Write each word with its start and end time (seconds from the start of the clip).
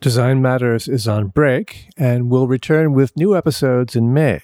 Design 0.00 0.40
Matters 0.40 0.86
is 0.86 1.08
on 1.08 1.26
break 1.26 1.88
and 1.96 2.30
will 2.30 2.46
return 2.46 2.92
with 2.92 3.16
new 3.16 3.36
episodes 3.36 3.96
in 3.96 4.14
May. 4.14 4.42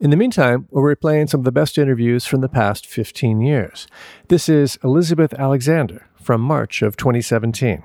In 0.00 0.10
the 0.10 0.16
meantime, 0.16 0.66
we're 0.70 0.96
replaying 0.96 1.28
some 1.28 1.42
of 1.42 1.44
the 1.44 1.52
best 1.52 1.78
interviews 1.78 2.26
from 2.26 2.40
the 2.40 2.48
past 2.48 2.84
15 2.84 3.40
years. 3.40 3.86
This 4.26 4.48
is 4.48 4.76
Elizabeth 4.82 5.32
Alexander 5.34 6.08
from 6.20 6.40
March 6.40 6.82
of 6.82 6.96
2017. 6.96 7.84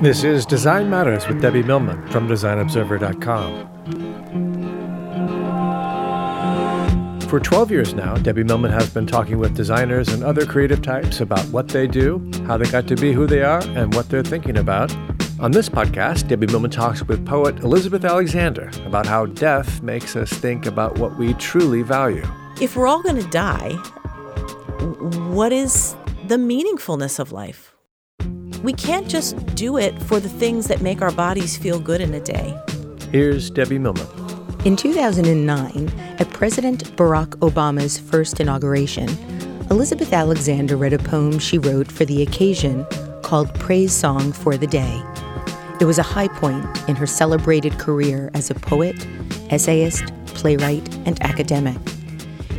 This 0.00 0.24
is 0.24 0.46
Design 0.46 0.88
Matters 0.88 1.28
with 1.28 1.42
Debbie 1.42 1.62
Millman 1.62 2.08
from 2.08 2.26
DesignObserver.com. 2.26 4.19
For 7.30 7.38
12 7.38 7.70
years 7.70 7.94
now, 7.94 8.16
Debbie 8.16 8.42
Millman 8.42 8.72
has 8.72 8.90
been 8.90 9.06
talking 9.06 9.38
with 9.38 9.54
designers 9.54 10.08
and 10.08 10.24
other 10.24 10.44
creative 10.44 10.82
types 10.82 11.20
about 11.20 11.44
what 11.50 11.68
they 11.68 11.86
do, 11.86 12.28
how 12.44 12.56
they 12.56 12.68
got 12.68 12.88
to 12.88 12.96
be 12.96 13.12
who 13.12 13.28
they 13.28 13.44
are, 13.44 13.62
and 13.76 13.94
what 13.94 14.08
they're 14.08 14.24
thinking 14.24 14.58
about. 14.58 14.92
On 15.38 15.52
this 15.52 15.68
podcast, 15.68 16.26
Debbie 16.26 16.48
Millman 16.48 16.72
talks 16.72 17.04
with 17.04 17.24
poet 17.24 17.60
Elizabeth 17.60 18.04
Alexander 18.04 18.68
about 18.84 19.06
how 19.06 19.26
death 19.26 19.80
makes 19.80 20.16
us 20.16 20.28
think 20.28 20.66
about 20.66 20.98
what 20.98 21.16
we 21.18 21.34
truly 21.34 21.82
value. 21.82 22.26
If 22.60 22.74
we're 22.74 22.88
all 22.88 23.00
going 23.00 23.22
to 23.22 23.30
die, 23.30 23.74
what 25.30 25.52
is 25.52 25.94
the 26.26 26.36
meaningfulness 26.36 27.20
of 27.20 27.30
life? 27.30 27.76
We 28.64 28.72
can't 28.72 29.06
just 29.06 29.36
do 29.54 29.76
it 29.76 29.96
for 30.02 30.18
the 30.18 30.28
things 30.28 30.66
that 30.66 30.80
make 30.80 31.00
our 31.00 31.12
bodies 31.12 31.56
feel 31.56 31.78
good 31.78 32.00
in 32.00 32.12
a 32.12 32.20
day. 32.20 32.58
Here's 33.12 33.50
Debbie 33.50 33.78
Millman. 33.78 34.29
In 34.62 34.76
2009, 34.76 35.88
at 36.18 36.28
President 36.34 36.84
Barack 36.94 37.28
Obama's 37.38 37.98
first 37.98 38.40
inauguration, 38.40 39.08
Elizabeth 39.70 40.12
Alexander 40.12 40.76
read 40.76 40.92
a 40.92 40.98
poem 40.98 41.38
she 41.38 41.56
wrote 41.56 41.90
for 41.90 42.04
the 42.04 42.20
occasion 42.20 42.84
called 43.22 43.54
Praise 43.54 43.90
Song 43.90 44.32
for 44.32 44.58
the 44.58 44.66
Day. 44.66 45.02
It 45.80 45.86
was 45.86 45.98
a 45.98 46.02
high 46.02 46.28
point 46.28 46.66
in 46.90 46.94
her 46.94 47.06
celebrated 47.06 47.78
career 47.78 48.30
as 48.34 48.50
a 48.50 48.54
poet, 48.54 49.06
essayist, 49.48 50.12
playwright, 50.26 50.94
and 51.06 51.18
academic. 51.22 51.78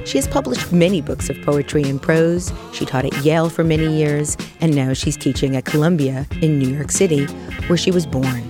She 0.04 0.18
has 0.18 0.28
published 0.28 0.74
many 0.74 1.02
books 1.02 1.30
of 1.30 1.40
poetry 1.44 1.84
and 1.84 2.02
prose. 2.02 2.52
She 2.74 2.84
taught 2.84 3.06
at 3.06 3.16
Yale 3.24 3.48
for 3.48 3.64
many 3.64 3.96
years, 3.96 4.38
and 4.60 4.76
now 4.76 4.94
she's 4.94 5.18
teaching 5.18 5.56
at 5.56 5.66
Columbia 5.66 6.26
in 6.42 6.58
New 6.58 6.70
York 6.70 6.90
City, 6.90 7.26
where 7.68 7.78
she 7.78 7.92
was 7.92 8.08
born. 8.08 8.42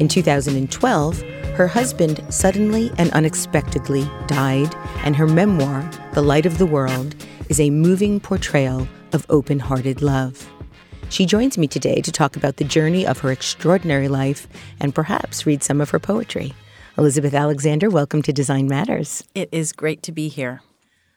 In 0.00 0.08
2012, 0.08 1.22
her 1.58 1.66
husband 1.66 2.24
suddenly 2.28 2.88
and 2.98 3.10
unexpectedly 3.10 4.08
died, 4.28 4.72
and 5.02 5.16
her 5.16 5.26
memoir, 5.26 5.90
The 6.12 6.22
Light 6.22 6.46
of 6.46 6.58
the 6.58 6.66
World, 6.66 7.16
is 7.48 7.58
a 7.58 7.70
moving 7.70 8.20
portrayal 8.20 8.86
of 9.12 9.26
open 9.28 9.58
hearted 9.58 10.00
love. 10.00 10.48
She 11.08 11.26
joins 11.26 11.58
me 11.58 11.66
today 11.66 12.00
to 12.02 12.12
talk 12.12 12.36
about 12.36 12.58
the 12.58 12.64
journey 12.64 13.04
of 13.04 13.18
her 13.18 13.32
extraordinary 13.32 14.06
life 14.06 14.46
and 14.78 14.94
perhaps 14.94 15.46
read 15.46 15.64
some 15.64 15.80
of 15.80 15.90
her 15.90 15.98
poetry. 15.98 16.54
Elizabeth 16.96 17.34
Alexander, 17.34 17.90
welcome 17.90 18.22
to 18.22 18.32
Design 18.32 18.68
Matters. 18.68 19.24
It 19.34 19.48
is 19.50 19.72
great 19.72 20.04
to 20.04 20.12
be 20.12 20.28
here. 20.28 20.62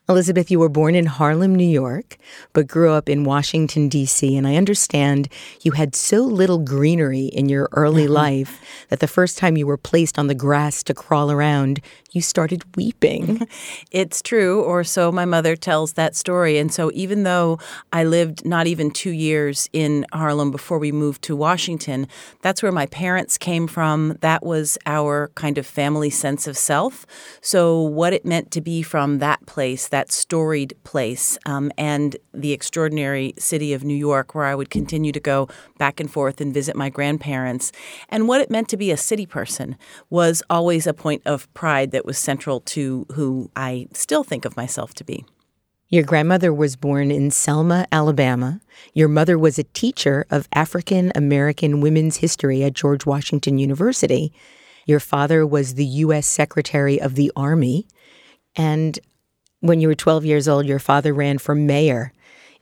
Elizabeth, 0.10 0.50
you 0.50 0.60
were 0.60 0.68
born 0.68 0.96
in 0.96 1.06
Harlem, 1.06 1.56
New 1.56 1.64
York, 1.64 2.18
but 2.54 2.68
grew 2.68 2.92
up 2.92 3.08
in 3.08 3.24
Washington, 3.24 3.88
D.C. 3.88 4.36
And 4.36 4.48
I 4.48 4.56
understand 4.56 5.30
you 5.62 5.72
had 5.72 5.96
so 5.96 6.22
little 6.22 6.58
greenery 6.58 7.26
in 7.26 7.48
your 7.48 7.70
early 7.74 8.06
mm-hmm. 8.06 8.14
life 8.14 8.86
that 8.90 9.00
the 9.00 9.08
first 9.08 9.38
time 9.38 9.58
you 9.58 9.68
were 9.68 9.78
placed 9.78 10.18
on 10.18 10.28
the 10.28 10.36
grass 10.36 10.84
to 10.84 10.94
crawl 10.94 11.32
around, 11.32 11.80
you 12.12 12.22
started 12.22 12.64
weeping. 12.76 13.48
it's 13.92 14.22
true, 14.22 14.62
or 14.62 14.84
so 14.84 15.12
my 15.12 15.26
mother 15.26 15.56
tells 15.56 15.94
that 15.94 16.16
story. 16.16 16.58
And 16.58 16.72
so 16.72 16.92
even 16.94 17.23
though 17.23 17.58
I 17.94 18.03
lived 18.03 18.45
not 18.45 18.68
even 18.68 18.92
two 18.92 19.12
years 19.12 19.70
in 19.72 20.06
Harlem 20.12 20.52
before 20.52 20.78
we 20.78 20.92
moved 20.92 21.22
to 21.23 21.36
Washington, 21.36 22.08
that's 22.42 22.62
where 22.62 22.72
my 22.72 22.86
parents 22.88 23.38
came 23.38 23.68
from. 23.68 24.18
That 24.22 24.45
was 24.45 24.78
our 24.86 25.31
kind 25.36 25.58
of 25.58 25.66
family 25.66 26.09
sense 26.09 26.48
of 26.48 26.58
self. 26.58 27.06
So 27.42 27.81
what 27.81 28.14
it 28.14 28.25
meant 28.25 28.52
to 28.52 28.62
be 28.62 28.81
from 28.81 29.19
that 29.19 29.46
place, 29.46 29.88
that 29.88 30.12
storied 30.12 30.74
place, 30.84 31.38
um, 31.46 31.72
and 31.78 32.18
the 32.34 32.52
extraordinary 32.52 33.34
city 33.38 33.74
of 33.74 33.84
New 33.84 33.96
York, 33.96 34.36
where 34.36 34.46
I 34.46 34.56
would 34.56 34.69
continue 34.69 35.13
to 35.13 35.19
go 35.19 35.47
back 35.78 36.00
and 36.00 36.12
forth 36.12 36.41
and 36.41 36.53
visit 36.53 36.75
my 36.75 36.90
grandparents, 36.90 37.72
and 38.09 38.28
what 38.28 38.41
it 38.41 38.52
meant 38.52 38.68
to 38.69 38.78
be 38.78 38.91
a 38.91 38.97
city 38.97 39.25
person 39.25 39.78
was 40.09 40.44
always 40.50 40.86
a 40.86 40.94
point 40.94 41.22
of 41.25 41.52
pride 41.53 41.91
that 41.91 42.00
was 42.06 42.17
central 42.17 42.59
to 42.62 43.06
who 43.13 43.51
I 43.56 43.88
still 43.94 44.23
think 44.23 44.45
of 44.45 44.57
myself 44.57 44.94
to 44.95 45.03
be. 45.03 45.25
Your 45.91 46.03
grandmother 46.03 46.53
was 46.53 46.78
born 46.78 47.12
in 47.12 47.31
Selma, 47.31 47.85
Alabama. 47.91 48.62
Your 48.94 49.09
mother 49.09 49.38
was 49.38 49.59
a 49.59 49.63
teacher 49.63 50.25
of 50.31 50.47
African 50.53 51.12
American 51.16 51.81
women's 51.81 52.17
history 52.17 52.63
at 52.63 52.73
George 52.73 53.06
Washington 53.06 53.57
University. 53.57 54.31
Your 54.85 55.01
father 55.01 55.45
was 55.45 55.75
the 55.75 55.85
U.S. 55.85 56.28
Secretary 56.28 57.00
of 57.00 57.16
the 57.16 57.29
Army. 57.35 57.88
And 58.56 59.00
when 59.59 59.81
you 59.81 59.89
were 59.89 59.95
12 59.95 60.23
years 60.23 60.47
old, 60.47 60.66
your 60.66 60.79
father 60.79 61.13
ran 61.13 61.39
for 61.39 61.56
mayor 61.56 62.13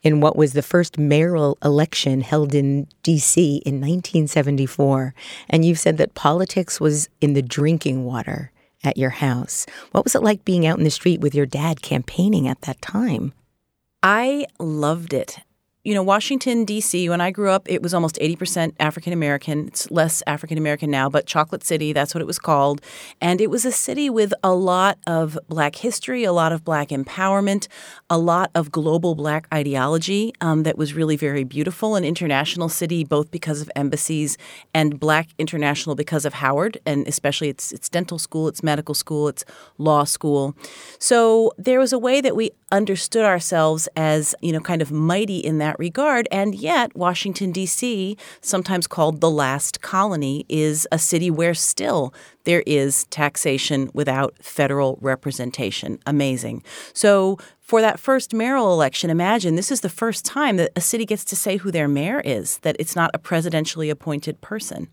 in 0.02 0.20
what 0.20 0.34
was 0.34 0.52
the 0.52 0.62
first 0.62 0.98
mayoral 0.98 1.56
election 1.62 2.22
held 2.22 2.52
in 2.52 2.88
D.C. 3.04 3.62
in 3.64 3.74
1974. 3.74 5.14
And 5.48 5.64
you've 5.64 5.78
said 5.78 5.98
that 5.98 6.14
politics 6.14 6.80
was 6.80 7.08
in 7.20 7.34
the 7.34 7.42
drinking 7.42 8.04
water 8.04 8.50
at 8.84 8.96
your 8.96 9.10
house. 9.10 9.66
What 9.92 10.04
was 10.04 10.14
it 10.14 10.22
like 10.22 10.44
being 10.44 10.66
out 10.66 10.78
in 10.78 10.84
the 10.84 10.90
street 10.90 11.20
with 11.20 11.34
your 11.34 11.46
dad 11.46 11.82
campaigning 11.82 12.48
at 12.48 12.62
that 12.62 12.80
time? 12.80 13.32
I 14.02 14.46
loved 14.58 15.12
it 15.12 15.38
you 15.82 15.94
know, 15.94 16.02
Washington, 16.02 16.66
D.C., 16.66 17.08
when 17.08 17.22
I 17.22 17.30
grew 17.30 17.48
up, 17.48 17.66
it 17.66 17.82
was 17.82 17.94
almost 17.94 18.16
80% 18.16 18.74
African 18.78 19.14
American. 19.14 19.68
It's 19.68 19.90
less 19.90 20.22
African 20.26 20.58
American 20.58 20.90
now, 20.90 21.08
but 21.08 21.24
Chocolate 21.24 21.64
City, 21.64 21.94
that's 21.94 22.14
what 22.14 22.20
it 22.20 22.26
was 22.26 22.38
called. 22.38 22.82
And 23.18 23.40
it 23.40 23.48
was 23.48 23.64
a 23.64 23.72
city 23.72 24.10
with 24.10 24.34
a 24.44 24.52
lot 24.52 24.98
of 25.06 25.38
black 25.48 25.76
history, 25.76 26.22
a 26.24 26.32
lot 26.32 26.52
of 26.52 26.64
black 26.64 26.90
empowerment, 26.90 27.66
a 28.10 28.18
lot 28.18 28.50
of 28.54 28.70
global 28.70 29.14
black 29.14 29.46
ideology 29.54 30.34
um, 30.42 30.64
that 30.64 30.76
was 30.76 30.92
really 30.92 31.16
very 31.16 31.44
beautiful. 31.44 31.96
An 31.96 32.04
international 32.04 32.68
city, 32.68 33.02
both 33.02 33.30
because 33.30 33.62
of 33.62 33.70
embassies 33.74 34.36
and 34.74 35.00
black 35.00 35.28
international 35.38 35.94
because 35.94 36.26
of 36.26 36.34
Howard, 36.34 36.78
and 36.84 37.08
especially 37.08 37.48
its, 37.48 37.72
its 37.72 37.88
dental 37.88 38.18
school, 38.18 38.48
its 38.48 38.62
medical 38.62 38.94
school, 38.94 39.28
its 39.28 39.46
law 39.78 40.04
school. 40.04 40.54
So 40.98 41.52
there 41.56 41.80
was 41.80 41.94
a 41.94 41.98
way 41.98 42.20
that 42.20 42.36
we 42.36 42.50
understood 42.70 43.24
ourselves 43.24 43.88
as, 43.96 44.34
you 44.40 44.52
know, 44.52 44.60
kind 44.60 44.82
of 44.82 44.92
mighty 44.92 45.38
in 45.38 45.58
that 45.58 45.69
regard. 45.78 46.26
And 46.30 46.54
yet, 46.54 46.94
Washington, 46.96 47.52
D.C., 47.52 48.16
sometimes 48.40 48.86
called 48.86 49.20
the 49.20 49.30
last 49.30 49.80
colony, 49.80 50.44
is 50.48 50.86
a 50.90 50.98
city 50.98 51.30
where 51.30 51.54
still 51.54 52.12
there 52.50 52.64
is 52.66 53.04
taxation 53.04 53.88
without 53.94 54.34
federal 54.42 54.98
representation. 55.00 56.00
Amazing. 56.04 56.64
So, 56.92 57.38
for 57.70 57.80
that 57.80 58.00
first 58.00 58.34
mayoral 58.34 58.72
election, 58.72 59.10
imagine 59.10 59.54
this 59.54 59.70
is 59.70 59.80
the 59.80 59.88
first 59.88 60.24
time 60.24 60.56
that 60.56 60.72
a 60.74 60.80
city 60.80 61.06
gets 61.06 61.24
to 61.26 61.36
say 61.36 61.56
who 61.56 61.70
their 61.70 61.86
mayor 61.86 62.20
is, 62.24 62.58
that 62.62 62.74
it's 62.80 62.96
not 62.96 63.12
a 63.14 63.18
presidentially 63.20 63.88
appointed 63.92 64.40
person. 64.40 64.88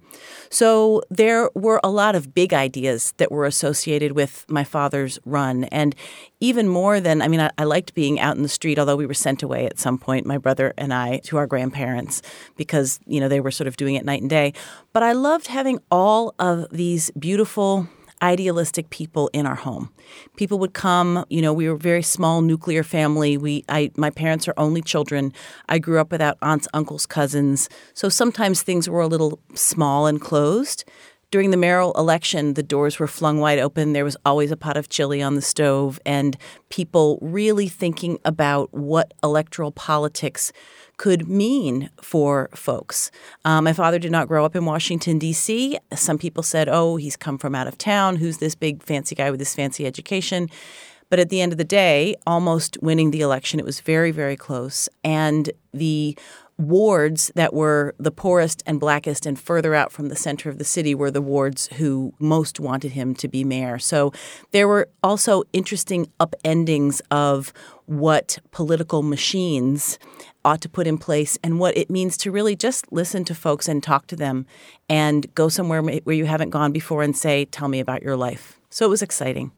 So 0.52 1.02
there 1.10 1.50
were 1.56 1.80
a 1.84 1.90
lot 1.90 2.14
of 2.14 2.36
big 2.36 2.54
ideas 2.54 3.16
that 3.18 3.32
were 3.32 3.46
associated 3.46 4.12
with 4.12 4.46
my 4.48 4.64
father's 4.64 5.18
run. 5.26 5.64
And 5.64 5.96
even 6.40 6.68
more 6.68 7.00
than, 7.00 7.24
I 7.24 7.28
mean, 7.28 7.40
I, 7.40 7.50
I 7.58 7.64
liked 7.64 7.96
being 7.96 8.20
out 8.20 8.38
in 8.38 8.44
the 8.44 8.48
street, 8.48 8.78
although 8.78 8.96
we 8.96 9.08
were 9.08 9.16
sent 9.16 9.42
away 9.42 9.66
at 9.66 9.80
some 9.80 9.98
point, 9.98 10.28
my 10.28 10.38
brother 10.38 10.76
and 10.78 10.94
I, 10.94 11.18
to 11.24 11.38
our 11.38 11.48
grandparents 11.48 12.22
because, 12.58 13.00
you 13.08 13.20
know, 13.20 13.28
they 13.28 13.40
were 13.40 13.50
sort 13.50 13.68
of 13.68 13.76
doing 13.78 13.96
it 13.96 14.06
night 14.06 14.22
and 14.22 14.30
day. 14.30 14.54
But 14.94 15.02
I 15.02 15.14
loved 15.14 15.48
having 15.48 15.80
all 15.90 16.36
of 16.38 16.68
these 16.70 17.10
beautiful 17.18 17.47
idealistic 18.22 18.90
people 18.90 19.30
in 19.34 19.46
our 19.46 19.56
home. 19.56 19.90
People 20.38 20.58
would 20.60 20.74
come, 20.74 21.24
you 21.30 21.42
know, 21.42 21.54
we 21.54 21.70
were 21.70 21.76
a 21.76 21.80
very 21.80 22.02
small 22.02 22.42
nuclear 22.42 22.84
family. 22.84 23.38
We 23.38 23.64
I 23.70 23.92
my 23.96 24.10
parents 24.10 24.48
are 24.48 24.54
only 24.58 24.82
children. 24.82 25.34
I 25.70 25.80
grew 25.80 26.00
up 26.00 26.12
without 26.12 26.38
aunts, 26.42 26.68
uncles, 26.74 27.06
cousins. 27.06 27.70
So 27.94 28.10
sometimes 28.10 28.62
things 28.62 28.90
were 28.90 29.02
a 29.02 29.08
little 29.08 29.40
small 29.54 30.08
and 30.08 30.20
closed. 30.20 30.84
During 31.30 31.52
the 31.52 31.58
mayoral 31.58 31.92
election, 31.94 32.54
the 32.54 32.64
doors 32.64 33.00
were 33.00 33.08
flung 33.08 33.40
wide 33.40 33.60
open. 33.60 33.92
There 33.92 34.06
was 34.06 34.16
always 34.26 34.50
a 34.50 34.56
pot 34.56 34.78
of 34.78 34.88
chili 34.88 35.22
on 35.22 35.36
the 35.36 35.42
stove, 35.42 36.00
and 36.06 36.38
people 36.70 37.20
really 37.22 37.68
thinking 37.68 38.18
about 38.24 38.74
what 38.74 39.14
electoral 39.22 39.74
politics 39.74 40.54
could 40.96 41.28
mean 41.28 41.90
for 42.02 42.50
folks. 42.56 43.12
Um, 43.44 43.66
my 43.66 43.74
father 43.74 44.00
did 44.00 44.12
not 44.12 44.30
grow 44.30 44.46
up 44.46 44.56
in 44.56 44.64
Washington, 44.64 45.20
D.C. 45.20 45.78
Some 45.94 46.18
people 46.18 46.44
said, 46.44 46.70
oh, 46.70 46.96
he's 46.96 47.18
come 47.18 47.38
from 47.38 47.56
out 47.56 47.68
of 47.68 47.78
town. 47.78 48.16
Who's 48.16 48.38
this 48.38 48.56
big 48.56 48.82
fancy 48.82 49.14
guy 49.14 49.30
with 49.30 49.40
this 49.40 49.54
fancy 49.54 49.86
education? 49.86 50.50
But 51.10 51.20
at 51.20 51.30
the 51.30 51.42
end 51.42 51.52
of 51.52 51.58
the 51.58 51.64
day, 51.64 52.16
almost 52.26 52.78
winning 52.82 53.12
the 53.12 53.22
election, 53.22 53.60
it 53.60 53.66
was 53.66 53.82
very, 53.82 54.12
very 54.12 54.36
close. 54.36 54.88
And 55.04 55.50
the 55.74 56.18
wards 56.58 57.32
that 57.36 57.54
were 57.54 57.94
the 58.00 58.12
poorest 58.12 58.64
and 58.66 58.80
blackest 58.80 59.26
and 59.26 59.40
further 59.40 59.76
out 59.76 59.92
from 59.92 60.10
the 60.10 60.16
center 60.16 60.50
of 60.50 60.58
the 60.58 60.64
city 60.64 60.96
were 60.96 61.12
the 61.12 61.22
wards 61.22 61.68
who 61.74 62.14
most 62.20 62.60
wanted 62.60 62.94
him 62.94 63.14
to 63.16 63.28
be 63.28 63.44
mayor. 63.44 63.78
So 63.78 64.12
there 64.52 64.68
were 64.68 64.90
also 65.04 65.44
interesting 65.54 66.08
upendings 66.20 67.02
of 67.12 67.54
what 67.86 68.40
political 68.52 69.04
machines 69.04 70.00
ought 70.44 70.62
to 70.62 70.70
put 70.70 70.88
in 70.88 70.98
place 70.98 71.38
and 71.44 71.60
what 71.60 71.78
it 71.78 71.90
means 71.90 72.18
to 72.18 72.32
really 72.32 72.56
just 72.56 72.92
listen 72.92 73.24
to 73.26 73.36
folks 73.36 73.68
and 73.68 73.84
talk 73.84 74.08
to 74.08 74.16
them 74.16 74.46
and 74.90 75.34
go 75.36 75.50
somewhere 75.50 75.82
where 75.82 76.16
you 76.16 76.26
haven't 76.26 76.50
gone 76.50 76.72
before 76.72 77.04
and 77.04 77.16
say, 77.16 77.46
Tell 77.46 77.68
me 77.68 77.80
about 77.80 78.02
your 78.02 78.16
life. 78.16 78.60
So 78.70 78.86
it 78.86 78.90
was 78.90 79.02
exciting. 79.02 79.52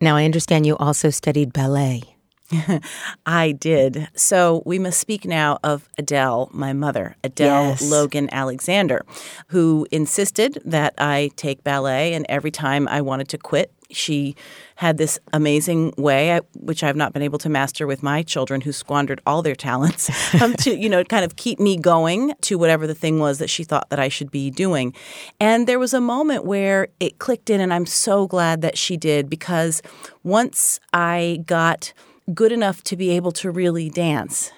Now, 0.00 0.16
I 0.16 0.24
understand 0.24 0.66
you 0.66 0.76
also 0.76 1.10
studied 1.10 1.52
ballet. 1.52 2.13
I 3.26 3.52
did. 3.52 4.08
So 4.14 4.62
we 4.64 4.78
must 4.78 4.98
speak 5.00 5.24
now 5.24 5.58
of 5.62 5.88
Adele, 5.98 6.50
my 6.52 6.72
mother, 6.72 7.16
Adele 7.24 7.68
Yes. 7.70 7.82
Logan 7.82 8.28
Alexander, 8.32 9.04
who 9.48 9.86
insisted 9.90 10.58
that 10.64 10.94
I 10.98 11.30
take 11.36 11.64
ballet. 11.64 12.14
And 12.14 12.26
every 12.28 12.50
time 12.50 12.88
I 12.88 13.00
wanted 13.00 13.28
to 13.28 13.38
quit, 13.38 13.72
she 13.90 14.34
had 14.76 14.96
this 14.98 15.18
amazing 15.32 15.92
way, 15.96 16.40
which 16.56 16.82
I've 16.82 16.96
not 16.96 17.12
been 17.12 17.22
able 17.22 17.38
to 17.40 17.48
master 17.48 17.86
with 17.86 18.02
my 18.02 18.22
children, 18.22 18.60
who 18.60 18.72
squandered 18.72 19.20
all 19.26 19.42
their 19.42 19.54
talents, 19.54 20.10
um, 20.42 20.54
to 20.54 20.74
you 20.74 20.88
know 20.88 21.04
kind 21.04 21.24
of 21.24 21.36
keep 21.36 21.60
me 21.60 21.76
going 21.76 22.34
to 22.42 22.58
whatever 22.58 22.86
the 22.86 22.94
thing 22.94 23.20
was 23.20 23.38
that 23.38 23.50
she 23.50 23.62
thought 23.62 23.88
that 23.90 24.00
I 24.00 24.08
should 24.08 24.30
be 24.30 24.50
doing. 24.50 24.94
And 25.38 25.66
there 25.66 25.78
was 25.78 25.94
a 25.94 26.00
moment 26.00 26.44
where 26.44 26.88
it 26.98 27.18
clicked 27.18 27.50
in, 27.50 27.60
and 27.60 27.72
I'm 27.72 27.86
so 27.86 28.26
glad 28.26 28.62
that 28.62 28.76
she 28.76 28.96
did 28.96 29.30
because 29.30 29.80
once 30.24 30.80
I 30.92 31.40
got 31.46 31.92
good 32.32 32.52
enough 32.52 32.82
to 32.84 32.96
be 32.96 33.10
able 33.10 33.32
to 33.32 33.50
really 33.50 33.90
dance. 33.90 34.50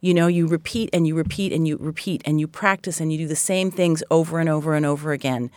You 0.00 0.14
know, 0.14 0.26
you 0.26 0.46
repeat 0.46 0.90
and 0.92 1.06
you 1.06 1.14
repeat 1.14 1.52
and 1.52 1.66
you 1.68 1.76
repeat 1.76 2.22
and 2.24 2.40
you 2.40 2.48
practice 2.48 3.00
and 3.00 3.12
you 3.12 3.18
do 3.18 3.28
the 3.28 3.36
same 3.36 3.70
things 3.70 4.02
over 4.10 4.40
and 4.40 4.48
over 4.48 4.74
and 4.74 4.84
over 4.86 5.12
again. 5.12 5.50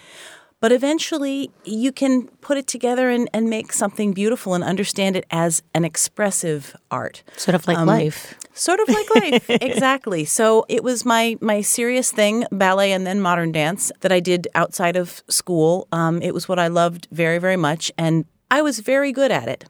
But 0.62 0.72
eventually, 0.72 1.52
you 1.63 1.92
can 1.92 2.28
put 2.42 2.57
it 2.57 2.66
together 2.66 3.10
and, 3.10 3.30
and 3.34 3.50
make 3.50 3.72
something 3.74 4.13
beautiful 4.13 4.54
and 4.54 4.63
understand 4.63 5.16
it 5.16 5.25
as 5.30 5.62
an 5.74 5.84
expressive 5.86 6.75
art. 6.90 7.24
Sort 7.38 7.56
of 7.56 7.68
like 7.68 7.78
Um, 7.78 7.88
life. 7.88 8.36
Sort 8.54 8.80
of 8.80 8.88
like 8.88 9.16
life, 9.16 9.50
exactly. 9.50 10.25
So 10.25 10.66
it 10.69 10.84
was 10.84 11.06
my 11.06 11.38
my 11.42 11.62
serious 11.62 12.12
thing, 12.12 12.46
ballet 12.51 12.94
and 12.94 13.06
then 13.06 13.19
modern 13.19 13.51
dance 13.51 13.92
that 14.00 14.12
I 14.13 14.19
did 14.22 14.48
outside 14.56 14.96
of 14.96 15.24
school. 15.28 15.88
Um, 15.92 16.22
it 16.22 16.34
was 16.34 16.48
what 16.48 16.58
I 16.58 16.68
loved 16.68 17.10
very, 17.12 17.38
very 17.38 17.58
much, 17.58 17.92
and 17.98 18.25
I 18.50 18.62
was 18.62 18.80
very 18.80 19.12
good 19.12 19.31
at 19.31 19.48
it. 19.50 19.66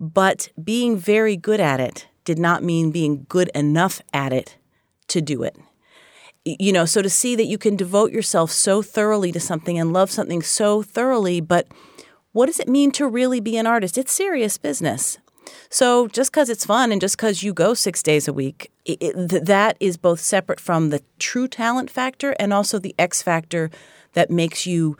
But 0.00 0.48
being 0.62 0.96
very 0.96 1.36
good 1.36 1.60
at 1.60 1.78
it 1.78 2.08
did 2.24 2.38
not 2.38 2.64
mean 2.64 2.90
being 2.90 3.26
good 3.28 3.50
enough 3.54 4.00
at 4.14 4.32
it 4.32 4.56
to 5.08 5.20
do 5.20 5.42
it. 5.42 5.56
You 6.44 6.72
know, 6.72 6.86
so 6.86 7.02
to 7.02 7.10
see 7.10 7.36
that 7.36 7.44
you 7.44 7.58
can 7.58 7.76
devote 7.76 8.10
yourself 8.10 8.50
so 8.50 8.80
thoroughly 8.80 9.30
to 9.32 9.40
something 9.40 9.78
and 9.78 9.92
love 9.92 10.10
something 10.10 10.40
so 10.40 10.82
thoroughly, 10.82 11.42
but 11.42 11.68
what 12.32 12.46
does 12.46 12.58
it 12.58 12.68
mean 12.68 12.92
to 12.92 13.06
really 13.06 13.40
be 13.40 13.58
an 13.58 13.66
artist? 13.66 13.98
It's 13.98 14.12
serious 14.12 14.56
business. 14.56 15.18
So 15.68 16.08
just 16.08 16.32
because 16.32 16.48
it's 16.48 16.64
fun 16.64 16.92
and 16.92 17.00
just 17.00 17.16
because 17.16 17.42
you 17.42 17.52
go 17.52 17.74
six 17.74 18.02
days 18.02 18.26
a 18.26 18.32
week, 18.32 18.70
it, 18.84 18.98
it, 19.00 19.28
th- 19.28 19.42
that 19.44 19.76
is 19.80 19.96
both 19.96 20.20
separate 20.20 20.60
from 20.60 20.90
the 20.90 21.02
true 21.18 21.48
talent 21.48 21.90
factor 21.90 22.34
and 22.38 22.52
also 22.52 22.78
the 22.78 22.94
X 22.98 23.22
factor 23.22 23.70
that 24.14 24.30
makes 24.30 24.66
you 24.66 24.96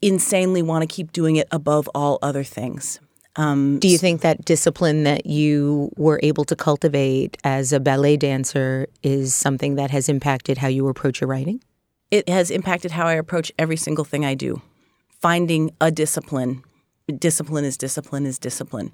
insanely 0.00 0.62
want 0.62 0.82
to 0.82 0.92
keep 0.92 1.12
doing 1.12 1.36
it 1.36 1.46
above 1.50 1.88
all 1.94 2.18
other 2.22 2.42
things. 2.42 2.98
Um, 3.36 3.78
Do 3.78 3.88
you 3.88 3.98
think 3.98 4.20
that 4.20 4.44
discipline 4.44 5.04
that 5.04 5.24
you 5.24 5.90
were 5.96 6.20
able 6.22 6.44
to 6.44 6.54
cultivate 6.56 7.38
as 7.44 7.72
a 7.72 7.80
ballet 7.80 8.16
dancer 8.18 8.86
is 9.02 9.34
something 9.34 9.76
that 9.76 9.90
has 9.90 10.08
impacted 10.08 10.58
how 10.58 10.68
you 10.68 10.88
approach 10.88 11.20
your 11.20 11.28
writing? 11.28 11.60
it 12.12 12.28
has 12.28 12.50
impacted 12.50 12.92
how 12.92 13.06
I 13.06 13.14
approach 13.14 13.50
every 13.58 13.76
single 13.76 14.04
thing 14.04 14.24
I 14.24 14.34
do. 14.34 14.60
Finding 15.20 15.70
a 15.80 15.90
discipline, 15.90 16.62
discipline 17.18 17.64
is 17.64 17.76
discipline 17.76 18.26
is 18.26 18.38
discipline, 18.38 18.92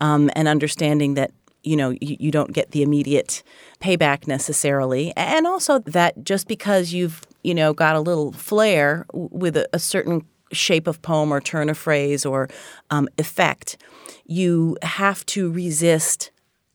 um, 0.00 0.30
and 0.36 0.46
understanding 0.46 1.14
that 1.14 1.30
you 1.62 1.76
know 1.76 1.90
you, 1.90 2.16
you 2.20 2.30
don't 2.30 2.52
get 2.52 2.72
the 2.72 2.82
immediate 2.82 3.42
payback 3.80 4.26
necessarily, 4.28 5.12
and 5.16 5.46
also 5.46 5.78
that 5.80 6.24
just 6.24 6.46
because 6.46 6.92
you've 6.92 7.22
you 7.42 7.54
know 7.54 7.72
got 7.72 7.96
a 7.96 8.00
little 8.00 8.32
flair 8.32 9.06
with 9.12 9.56
a, 9.56 9.66
a 9.72 9.78
certain 9.78 10.26
shape 10.52 10.86
of 10.86 11.02
poem 11.02 11.32
or 11.32 11.40
turn 11.40 11.68
of 11.68 11.78
phrase 11.78 12.24
or 12.24 12.48
um, 12.90 13.08
effect, 13.18 13.76
you 14.24 14.76
have 14.82 15.24
to 15.26 15.50
resist 15.50 16.30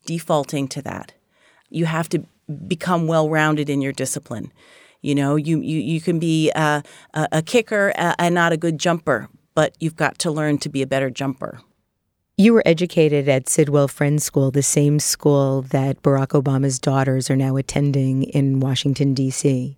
defaulting 0.05 0.67
to 0.67 0.81
that 0.81 1.13
you 1.73 1.85
have 1.85 2.07
to 2.09 2.23
become 2.67 3.07
well 3.07 3.29
rounded 3.29 3.69
in 3.69 3.81
your 3.81 3.91
discipline. 3.91 4.53
You 5.01 5.15
know, 5.15 5.35
you 5.35 5.59
you, 5.59 5.79
you 5.79 5.99
can 5.99 6.19
be 6.19 6.51
a, 6.51 6.83
a, 7.13 7.41
kicker 7.41 7.91
and 7.97 8.33
not 8.33 8.53
a 8.53 8.57
good 8.57 8.77
jumper, 8.77 9.27
but 9.53 9.75
you've 9.79 9.97
got 9.97 10.17
to 10.19 10.31
learn 10.31 10.59
to 10.59 10.69
be 10.69 10.81
a 10.81 10.87
better 10.87 11.09
jumper. 11.09 11.59
You 12.37 12.53
were 12.53 12.63
educated 12.65 13.27
at 13.27 13.49
Sidwell 13.49 13.87
Friends 13.87 14.23
School, 14.23 14.49
the 14.49 14.63
same 14.63 14.99
school 14.99 15.61
that 15.63 16.01
Barack 16.01 16.41
Obama's 16.41 16.79
daughters 16.79 17.29
are 17.29 17.35
now 17.35 17.57
attending 17.57 18.23
in 18.23 18.59
Washington, 18.59 19.13
D.C. 19.13 19.77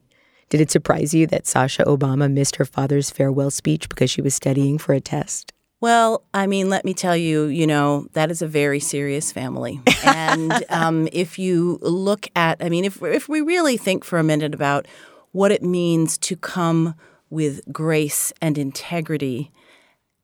Did 0.50 0.62
it 0.62 0.72
surprise 0.72 1.14
you 1.14 1.26
that 1.28 1.48
Sasha 1.48 1.84
Obama 1.84 2.32
missed 2.32 2.58
her 2.58 2.66
father's 2.66 3.10
farewell 3.10 3.52
speech 3.52 3.90
because 3.90 4.10
she 4.10 4.22
was 4.22 4.36
studying 4.36 4.78
for 4.78 4.94
a 4.94 5.02
test? 5.02 5.52
Well, 5.82 6.24
I 6.34 6.48
mean, 6.48 6.70
let 6.70 6.86
me 6.86 6.94
tell 6.94 7.18
you, 7.18 7.46
you 7.46 7.68
know, 7.68 8.08
that 8.14 8.32
is 8.32 8.42
a 8.42 8.48
very 8.48 8.80
serious 8.80 9.32
family. 9.32 9.82
And 10.06 10.64
um, 10.70 11.10
if 11.12 11.40
you 11.40 11.80
look 11.82 12.28
at, 12.36 12.64
I 12.64 12.70
mean, 12.70 12.86
if, 12.86 13.02
if 13.02 13.28
we 13.28 13.42
really 13.42 13.76
think 13.76 14.04
for 14.04 14.20
a 14.20 14.24
minute 14.24 14.54
about 14.54 14.88
what 15.32 15.52
it 15.52 15.64
means 15.64 16.18
to 16.20 16.36
come 16.36 16.94
with 17.30 17.62
grace 17.72 18.32
and 18.40 18.58
integrity 18.58 19.52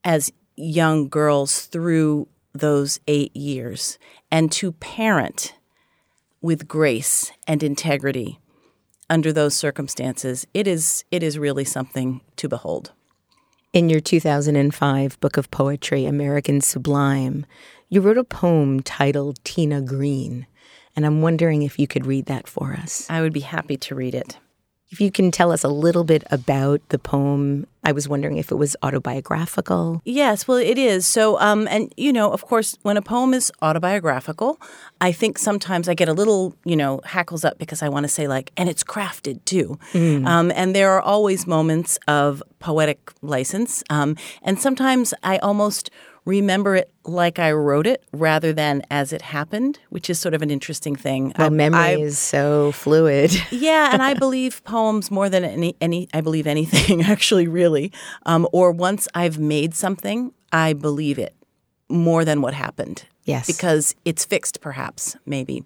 as 0.04 0.32
young 0.56 1.10
girls 1.10 1.66
through 1.66 2.28
those 2.54 3.00
eight 3.08 3.36
years 3.36 3.98
and 4.30 4.52
to 4.52 4.72
parent 4.74 5.56
with 6.42 6.68
grace 6.68 7.32
and 7.48 7.64
integrity 7.64 8.40
under 9.12 9.34
those 9.34 9.56
circumstances, 9.56 10.48
it 10.54 10.68
is, 10.68 11.04
it 11.12 11.22
is 11.22 11.38
really 11.38 11.66
something 11.66 12.22
to 12.38 12.48
behold. 12.48 12.94
In 13.74 13.90
your 13.90 14.00
2005 14.00 15.20
book 15.20 15.38
of 15.38 15.52
poetry, 15.52 16.06
American 16.06 16.62
Sublime, 16.62 17.46
you 17.90 18.00
wrote 18.00 18.18
a 18.18 18.24
poem 18.24 18.80
titled 18.80 19.44
Tina 19.44 19.82
Green. 19.82 20.48
And 20.96 21.06
I'm 21.06 21.22
wondering 21.22 21.62
if 21.62 21.78
you 21.78 21.88
could 21.88 22.06
read 22.06 22.26
that 22.28 22.48
for 22.48 22.74
us. 22.74 23.06
I 23.10 23.22
would 23.22 23.34
be 23.34 23.42
happy 23.42 23.78
to 23.78 23.96
read 23.96 24.16
it. 24.16 24.40
If 24.92 25.00
you 25.00 25.10
can 25.10 25.32
tell 25.32 25.54
us 25.54 25.64
a 25.64 25.70
little 25.70 26.04
bit 26.04 26.24
about 26.32 26.82
the 26.90 27.00
poem, 27.00 27.66
I 27.84 27.94
was 27.94 28.10
wondering 28.10 28.36
if 28.36 28.52
it 28.52 28.56
was 28.56 28.76
autobiographical. 28.84 30.02
Yes, 30.04 30.50
well, 30.50 30.58
it 30.58 30.78
is. 30.78 31.08
So, 31.08 31.40
um, 31.40 31.66
and 31.70 31.94
you 31.96 32.12
know, 32.12 32.32
of 32.32 32.46
course, 32.46 32.78
when 32.82 32.98
a 32.98 33.02
poem 33.02 33.34
is 33.34 33.52
autobiographical, 33.62 34.60
I 35.00 35.14
think 35.14 35.38
sometimes 35.38 35.88
I 35.88 35.94
get 35.94 36.10
a 36.10 36.14
little, 36.14 36.56
you 36.66 36.76
know, 36.76 37.00
hackles 37.06 37.46
up 37.46 37.58
because 37.58 37.82
I 37.82 37.88
want 37.88 38.04
to 38.04 38.10
say 38.10 38.28
like, 38.28 38.52
and 38.58 38.68
it's 38.68 38.84
crafted 38.84 39.44
too. 39.46 39.80
Um, 40.26 40.52
and 40.54 40.76
there 40.76 40.92
are 40.92 41.02
always 41.02 41.48
moments 41.48 41.98
of 42.10 42.44
poetic 42.60 43.14
license, 43.22 43.84
um, 43.90 44.18
and 44.44 44.60
sometimes 44.60 45.14
I 45.24 45.38
almost 45.38 45.90
remember 46.26 46.76
it 46.76 46.92
like 47.04 47.40
I 47.40 47.52
wrote 47.52 47.88
it 47.88 48.04
rather 48.12 48.54
than 48.54 48.84
as 48.92 49.12
it 49.12 49.22
happened, 49.22 49.80
which 49.90 50.10
is 50.10 50.20
sort 50.20 50.34
of 50.34 50.42
an 50.42 50.52
interesting 50.52 50.96
thing. 50.96 51.34
Well, 51.38 51.48
I- 51.48 51.50
memory 51.50 51.80
I- 51.80 51.96
is 51.98 52.20
so 52.20 52.72
fluid. 52.74 53.32
yeah, 53.52 53.90
and 53.94 54.02
I 54.02 54.14
believe 54.14 54.64
poems 54.64 55.10
more 55.12 55.30
than 55.30 55.44
any 55.44 55.76
any 55.82 56.08
I 56.14 56.22
believe 56.22 56.48
anything 56.48 57.02
actually 57.16 57.48
really. 57.48 57.92
Um, 58.26 58.48
or 58.54 58.72
once 58.72 59.08
I've 59.16 59.40
made 59.40 59.74
something, 59.74 60.32
I 60.52 60.74
believe 60.74 61.18
it 61.18 61.36
more 61.92 62.26
than 62.26 62.42
what 62.42 62.54
happened. 62.54 63.06
Yes. 63.26 63.46
Because 63.46 63.94
it's 64.04 64.26
fixed, 64.26 64.62
perhaps, 64.62 65.16
maybe. 65.28 65.64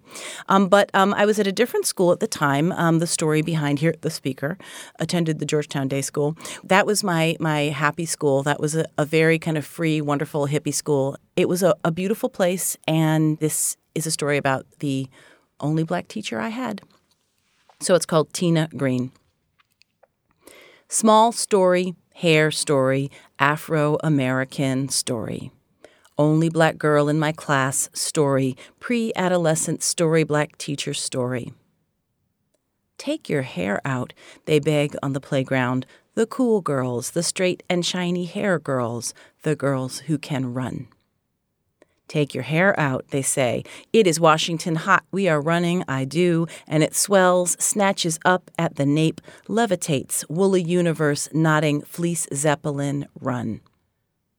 Um, 0.48 0.68
but 0.68 0.90
um, 0.92 1.14
I 1.14 1.24
was 1.24 1.38
at 1.38 1.46
a 1.46 1.52
different 1.52 1.86
school 1.86 2.12
at 2.12 2.20
the 2.20 2.26
time. 2.26 2.70
Um, 2.72 2.98
the 2.98 3.06
story 3.06 3.40
behind 3.40 3.78
here, 3.78 3.94
the 4.02 4.10
speaker 4.10 4.58
attended 4.98 5.38
the 5.38 5.46
Georgetown 5.46 5.88
Day 5.88 6.02
School. 6.02 6.36
That 6.64 6.84
was 6.86 7.02
my 7.02 7.36
my 7.40 7.60
happy 7.62 8.04
school. 8.04 8.42
That 8.42 8.60
was 8.60 8.74
a, 8.76 8.84
a 8.98 9.06
very 9.06 9.38
kind 9.38 9.56
of 9.56 9.64
free, 9.64 10.02
wonderful 10.02 10.48
hippie 10.48 10.74
school. 10.74 11.16
It 11.34 11.48
was 11.48 11.62
a, 11.62 11.74
a 11.82 11.90
beautiful 11.90 12.28
place, 12.28 12.76
and 12.86 13.38
this 13.38 13.78
is 13.94 14.06
a 14.06 14.10
story 14.10 14.36
about 14.36 14.66
the 14.80 15.08
only 15.58 15.82
black 15.82 16.08
teacher 16.08 16.38
I 16.38 16.48
had. 16.48 16.82
So 17.80 17.94
it's 17.94 18.06
called 18.06 18.32
Tina 18.34 18.68
Green. 18.76 19.12
Small 20.88 21.32
story, 21.32 21.94
hair 22.14 22.50
story, 22.50 23.10
Afro 23.38 23.98
American 24.04 24.88
story. 24.88 25.50
Only 26.18 26.48
black 26.48 26.78
girl 26.78 27.08
in 27.08 27.18
my 27.18 27.32
class 27.32 27.90
story, 27.92 28.56
pre 28.80 29.12
adolescent 29.16 29.82
story, 29.82 30.24
black 30.24 30.56
teacher 30.56 30.94
story. 30.94 31.52
Take 32.96 33.28
your 33.28 33.42
hair 33.42 33.82
out, 33.84 34.14
they 34.46 34.58
beg 34.58 34.96
on 35.02 35.12
the 35.12 35.20
playground. 35.20 35.84
The 36.14 36.26
cool 36.26 36.62
girls, 36.62 37.10
the 37.10 37.22
straight 37.22 37.62
and 37.68 37.84
shiny 37.84 38.24
hair 38.24 38.58
girls, 38.58 39.12
the 39.42 39.54
girls 39.54 39.98
who 40.00 40.16
can 40.16 40.54
run. 40.54 40.88
Take 42.08 42.32
your 42.32 42.44
hair 42.44 42.78
out, 42.80 43.04
they 43.10 43.20
say. 43.20 43.64
It 43.92 44.06
is 44.06 44.18
Washington 44.18 44.76
hot. 44.76 45.04
We 45.10 45.28
are 45.28 45.40
running, 45.40 45.84
I 45.86 46.06
do, 46.06 46.46
and 46.66 46.82
it 46.82 46.94
swells, 46.94 47.56
snatches 47.62 48.18
up 48.24 48.50
at 48.58 48.76
the 48.76 48.86
nape, 48.86 49.20
levitates, 49.48 50.24
woolly 50.30 50.62
universe, 50.62 51.28
nodding, 51.34 51.82
fleece 51.82 52.26
zeppelin, 52.32 53.06
run. 53.20 53.60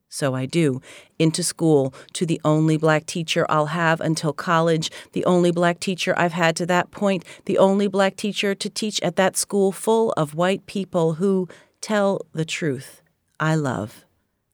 So 0.08 0.34
I 0.34 0.46
do. 0.46 0.80
Into 1.18 1.42
school, 1.42 1.92
to 2.14 2.24
the 2.24 2.40
only 2.44 2.76
black 2.76 3.04
teacher 3.06 3.44
I'll 3.48 3.66
have 3.66 4.00
until 4.00 4.32
college, 4.32 4.90
the 5.12 5.24
only 5.24 5.50
black 5.50 5.80
teacher 5.80 6.14
I've 6.18 6.32
had 6.32 6.56
to 6.56 6.66
that 6.66 6.90
point, 6.90 7.24
the 7.44 7.58
only 7.58 7.88
black 7.88 8.16
teacher 8.16 8.54
to 8.54 8.70
teach 8.70 9.00
at 9.02 9.16
that 9.16 9.36
school 9.36 9.70
full 9.70 10.12
of 10.12 10.34
white 10.34 10.66
people 10.66 11.14
who 11.14 11.48
tell 11.80 12.22
the 12.32 12.44
truth. 12.44 13.02
I 13.38 13.54
love. 13.54 14.04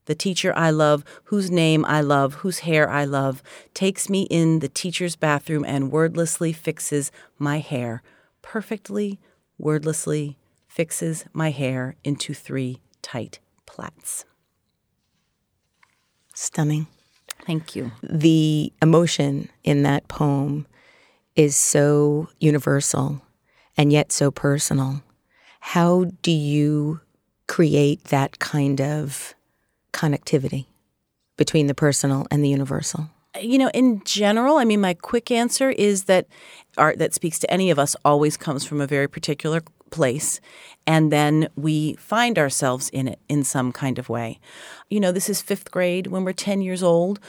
The 0.07 0.15
teacher 0.15 0.53
I 0.55 0.71
love, 0.71 1.05
whose 1.25 1.51
name 1.51 1.85
I 1.87 2.03
love, 2.03 2.35
whose 2.35 2.61
hair 2.61 2.91
I 2.91 3.05
love, 3.05 3.43
takes 3.73 4.11
me 4.11 4.23
in 4.25 4.59
the 4.59 4.69
teacher's 4.69 5.17
bathroom 5.17 5.65
and 5.65 5.91
wordlessly 5.91 6.53
fixes 6.53 7.11
my 7.39 7.61
hair. 7.61 8.03
Perfectly, 8.43 9.19
wordlessly 9.57 10.37
fixes 10.67 11.25
my 11.33 11.51
hair 11.51 11.97
into 12.05 12.35
three 12.35 12.83
tight 13.01 13.39
plaits. 13.65 14.27
Stunning. 16.35 16.87
Thank 17.47 17.77
you. 17.77 17.93
The 18.03 18.73
emotion 18.83 19.49
in 19.63 19.83
that 19.85 20.09
poem 20.09 20.67
is 21.37 21.57
so 21.57 22.29
universal 22.41 23.23
and 23.77 23.93
yet 23.93 24.13
so 24.13 24.31
personal. 24.31 25.03
How 25.61 26.07
do 26.23 26.31
you 26.31 27.01
create 27.49 28.05
that 28.05 28.39
kind 28.39 28.81
of 28.81 29.35
connectivity 29.93 30.67
between 31.37 31.67
the 31.67 31.75
personal 31.75 32.27
and 32.31 32.45
the 32.45 32.49
universal? 32.49 33.09
You 33.41 33.59
know, 33.59 33.71
in 33.75 34.03
general, 34.05 34.59
I 34.59 34.65
mean, 34.65 34.81
my 34.81 34.95
quick 34.95 35.31
answer 35.31 35.71
is 35.71 36.05
that 36.05 36.27
art 36.79 36.99
that 36.99 37.15
speaks 37.15 37.39
to 37.41 37.51
any 37.51 37.71
of 37.71 37.79
us 37.79 37.97
always 38.05 38.37
comes 38.37 38.65
from 38.65 38.81
a 38.81 38.87
very 38.87 39.09
particular 39.09 39.63
place, 39.95 40.41
and 40.87 41.13
then 41.13 41.49
we 41.57 41.95
find 41.95 42.39
ourselves 42.39 42.89
in 42.91 43.07
it 43.07 43.21
in 43.29 43.45
some 43.45 43.71
kind 43.71 43.99
of 43.99 44.09
way. 44.09 44.41
You 44.91 44.99
know, 44.99 45.13
this 45.13 45.31
is 45.31 45.41
fifth 45.41 45.71
grade. 45.71 46.09
When 46.09 46.25
we're 46.25 46.33
10 46.33 46.63
years 46.63 46.83
old, 46.83 47.21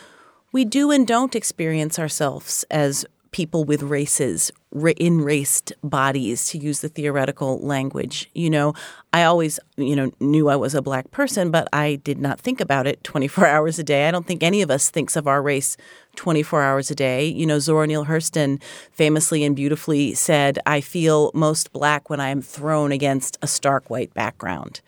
we 0.52 0.66
do 0.66 0.90
and 0.90 1.06
don't 1.06 1.36
experience 1.36 2.00
ourselves 2.00 2.66
as 2.72 3.06
people 3.32 3.64
with 3.64 3.84
races, 3.84 4.52
in 4.98 5.22
raced 5.22 5.74
bodies, 5.84 6.48
to 6.48 6.58
use 6.58 6.82
the 6.82 6.90
theoretical 6.90 7.60
language. 7.60 8.30
You 8.34 8.50
know, 8.50 8.74
I 9.14 9.24
always, 9.24 9.60
you 9.78 9.96
know, 9.96 10.12
knew 10.20 10.50
I 10.50 10.56
was 10.56 10.76
a 10.76 10.82
black 10.82 11.12
person, 11.12 11.52
but 11.52 11.68
I 11.72 11.96
did 11.96 12.20
not 12.20 12.40
think 12.40 12.60
about 12.60 12.88
it 12.88 13.04
24 13.04 13.48
hours 13.48 13.80
a 13.80 13.84
day. 13.84 14.08
I 14.08 14.12
don't 14.12 14.26
think 14.26 14.44
any 14.44 14.62
of 14.62 14.72
us 14.72 14.90
thinks 14.90 15.16
of 15.16 15.28
our 15.28 15.42
race 15.42 15.78
24 16.16 16.62
hours 16.62 16.92
a 16.92 16.96
day. 16.96 17.26
You 17.26 17.46
know, 17.46 17.60
Zora 17.60 17.88
Neale 17.88 18.06
Hurston 18.06 18.62
famously 18.92 19.44
and 19.44 19.56
beautifully 19.56 20.14
said, 20.14 20.60
I 20.66 20.82
feel 20.82 21.32
most 21.34 21.72
black 21.72 22.10
when 22.10 22.20
I 22.20 22.30
am 22.30 22.42
thrown 22.42 22.92
against 22.92 23.38
a 23.42 23.48
stark 23.48 23.90
white 23.90 24.14
background. 24.14 24.82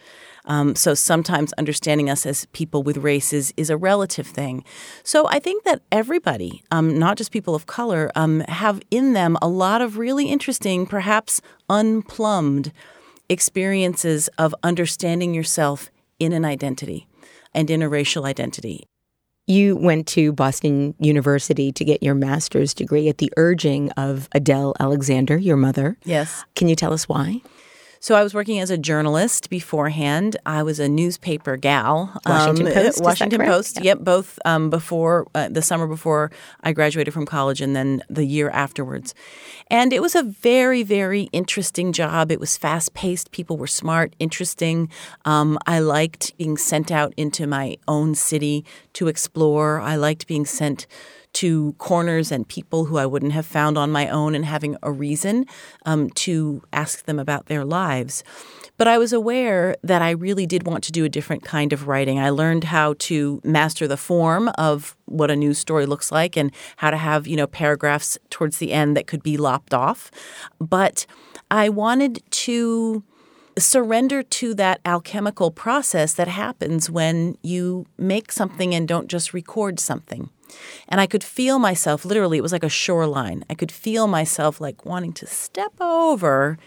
Um, 0.47 0.75
so 0.75 0.93
sometimes 0.93 1.53
understanding 1.53 2.09
us 2.09 2.25
as 2.25 2.45
people 2.47 2.81
with 2.81 2.97
races 2.97 3.53
is 3.57 3.69
a 3.69 3.77
relative 3.77 4.27
thing. 4.27 4.63
So 5.03 5.27
I 5.27 5.39
think 5.39 5.63
that 5.65 5.81
everybody, 5.91 6.63
um, 6.71 6.97
not 6.97 7.17
just 7.17 7.31
people 7.31 7.53
of 7.53 7.65
color, 7.65 8.11
um, 8.15 8.39
have 8.47 8.81
in 8.89 9.13
them 9.13 9.37
a 9.41 9.47
lot 9.47 9.81
of 9.81 9.97
really 9.97 10.29
interesting, 10.29 10.87
perhaps 10.87 11.41
unplumbed 11.69 12.71
experiences 13.29 14.29
of 14.37 14.55
understanding 14.63 15.33
yourself 15.33 15.91
in 16.19 16.31
an 16.31 16.45
identity 16.45 17.07
and 17.53 17.69
in 17.69 17.81
a 17.81 17.89
racial 17.89 18.25
identity. 18.25 18.87
You 19.49 19.77
went 19.77 20.07
to 20.07 20.33
Boston 20.33 20.93
University 20.99 21.71
to 21.71 21.85
get 21.85 22.03
your 22.03 22.15
master's 22.15 22.73
degree 22.73 23.07
at 23.07 23.19
the 23.19 23.31
urging 23.37 23.91
of 23.91 24.27
Adele 24.33 24.75
Alexander, 24.79 25.37
your 25.37 25.55
mother. 25.55 25.97
Yes. 26.03 26.43
Can 26.55 26.67
you 26.67 26.75
tell 26.75 26.91
us 26.91 27.07
why? 27.07 27.41
So 27.99 28.15
I 28.15 28.23
was 28.23 28.33
working 28.33 28.59
as 28.59 28.69
a 28.69 28.77
journalist 28.77 29.49
beforehand. 29.49 30.37
I 30.45 30.63
was 30.63 30.79
a 30.79 30.87
newspaper 30.87 31.57
gal. 31.57 32.19
Washington 32.25 32.67
um, 32.67 32.73
Post. 32.73 33.01
Washington 33.01 33.41
Post. 33.41 33.77
Yeah. 33.77 33.83
Yep, 33.83 33.99
both 33.99 34.39
um, 34.45 34.69
before 34.69 35.27
uh, 35.33 35.49
the 35.49 35.61
summer 35.61 35.87
before 35.87 36.31
I 36.61 36.73
graduated 36.73 37.13
from 37.13 37.25
college, 37.25 37.61
and 37.61 37.75
then 37.75 38.03
the 38.09 38.25
year 38.25 38.49
afterwards. 38.49 39.13
And 39.67 39.93
it 39.93 40.01
was 40.01 40.15
a 40.15 40.23
very, 40.23 40.83
very 40.83 41.23
interesting 41.31 41.91
job. 41.93 42.31
It 42.31 42.39
was 42.39 42.57
fast 42.57 42.93
paced. 42.93 43.31
People 43.31 43.57
were 43.57 43.67
smart, 43.67 44.15
interesting. 44.19 44.89
Um, 45.25 45.57
I 45.65 45.79
liked 45.79 46.37
being 46.37 46.57
sent 46.57 46.91
out 46.91 47.13
into 47.17 47.47
my 47.47 47.77
own 47.87 48.15
city 48.15 48.65
to 48.93 49.07
explore. 49.07 49.79
I 49.79 49.95
liked 49.95 50.27
being 50.27 50.45
sent 50.45 50.87
to 51.33 51.73
corners 51.73 52.31
and 52.31 52.47
people 52.47 52.85
who 52.85 52.97
I 52.97 53.05
wouldn't 53.05 53.33
have 53.33 53.45
found 53.45 53.77
on 53.77 53.91
my 53.91 54.09
own 54.09 54.33
and 54.35 54.45
having 54.45 54.75
a 54.81 54.91
reason 54.91 55.45
um, 55.85 56.09
to 56.11 56.63
ask 56.73 57.05
them 57.05 57.19
about 57.19 57.45
their 57.45 57.63
lives. 57.63 58.23
But 58.77 58.87
I 58.87 58.97
was 58.97 59.11
aware 59.13 59.75
that 59.83 60.01
I 60.01 60.11
really 60.11 60.45
did 60.45 60.65
want 60.65 60.83
to 60.85 60.91
do 60.91 61.03
a 61.03 61.09
different 61.09 61.43
kind 61.43 61.73
of 61.73 61.87
writing. 61.87 62.19
I 62.19 62.29
learned 62.29 62.65
how 62.65 62.95
to 62.99 63.41
master 63.43 63.87
the 63.87 63.97
form 63.97 64.49
of 64.57 64.95
what 65.05 65.31
a 65.31 65.35
news 65.35 65.57
story 65.57 65.85
looks 65.85 66.11
like 66.11 66.37
and 66.37 66.51
how 66.77 66.91
to 66.91 66.97
have, 66.97 67.27
you 67.27 67.35
know, 67.35 67.47
paragraphs 67.47 68.17
towards 68.29 68.57
the 68.57 68.71
end 68.73 68.95
that 68.95 69.07
could 69.07 69.23
be 69.23 69.37
lopped 69.37 69.73
off. 69.73 70.11
But 70.59 71.05
I 71.49 71.69
wanted 71.69 72.21
to 72.29 73.03
surrender 73.57 74.21
to 74.21 74.53
that 74.53 74.79
alchemical 74.85 75.51
process 75.51 76.13
that 76.13 76.27
happens 76.27 76.89
when 76.89 77.37
you 77.41 77.85
make 77.97 78.31
something 78.31 78.75
and 78.75 78.87
don't 78.87 79.07
just 79.07 79.33
record 79.33 79.79
something. 79.79 80.29
And 80.87 81.01
I 81.01 81.07
could 81.07 81.23
feel 81.23 81.59
myself 81.59 82.05
literally, 82.05 82.37
it 82.37 82.41
was 82.41 82.51
like 82.51 82.63
a 82.63 82.69
shoreline. 82.69 83.43
I 83.49 83.53
could 83.53 83.71
feel 83.71 84.07
myself 84.07 84.61
like 84.61 84.85
wanting 84.85 85.13
to 85.13 85.27
step 85.27 85.73
over 85.79 86.57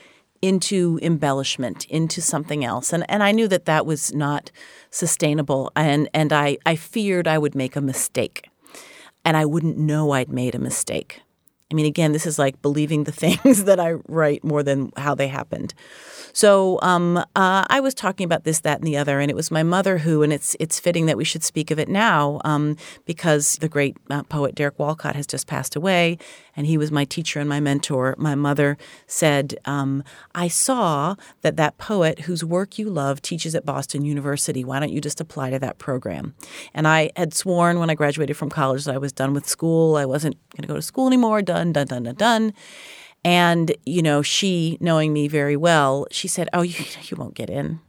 into 0.43 0.99
embellishment, 1.03 1.85
into 1.87 2.23
something 2.23 2.65
else. 2.65 2.93
And 2.93 3.05
and 3.11 3.23
I 3.23 3.33
knew 3.33 3.49
that 3.49 3.67
that 3.67 3.87
was 3.87 4.15
not 4.15 4.51
sustainable 4.91 5.71
and 5.77 6.09
and 6.15 6.33
I 6.33 6.59
I 6.65 6.77
feared 6.77 7.29
I 7.29 7.39
would 7.39 7.55
make 7.55 7.77
a 7.77 7.81
mistake. 7.81 8.49
And 9.25 9.37
I 9.37 9.45
wouldn't 9.45 9.77
know 9.77 10.13
I'd 10.13 10.31
made 10.31 10.55
a 10.55 10.59
mistake. 10.59 11.21
I 11.71 11.75
mean, 11.75 11.87
again, 11.87 12.13
this 12.13 12.27
is 12.27 12.39
like 12.39 12.61
believing 12.63 13.05
the 13.05 13.13
things 13.25 13.65
that 13.65 13.81
I 13.81 13.93
write 14.09 14.45
more 14.45 14.63
than 14.63 14.93
how 14.97 15.15
they 15.15 15.29
happened. 15.29 15.75
So 16.33 16.79
um, 16.83 17.17
uh, 17.17 17.65
I 17.69 17.81
was 17.81 17.95
talking 17.95 18.25
about 18.25 18.45
this, 18.45 18.61
that, 18.61 18.79
and 18.79 18.87
the 18.87 18.97
other, 18.97 19.21
and 19.21 19.31
it 19.31 19.35
was 19.35 19.51
my 19.51 19.63
mother 19.63 19.99
who, 19.99 20.23
and 20.23 20.33
it's 20.33 20.57
it's 20.61 20.79
fitting 20.79 21.07
that 21.07 21.17
we 21.17 21.25
should 21.25 21.43
speak 21.43 21.71
of 21.71 21.79
it 21.79 21.89
now 21.89 22.41
um, 22.45 22.77
because 23.05 23.57
the 23.57 23.69
great 23.69 23.97
uh, 24.11 24.23
poet 24.25 24.55
Derek 24.55 24.79
Walcott 24.79 25.17
has 25.17 25.27
just 25.27 25.47
passed 25.47 25.77
away, 25.77 26.19
and 26.57 26.67
he 26.67 26.79
was 26.79 26.93
my 26.93 27.05
teacher 27.05 27.41
and 27.41 27.49
my 27.49 27.61
mentor. 27.61 28.15
My 28.19 28.35
mother 28.35 28.77
said, 29.07 29.59
um, 29.65 30.05
"I 30.35 30.49
saw 30.49 31.17
that 31.43 31.57
that 31.57 31.79
poet 31.79 32.21
whose 32.21 32.45
work 32.45 32.79
you 32.79 32.89
love 32.91 33.21
teaches 33.23 33.55
at 33.55 33.65
Boston 33.65 34.05
University. 34.05 34.65
Why 34.65 34.79
don't 34.81 34.93
you 34.93 35.01
just 35.01 35.21
apply 35.21 35.51
to 35.51 35.59
that 35.59 35.79
program?" 35.79 36.35
And 36.75 36.87
I 36.87 37.11
had 37.17 37.35
sworn 37.35 37.79
when 37.79 37.91
I 37.91 37.95
graduated 37.95 38.37
from 38.37 38.51
college 38.51 38.85
that 38.85 38.95
I 38.95 38.99
was 38.99 39.13
done 39.13 39.35
with 39.35 39.49
school. 39.49 39.97
I 39.97 40.05
wasn't 40.05 40.37
going 40.53 40.63
to 40.63 40.69
go 40.69 40.77
to 40.77 40.83
school 40.83 41.07
anymore. 41.07 41.43
Done, 41.43 41.60
done, 41.73 41.87
done, 41.87 42.03
done, 42.05 42.15
done. 42.15 42.55
And, 43.23 43.75
you 43.85 44.03
know, 44.03 44.23
she, 44.23 44.79
knowing 44.81 45.13
me 45.13 45.29
very 45.29 45.57
well, 45.57 46.07
she 46.11 46.27
said, 46.29 46.49
Oh, 46.53 46.63
you, 46.63 46.85
you 47.03 47.17
won't 47.17 47.35
get 47.35 47.51
in. 47.51 47.81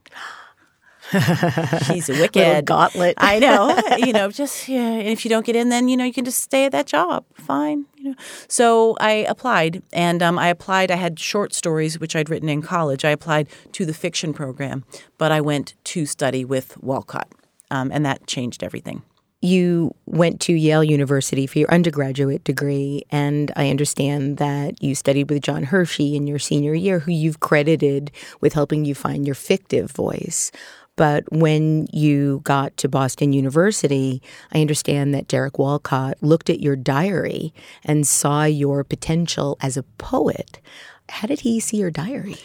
She's 1.12 2.10
a 2.10 2.14
wicked 2.14 2.66
gauntlet. 2.66 3.16
I 3.18 3.40
know. 3.40 3.78
You 4.02 4.14
know, 4.14 4.32
just 4.32 4.68
yeah. 4.68 4.94
And 4.94 5.10
if 5.10 5.26
you 5.26 5.30
don't 5.30 5.46
get 5.46 5.56
in, 5.56 5.70
then 5.70 5.88
you 5.88 5.96
know 5.96 6.06
you 6.06 6.14
can 6.14 6.26
just 6.26 6.42
stay 6.42 6.66
at 6.66 6.72
that 6.72 6.88
job. 6.88 7.26
Fine. 7.36 7.86
You 7.98 8.10
know. 8.10 8.16
So 8.48 8.96
I 9.00 9.12
applied, 9.28 9.84
and 9.94 10.24
um, 10.24 10.40
I 10.40 10.48
applied. 10.48 10.90
I 10.90 10.96
had 10.96 11.20
short 11.20 11.54
stories 11.54 12.00
which 12.00 12.16
I'd 12.16 12.30
written 12.30 12.50
in 12.50 12.62
college. 12.62 13.06
I 13.06 13.10
applied 13.10 13.48
to 13.74 13.86
the 13.86 13.94
fiction 13.94 14.34
program, 14.34 14.86
but 15.18 15.32
I 15.32 15.42
went 15.42 15.76
to 15.86 16.06
study 16.06 16.44
with 16.44 16.82
Walcott, 16.82 17.28
um, 17.70 17.92
and 17.92 18.06
that 18.06 18.26
changed 18.28 18.64
everything. 18.64 19.04
You 19.42 19.96
went 20.06 20.40
to 20.42 20.54
Yale 20.54 20.84
University 20.84 21.48
for 21.48 21.58
your 21.58 21.74
undergraduate 21.74 22.44
degree, 22.44 23.04
and 23.10 23.52
I 23.56 23.72
understand 23.72 24.38
that 24.38 24.82
you 24.84 24.94
studied 24.94 25.32
with 25.32 25.42
John 25.42 25.64
Hersey 25.64 26.16
in 26.16 26.28
your 26.28 26.38
senior 26.38 26.76
year, 26.76 27.00
who 27.00 27.12
you've 27.12 27.40
credited 27.40 28.12
with 28.40 28.54
helping 28.54 28.86
you 28.86 28.94
find 28.94 29.26
your 29.26 29.34
fictive 29.34 29.90
voice. 29.90 30.52
But 30.96 31.24
when 31.32 31.88
you 31.92 32.42
got 32.44 32.78
to 32.78 32.90
Boston 32.90 33.34
University, 33.34 34.22
I 34.54 34.62
understand 34.62 35.16
that 35.16 35.28
Derek 35.28 35.58
Walcott 35.58 36.18
looked 36.22 36.52
at 36.52 36.60
your 36.60 36.76
diary 36.76 37.52
and 37.84 38.08
saw 38.08 38.44
your 38.44 38.84
potential 38.84 39.58
as 39.62 39.76
a 39.76 39.84
poet. 39.98 40.60
How 41.10 41.28
did 41.28 41.40
he 41.40 41.60
see 41.60 41.78
your 41.78 41.90
diary? 41.90 42.38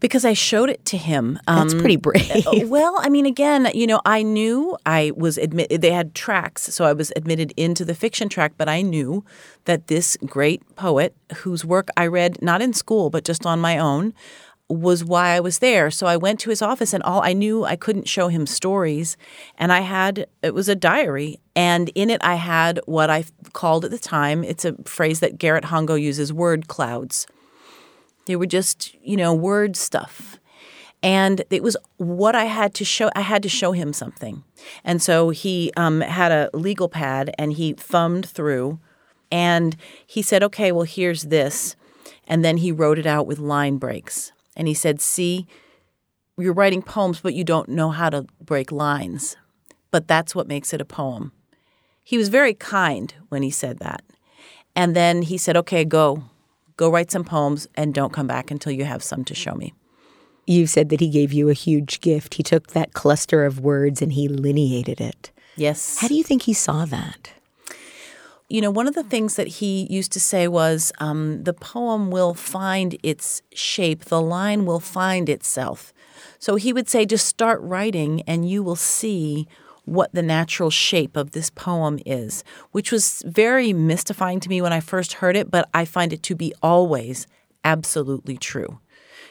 Because 0.00 0.24
I 0.24 0.32
showed 0.32 0.70
it 0.70 0.84
to 0.86 0.96
him. 0.96 1.38
Um, 1.46 1.68
That's 1.68 1.74
pretty 1.74 1.96
brave. 1.96 2.46
Uh, 2.46 2.60
well, 2.66 2.96
I 3.00 3.08
mean, 3.08 3.26
again, 3.26 3.70
you 3.74 3.86
know, 3.86 4.00
I 4.04 4.22
knew 4.22 4.76
I 4.86 5.12
was 5.16 5.38
admitted. 5.38 5.80
They 5.82 5.92
had 5.92 6.14
tracks, 6.14 6.62
so 6.74 6.84
I 6.84 6.92
was 6.92 7.12
admitted 7.16 7.52
into 7.56 7.84
the 7.84 7.94
fiction 7.94 8.28
track. 8.28 8.52
But 8.56 8.68
I 8.68 8.82
knew 8.82 9.24
that 9.64 9.88
this 9.88 10.16
great 10.24 10.62
poet, 10.76 11.14
whose 11.38 11.64
work 11.64 11.88
I 11.96 12.06
read 12.06 12.40
not 12.42 12.62
in 12.62 12.72
school 12.72 13.10
but 13.10 13.24
just 13.24 13.46
on 13.46 13.60
my 13.60 13.78
own, 13.78 14.14
was 14.68 15.02
why 15.02 15.30
I 15.30 15.40
was 15.40 15.60
there. 15.60 15.90
So 15.90 16.06
I 16.06 16.16
went 16.16 16.40
to 16.40 16.50
his 16.50 16.62
office, 16.62 16.92
and 16.92 17.02
all 17.02 17.22
I 17.22 17.32
knew 17.32 17.64
I 17.64 17.76
couldn't 17.76 18.08
show 18.08 18.28
him 18.28 18.46
stories, 18.46 19.16
and 19.56 19.72
I 19.72 19.80
had 19.80 20.26
it 20.42 20.54
was 20.54 20.68
a 20.68 20.74
diary, 20.74 21.40
and 21.56 21.88
in 21.94 22.10
it 22.10 22.20
I 22.22 22.34
had 22.34 22.80
what 22.86 23.10
I 23.10 23.24
called 23.52 23.84
at 23.84 23.90
the 23.90 23.98
time. 23.98 24.44
It's 24.44 24.64
a 24.64 24.74
phrase 24.84 25.20
that 25.20 25.38
Garrett 25.38 25.64
Hongo 25.64 26.00
uses: 26.00 26.32
word 26.32 26.68
clouds. 26.68 27.26
They 28.28 28.36
were 28.36 28.46
just, 28.46 28.94
you 29.02 29.16
know, 29.16 29.32
word 29.34 29.74
stuff. 29.76 30.38
and 31.02 31.42
it 31.50 31.62
was 31.62 31.76
what 31.96 32.34
I 32.34 32.44
had 32.44 32.74
to 32.74 32.84
show. 32.84 33.08
I 33.14 33.20
had 33.22 33.42
to 33.44 33.48
show 33.48 33.72
him 33.72 33.92
something, 33.92 34.42
and 34.84 35.00
so 35.00 35.30
he 35.30 35.72
um, 35.76 36.00
had 36.00 36.32
a 36.32 36.50
legal 36.52 36.88
pad 36.88 37.30
and 37.38 37.52
he 37.52 37.72
thumbed 37.72 38.26
through, 38.26 38.78
and 39.30 39.76
he 40.06 40.22
said, 40.22 40.42
"Okay, 40.42 40.72
well 40.72 40.84
here's 40.96 41.22
this," 41.24 41.76
and 42.26 42.44
then 42.44 42.56
he 42.58 42.72
wrote 42.72 42.98
it 42.98 43.06
out 43.06 43.26
with 43.28 43.38
line 43.38 43.78
breaks, 43.78 44.32
and 44.56 44.66
he 44.68 44.74
said, 44.74 45.00
"See, 45.00 45.46
you're 46.36 46.52
writing 46.60 46.82
poems, 46.82 47.20
but 47.20 47.34
you 47.34 47.44
don't 47.44 47.68
know 47.68 47.90
how 47.90 48.10
to 48.10 48.26
break 48.44 48.72
lines, 48.72 49.36
but 49.92 50.08
that's 50.08 50.34
what 50.34 50.48
makes 50.48 50.72
it 50.74 50.80
a 50.80 50.84
poem." 50.84 51.30
He 52.02 52.18
was 52.18 52.28
very 52.28 52.54
kind 52.54 53.14
when 53.30 53.42
he 53.42 53.50
said 53.50 53.78
that, 53.78 54.02
and 54.74 54.96
then 54.96 55.22
he 55.22 55.38
said, 55.38 55.56
"Okay, 55.56 55.84
go." 55.84 56.24
Go 56.78 56.90
write 56.90 57.10
some 57.10 57.24
poems 57.24 57.68
and 57.74 57.92
don't 57.92 58.12
come 58.12 58.28
back 58.28 58.50
until 58.50 58.72
you 58.72 58.84
have 58.84 59.02
some 59.02 59.24
to 59.24 59.34
show 59.34 59.54
me. 59.54 59.74
You 60.46 60.66
said 60.66 60.88
that 60.88 61.00
he 61.00 61.08
gave 61.10 61.32
you 61.32 61.50
a 61.50 61.52
huge 61.52 62.00
gift. 62.00 62.34
He 62.34 62.42
took 62.42 62.68
that 62.68 62.94
cluster 62.94 63.44
of 63.44 63.60
words 63.60 64.00
and 64.00 64.12
he 64.12 64.28
lineated 64.28 65.00
it. 65.00 65.32
Yes. 65.56 65.98
How 65.98 66.06
do 66.06 66.14
you 66.14 66.22
think 66.22 66.42
he 66.42 66.54
saw 66.54 66.84
that? 66.86 67.32
You 68.48 68.60
know, 68.60 68.70
one 68.70 68.86
of 68.86 68.94
the 68.94 69.02
things 69.02 69.34
that 69.34 69.48
he 69.48 69.88
used 69.90 70.12
to 70.12 70.20
say 70.20 70.46
was 70.46 70.92
um, 71.00 71.42
the 71.42 71.52
poem 71.52 72.12
will 72.12 72.32
find 72.32 72.96
its 73.02 73.42
shape, 73.52 74.06
the 74.06 74.22
line 74.22 74.64
will 74.64 74.80
find 74.80 75.28
itself. 75.28 75.92
So 76.38 76.54
he 76.54 76.72
would 76.72 76.88
say, 76.88 77.04
just 77.04 77.26
start 77.26 77.60
writing 77.60 78.22
and 78.22 78.48
you 78.48 78.62
will 78.62 78.76
see 78.76 79.48
what 79.88 80.12
the 80.12 80.22
natural 80.22 80.70
shape 80.70 81.16
of 81.16 81.32
this 81.32 81.50
poem 81.50 81.98
is, 82.06 82.44
which 82.72 82.92
was 82.92 83.22
very 83.26 83.72
mystifying 83.72 84.40
to 84.40 84.48
me 84.48 84.60
when 84.60 84.72
I 84.72 84.80
first 84.80 85.14
heard 85.14 85.36
it, 85.36 85.50
but 85.50 85.68
I 85.74 85.84
find 85.84 86.12
it 86.12 86.22
to 86.24 86.34
be 86.34 86.52
always 86.62 87.26
absolutely 87.64 88.36
true. 88.36 88.80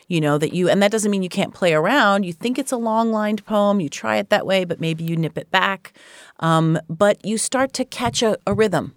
You 0.07 0.21
know, 0.21 0.37
that 0.37 0.53
you, 0.53 0.69
and 0.69 0.81
that 0.81 0.91
doesn't 0.91 1.11
mean 1.11 1.21
you 1.21 1.29
can't 1.29 1.53
play 1.53 1.73
around. 1.73 2.23
You 2.23 2.31
think 2.31 2.57
it's 2.57 2.71
a 2.71 2.77
long 2.77 3.11
lined 3.11 3.45
poem, 3.45 3.81
you 3.81 3.89
try 3.89 4.17
it 4.17 4.29
that 4.29 4.45
way, 4.45 4.63
but 4.63 4.79
maybe 4.79 5.03
you 5.03 5.17
nip 5.17 5.37
it 5.37 5.51
back. 5.51 5.93
Um, 6.39 6.79
but 6.87 7.23
you 7.25 7.37
start 7.37 7.73
to 7.73 7.85
catch 7.85 8.23
a, 8.23 8.37
a 8.47 8.53
rhythm 8.53 8.95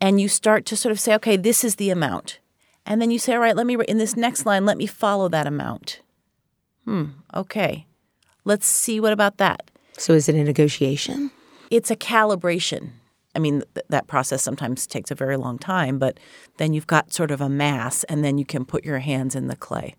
and 0.00 0.20
you 0.20 0.28
start 0.28 0.64
to 0.66 0.76
sort 0.76 0.92
of 0.92 1.00
say, 1.00 1.14
okay, 1.16 1.36
this 1.36 1.62
is 1.62 1.76
the 1.76 1.90
amount. 1.90 2.38
And 2.86 3.00
then 3.00 3.10
you 3.10 3.18
say, 3.18 3.34
all 3.34 3.40
right, 3.40 3.56
let 3.56 3.66
me, 3.66 3.76
in 3.86 3.98
this 3.98 4.16
next 4.16 4.46
line, 4.46 4.64
let 4.64 4.78
me 4.78 4.86
follow 4.86 5.28
that 5.28 5.46
amount. 5.46 6.00
Hmm, 6.84 7.04
okay. 7.34 7.86
Let's 8.44 8.66
see 8.66 9.00
what 9.00 9.12
about 9.12 9.38
that. 9.38 9.70
So 9.98 10.12
is 10.12 10.28
it 10.28 10.34
a 10.34 10.44
negotiation? 10.44 11.30
It's 11.70 11.90
a 11.90 11.96
calibration. 11.96 12.90
I 13.34 13.38
mean, 13.38 13.62
th- 13.74 13.86
that 13.88 14.06
process 14.06 14.42
sometimes 14.42 14.86
takes 14.86 15.10
a 15.10 15.14
very 15.14 15.36
long 15.36 15.58
time, 15.58 15.98
but 15.98 16.18
then 16.58 16.72
you've 16.72 16.86
got 16.86 17.12
sort 17.12 17.30
of 17.30 17.40
a 17.40 17.48
mass, 17.48 18.04
and 18.04 18.24
then 18.24 18.38
you 18.38 18.44
can 18.44 18.64
put 18.64 18.84
your 18.84 19.00
hands 19.00 19.34
in 19.34 19.48
the 19.48 19.56
clay. 19.56 19.94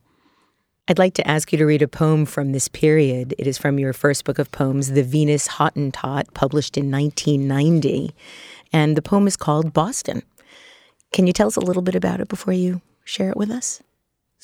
I'd 0.87 0.99
like 0.99 1.15
to 1.15 1.27
ask 1.27 1.51
you 1.51 1.57
to 1.57 1.65
read 1.65 1.81
a 1.81 1.87
poem 1.87 2.25
from 2.25 2.51
this 2.51 2.67
period. 2.67 3.33
It 3.39 3.47
is 3.47 3.57
from 3.57 3.79
your 3.79 3.91
first 3.91 4.23
book 4.23 4.37
of 4.37 4.51
poems, 4.51 4.91
The 4.91 5.01
Venus 5.01 5.47
Hottentot, 5.47 6.33
published 6.35 6.77
in 6.77 6.91
1990. 6.91 8.13
And 8.71 8.95
the 8.95 9.01
poem 9.01 9.25
is 9.25 9.35
called 9.35 9.73
Boston. 9.73 10.21
Can 11.11 11.25
you 11.25 11.33
tell 11.33 11.47
us 11.47 11.55
a 11.55 11.61
little 11.61 11.81
bit 11.81 11.95
about 11.95 12.19
it 12.19 12.27
before 12.27 12.53
you 12.53 12.81
share 13.03 13.31
it 13.31 13.37
with 13.37 13.49
us? 13.49 13.81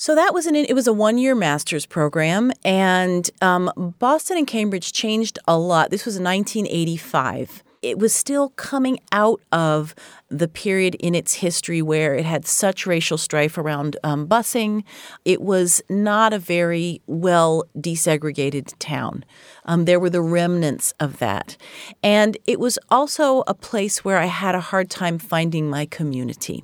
So 0.01 0.15
that 0.15 0.34
was 0.34 0.48
an 0.48 0.55
it 0.55 0.74
was 0.74 0.88
a 0.88 0.93
one 0.93 1.20
year 1.20 1.36
master's 1.36 1.86
program, 1.86 2.51
and 2.65 3.29
um, 3.39 3.93
Boston 4.00 4.36
and 4.36 4.48
Cambridge 4.48 4.93
changed 4.93 5.38
a 5.48 5.60
lot. 5.60 5.91
This 5.91 6.08
was 6.08 6.15
1985. 6.15 7.62
It 7.84 8.00
was 8.00 8.12
still 8.12 8.50
coming 8.50 8.98
out 9.12 9.41
of 9.51 9.93
the 10.27 10.48
period 10.48 10.96
in 10.96 11.13
its 11.13 11.36
history 11.36 11.84
where 11.84 12.15
it 12.15 12.25
had 12.25 12.48
such 12.48 12.88
racial 12.88 13.20
strife 13.20 13.60
around 13.60 13.96
um, 14.03 14.27
busing. 14.27 14.84
It 15.24 15.39
was 15.39 15.84
not 15.88 16.34
a 16.34 16.39
very 16.39 17.00
well 17.05 17.65
desegregated 17.77 18.74
town. 18.79 19.24
Um, 19.65 19.86
there 19.86 20.00
were 20.00 20.10
the 20.10 20.24
remnants 20.24 20.96
of 21.00 21.20
that. 21.20 21.58
And 22.01 22.39
it 22.48 22.60
was 22.60 22.79
also 22.89 23.43
a 23.46 23.53
place 23.53 24.03
where 24.03 24.17
I 24.17 24.25
had 24.25 24.55
a 24.55 24.62
hard 24.62 24.89
time 24.89 25.20
finding 25.20 25.70
my 25.70 25.86
community. 25.86 26.63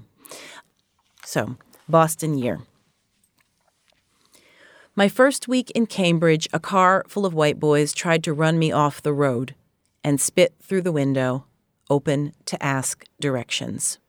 So, 1.24 1.58
Boston 1.88 2.39
year. 2.39 2.62
My 5.00 5.10
first 5.10 5.48
week 5.48 5.70
in 5.75 5.86
Cambridge, 5.86 6.50
a 6.51 6.60
car 6.60 7.06
full 7.08 7.27
of 7.27 7.36
white 7.36 7.60
boys 7.60 7.94
tried 7.94 8.24
to 8.24 8.34
run 8.34 8.58
me 8.58 8.72
off 8.72 9.00
the 9.00 9.13
road 9.13 9.54
and 10.04 10.19
spit 10.19 10.56
through 10.60 10.82
the 10.82 10.91
window, 10.91 11.45
open 11.88 12.34
to 12.45 12.63
ask 12.63 13.06
directions. 13.19 14.00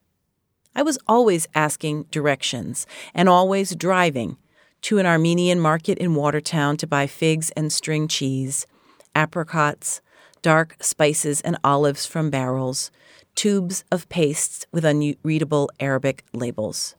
I 0.75 0.81
was 0.81 0.99
always 1.07 1.47
asking 1.55 2.05
directions 2.05 2.87
and 3.13 3.29
always 3.29 3.77
driving 3.77 4.39
to 4.81 4.97
an 4.97 5.05
Armenian 5.05 5.61
market 5.61 5.99
in 5.99 6.15
Watertown 6.15 6.79
to 6.79 6.87
buy 6.87 7.07
figs 7.07 7.51
and 7.51 7.71
string 7.71 8.09
cheese, 8.09 8.67
apricots, 9.15 10.01
dark 10.41 10.75
spices 10.81 11.43
and 11.43 11.59
olives 11.63 12.07
from 12.07 12.31
barrels, 12.31 12.91
tubes 13.35 13.85
of 13.93 14.09
pastes 14.09 14.65
with 14.73 14.87
unreadable 14.87 15.69
Arabic 15.81 16.25
labels. 16.33 16.95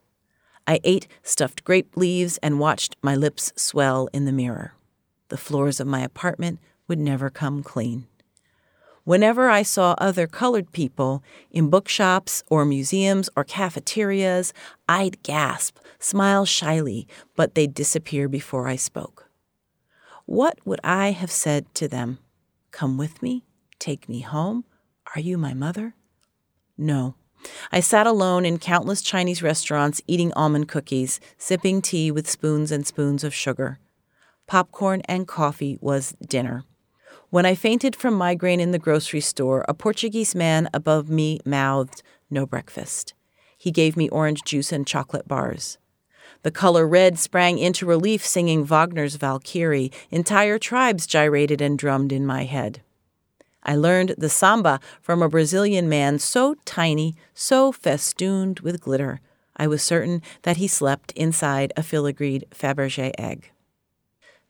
I 0.69 0.79
ate 0.83 1.07
stuffed 1.23 1.63
grape 1.63 1.97
leaves 1.97 2.37
and 2.43 2.59
watched 2.59 2.95
my 3.01 3.15
lips 3.15 3.51
swell 3.55 4.07
in 4.13 4.25
the 4.25 4.31
mirror. 4.31 4.75
The 5.29 5.37
floors 5.37 5.79
of 5.79 5.87
my 5.87 6.01
apartment 6.01 6.59
would 6.87 6.99
never 6.99 7.31
come 7.31 7.63
clean. 7.63 8.05
Whenever 9.03 9.49
I 9.49 9.63
saw 9.63 9.95
other 9.97 10.27
colored 10.27 10.71
people 10.71 11.23
in 11.49 11.71
bookshops 11.71 12.43
or 12.51 12.65
museums 12.65 13.31
or 13.35 13.43
cafeterias, 13.43 14.53
I'd 14.87 15.23
gasp, 15.23 15.79
smile 15.97 16.45
shyly, 16.45 17.07
but 17.35 17.55
they'd 17.55 17.73
disappear 17.73 18.29
before 18.29 18.67
I 18.67 18.75
spoke. 18.75 19.27
What 20.27 20.59
would 20.65 20.81
I 20.83 21.13
have 21.13 21.31
said 21.31 21.73
to 21.73 21.87
them? 21.87 22.19
Come 22.69 22.95
with 22.95 23.23
me? 23.23 23.43
Take 23.79 24.07
me 24.07 24.19
home? 24.19 24.65
Are 25.15 25.19
you 25.19 25.35
my 25.39 25.55
mother? 25.55 25.95
No. 26.77 27.15
I 27.71 27.79
sat 27.79 28.07
alone 28.07 28.45
in 28.45 28.59
countless 28.59 29.01
Chinese 29.01 29.43
restaurants 29.43 30.01
eating 30.07 30.33
almond 30.33 30.67
cookies, 30.67 31.19
sipping 31.37 31.81
tea 31.81 32.11
with 32.11 32.29
spoons 32.29 32.71
and 32.71 32.85
spoons 32.85 33.23
of 33.23 33.33
sugar. 33.33 33.79
Popcorn 34.47 35.01
and 35.05 35.27
coffee 35.27 35.77
was 35.81 36.15
dinner. 36.25 36.63
When 37.29 37.45
I 37.45 37.53
fainted 37.53 37.95
from 37.95 38.15
migraine 38.15 38.59
in 38.59 38.71
the 38.71 38.79
grocery 38.79 39.21
store, 39.21 39.63
a 39.67 39.73
Portuguese 39.73 40.33
man 40.33 40.67
above 40.73 41.09
me 41.09 41.39
mouthed, 41.45 42.01
No 42.29 42.45
breakfast. 42.45 43.13
He 43.57 43.71
gave 43.71 43.95
me 43.95 44.09
orange 44.09 44.43
juice 44.43 44.71
and 44.71 44.87
chocolate 44.87 45.27
bars. 45.27 45.77
The 46.43 46.51
color 46.51 46.87
red 46.87 47.19
sprang 47.19 47.59
into 47.59 47.85
relief 47.85 48.25
singing 48.25 48.65
Wagner's 48.65 49.15
Valkyrie. 49.15 49.91
Entire 50.09 50.57
tribes 50.57 51.05
gyrated 51.05 51.61
and 51.61 51.77
drummed 51.77 52.11
in 52.11 52.25
my 52.25 52.45
head. 52.45 52.81
I 53.63 53.75
learned 53.75 54.15
the 54.17 54.29
samba 54.29 54.79
from 55.01 55.21
a 55.21 55.29
Brazilian 55.29 55.89
man 55.89 56.19
so 56.19 56.55
tiny, 56.65 57.15
so 57.33 57.71
festooned 57.71 58.61
with 58.61 58.81
glitter, 58.81 59.19
I 59.59 59.67
was 59.67 59.83
certain 59.83 60.21
that 60.43 60.57
he 60.57 60.67
slept 60.67 61.11
inside 61.11 61.73
a 61.75 61.81
filigreed 61.81 62.47
Fabergé 62.49 63.11
egg. 63.19 63.51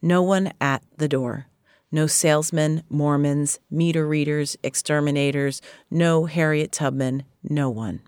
No 0.01 0.21
one 0.21 0.53
at 0.61 0.83
the 0.95 1.07
door. 1.07 1.47
No 1.91 2.05
salesmen, 2.05 2.83
Mormons, 2.87 3.59
meter 3.71 4.07
readers, 4.07 4.55
exterminators, 4.61 5.59
no 5.89 6.25
Harriet 6.25 6.71
Tubman, 6.71 7.23
no 7.43 7.71
one. 7.71 8.01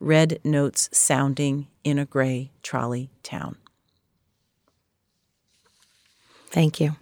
Red 0.00 0.40
notes 0.42 0.88
sounding 0.92 1.66
in 1.84 1.98
a 1.98 2.06
gray 2.06 2.52
trolley 2.62 3.10
town. 3.22 3.56
Thank 6.46 6.80
you. 6.80 6.96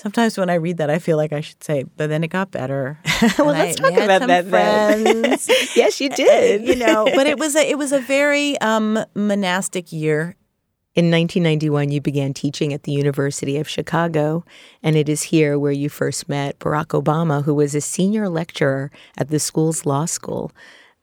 Sometimes 0.00 0.38
when 0.38 0.48
I 0.48 0.54
read 0.54 0.78
that, 0.78 0.88
I 0.88 0.98
feel 0.98 1.18
like 1.18 1.30
I 1.30 1.42
should 1.42 1.62
say, 1.62 1.84
but 1.98 2.06
then 2.06 2.24
it 2.24 2.28
got 2.28 2.50
better. 2.50 2.98
well, 3.38 3.48
let's 3.48 3.78
I, 3.78 3.90
talk 3.90 4.02
about 4.02 4.26
that 4.28 4.46
friends. 4.46 5.04
then. 5.04 5.56
yes, 5.76 6.00
you 6.00 6.08
did. 6.08 6.66
you 6.66 6.74
know, 6.74 7.04
but 7.14 7.26
it 7.26 7.38
was 7.38 7.54
a, 7.54 7.68
it 7.68 7.76
was 7.76 7.92
a 7.92 8.00
very 8.16 8.58
um, 8.62 8.98
monastic 9.14 9.92
year. 9.92 10.36
In 10.94 11.10
1991, 11.10 11.90
you 11.90 12.00
began 12.00 12.32
teaching 12.32 12.72
at 12.72 12.84
the 12.84 12.92
University 12.92 13.58
of 13.58 13.68
Chicago, 13.68 14.42
and 14.82 14.96
it 14.96 15.06
is 15.06 15.24
here 15.24 15.58
where 15.58 15.70
you 15.70 15.90
first 15.90 16.30
met 16.30 16.58
Barack 16.60 16.98
Obama, 16.98 17.44
who 17.44 17.52
was 17.52 17.74
a 17.74 17.82
senior 17.82 18.30
lecturer 18.30 18.90
at 19.18 19.28
the 19.28 19.38
school's 19.38 19.84
law 19.84 20.06
school. 20.06 20.50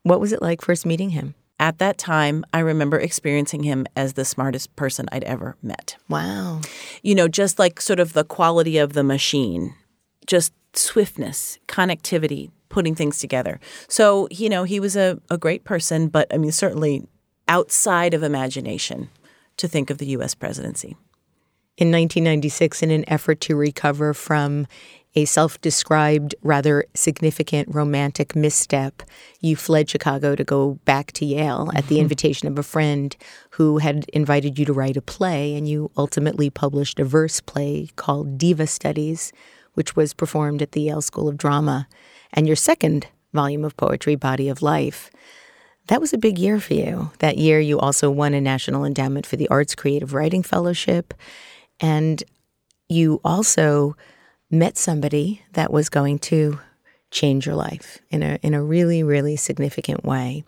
What 0.01 0.19
was 0.19 0.33
it 0.33 0.41
like 0.41 0.63
first 0.63 0.87
meeting 0.87 1.11
him? 1.11 1.35
At 1.67 1.79
that 1.79 1.97
time, 1.97 2.45
I 2.53 2.59
remember 2.59 2.97
experiencing 2.97 3.63
him 3.63 3.87
as 3.93 4.13
the 4.13 4.23
smartest 4.23 4.73
person 4.77 5.09
I'd 5.11 5.25
ever 5.25 5.57
met. 5.61 5.97
Wow. 6.07 6.61
You 7.03 7.13
know, 7.13 7.27
just 7.27 7.59
like 7.59 7.81
sort 7.81 7.99
of 7.99 8.13
the 8.13 8.23
quality 8.23 8.77
of 8.77 8.93
the 8.93 9.03
machine, 9.03 9.75
just 10.25 10.53
swiftness, 10.71 11.59
connectivity, 11.67 12.51
putting 12.69 12.95
things 12.95 13.19
together. 13.19 13.59
So, 13.89 14.29
you 14.31 14.47
know, 14.47 14.63
he 14.63 14.79
was 14.79 14.95
a, 14.95 15.19
a 15.29 15.37
great 15.37 15.65
person, 15.65 16.07
but 16.07 16.33
I 16.33 16.37
mean, 16.37 16.53
certainly 16.53 17.05
outside 17.49 18.13
of 18.13 18.23
imagination 18.23 19.09
to 19.57 19.67
think 19.67 19.89
of 19.89 19.97
the 19.97 20.07
U.S. 20.07 20.35
presidency. 20.35 20.95
In 21.75 21.91
1996, 21.91 22.81
in 22.81 22.91
an 22.91 23.03
effort 23.09 23.41
to 23.41 23.57
recover 23.57 24.13
from 24.13 24.67
a 25.15 25.25
self 25.25 25.59
described, 25.61 26.35
rather 26.43 26.85
significant 26.93 27.73
romantic 27.73 28.35
misstep, 28.35 29.01
you 29.39 29.55
fled 29.55 29.89
Chicago 29.89 30.35
to 30.35 30.43
go 30.43 30.75
back 30.85 31.11
to 31.13 31.25
Yale 31.25 31.71
at 31.75 31.87
the 31.87 31.95
mm-hmm. 31.95 32.03
invitation 32.03 32.47
of 32.47 32.59
a 32.59 32.63
friend 32.63 33.15
who 33.51 33.79
had 33.79 34.05
invited 34.09 34.59
you 34.59 34.65
to 34.65 34.73
write 34.73 34.97
a 34.97 35.01
play, 35.01 35.55
and 35.55 35.67
you 35.67 35.89
ultimately 35.97 36.49
published 36.49 36.99
a 36.99 37.05
verse 37.05 37.41
play 37.41 37.89
called 37.95 38.37
Diva 38.37 38.67
Studies, 38.67 39.31
which 39.73 39.95
was 39.95 40.13
performed 40.13 40.61
at 40.61 40.73
the 40.73 40.81
Yale 40.81 41.01
School 41.01 41.27
of 41.27 41.37
Drama, 41.37 41.87
and 42.33 42.45
your 42.45 42.55
second 42.55 43.07
volume 43.33 43.65
of 43.65 43.77
poetry, 43.77 44.15
Body 44.15 44.49
of 44.49 44.61
Life. 44.61 45.09
That 45.87 46.01
was 46.01 46.13
a 46.13 46.17
big 46.17 46.37
year 46.37 46.59
for 46.59 46.73
you. 46.73 47.11
That 47.19 47.37
year, 47.37 47.59
you 47.59 47.79
also 47.79 48.11
won 48.11 48.33
a 48.33 48.41
National 48.41 48.83
Endowment 48.83 49.25
for 49.25 49.37
the 49.37 49.47
Arts 49.47 49.73
Creative 49.73 50.13
Writing 50.13 50.43
Fellowship, 50.43 51.13
and 51.79 52.23
you 52.89 53.21
also 53.23 53.95
met 54.49 54.77
somebody 54.77 55.41
that 55.53 55.71
was 55.71 55.89
going 55.89 56.19
to 56.19 56.59
change 57.11 57.45
your 57.45 57.55
life 57.55 57.99
in 58.09 58.21
a 58.21 58.37
in 58.41 58.53
a 58.53 58.61
really 58.61 59.03
really 59.03 59.35
significant 59.35 60.03
way. 60.03 60.43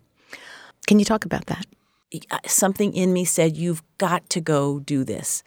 Can 0.88 1.00
you 1.00 1.06
talk 1.06 1.26
about 1.26 1.46
that? 1.48 1.66
Something 2.48 2.94
in 2.94 3.14
me 3.14 3.24
said 3.24 3.56
you've 3.56 3.84
got 4.00 4.28
to 4.32 4.42
go 4.42 4.80
do 4.80 5.04
this. 5.04 5.44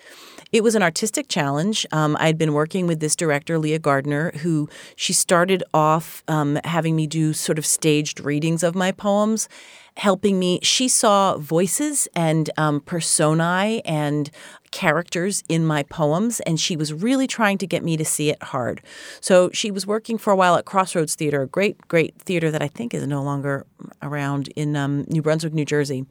It 0.52 0.62
was 0.62 0.76
an 0.76 0.82
artistic 0.82 1.26
challenge. 1.28 1.84
Um, 1.90 2.16
I'd 2.20 2.38
been 2.38 2.52
working 2.52 2.86
with 2.86 3.00
this 3.00 3.16
director, 3.16 3.58
Leah 3.58 3.80
Gardiner, 3.80 4.30
who 4.38 4.68
she 4.94 5.12
started 5.12 5.64
off 5.74 6.22
um, 6.28 6.60
having 6.62 6.94
me 6.94 7.08
do 7.08 7.32
sort 7.32 7.58
of 7.58 7.66
staged 7.66 8.20
readings 8.20 8.62
of 8.62 8.76
my 8.76 8.92
poems 8.92 9.48
helping 9.96 10.38
me. 10.38 10.60
She 10.62 10.88
saw 10.88 11.36
voices 11.36 12.06
and 12.14 12.48
um, 12.56 12.80
personae 12.80 13.82
and 13.84 14.30
characters 14.72 15.44
in 15.48 15.64
my 15.64 15.84
poems, 15.84 16.40
and 16.40 16.58
she 16.58 16.76
was 16.76 16.92
really 16.92 17.26
trying 17.26 17.58
to 17.58 17.66
get 17.66 17.84
me 17.84 17.96
to 17.96 18.04
see 18.04 18.30
it 18.30 18.42
hard. 18.42 18.82
So 19.20 19.50
she 19.52 19.70
was 19.70 19.86
working 19.86 20.18
for 20.18 20.32
a 20.32 20.36
while 20.36 20.56
at 20.56 20.64
Crossroads 20.64 21.14
Theater, 21.14 21.42
a 21.42 21.46
great, 21.46 21.78
great 21.86 22.20
theater 22.20 22.50
that 22.50 22.62
I 22.62 22.68
think 22.68 22.92
is 22.92 23.06
no 23.06 23.22
longer 23.22 23.64
around 24.02 24.48
in 24.56 24.74
um, 24.74 25.04
New 25.08 25.22
Brunswick, 25.22 25.54
New 25.54 25.64
Jersey. 25.64 26.04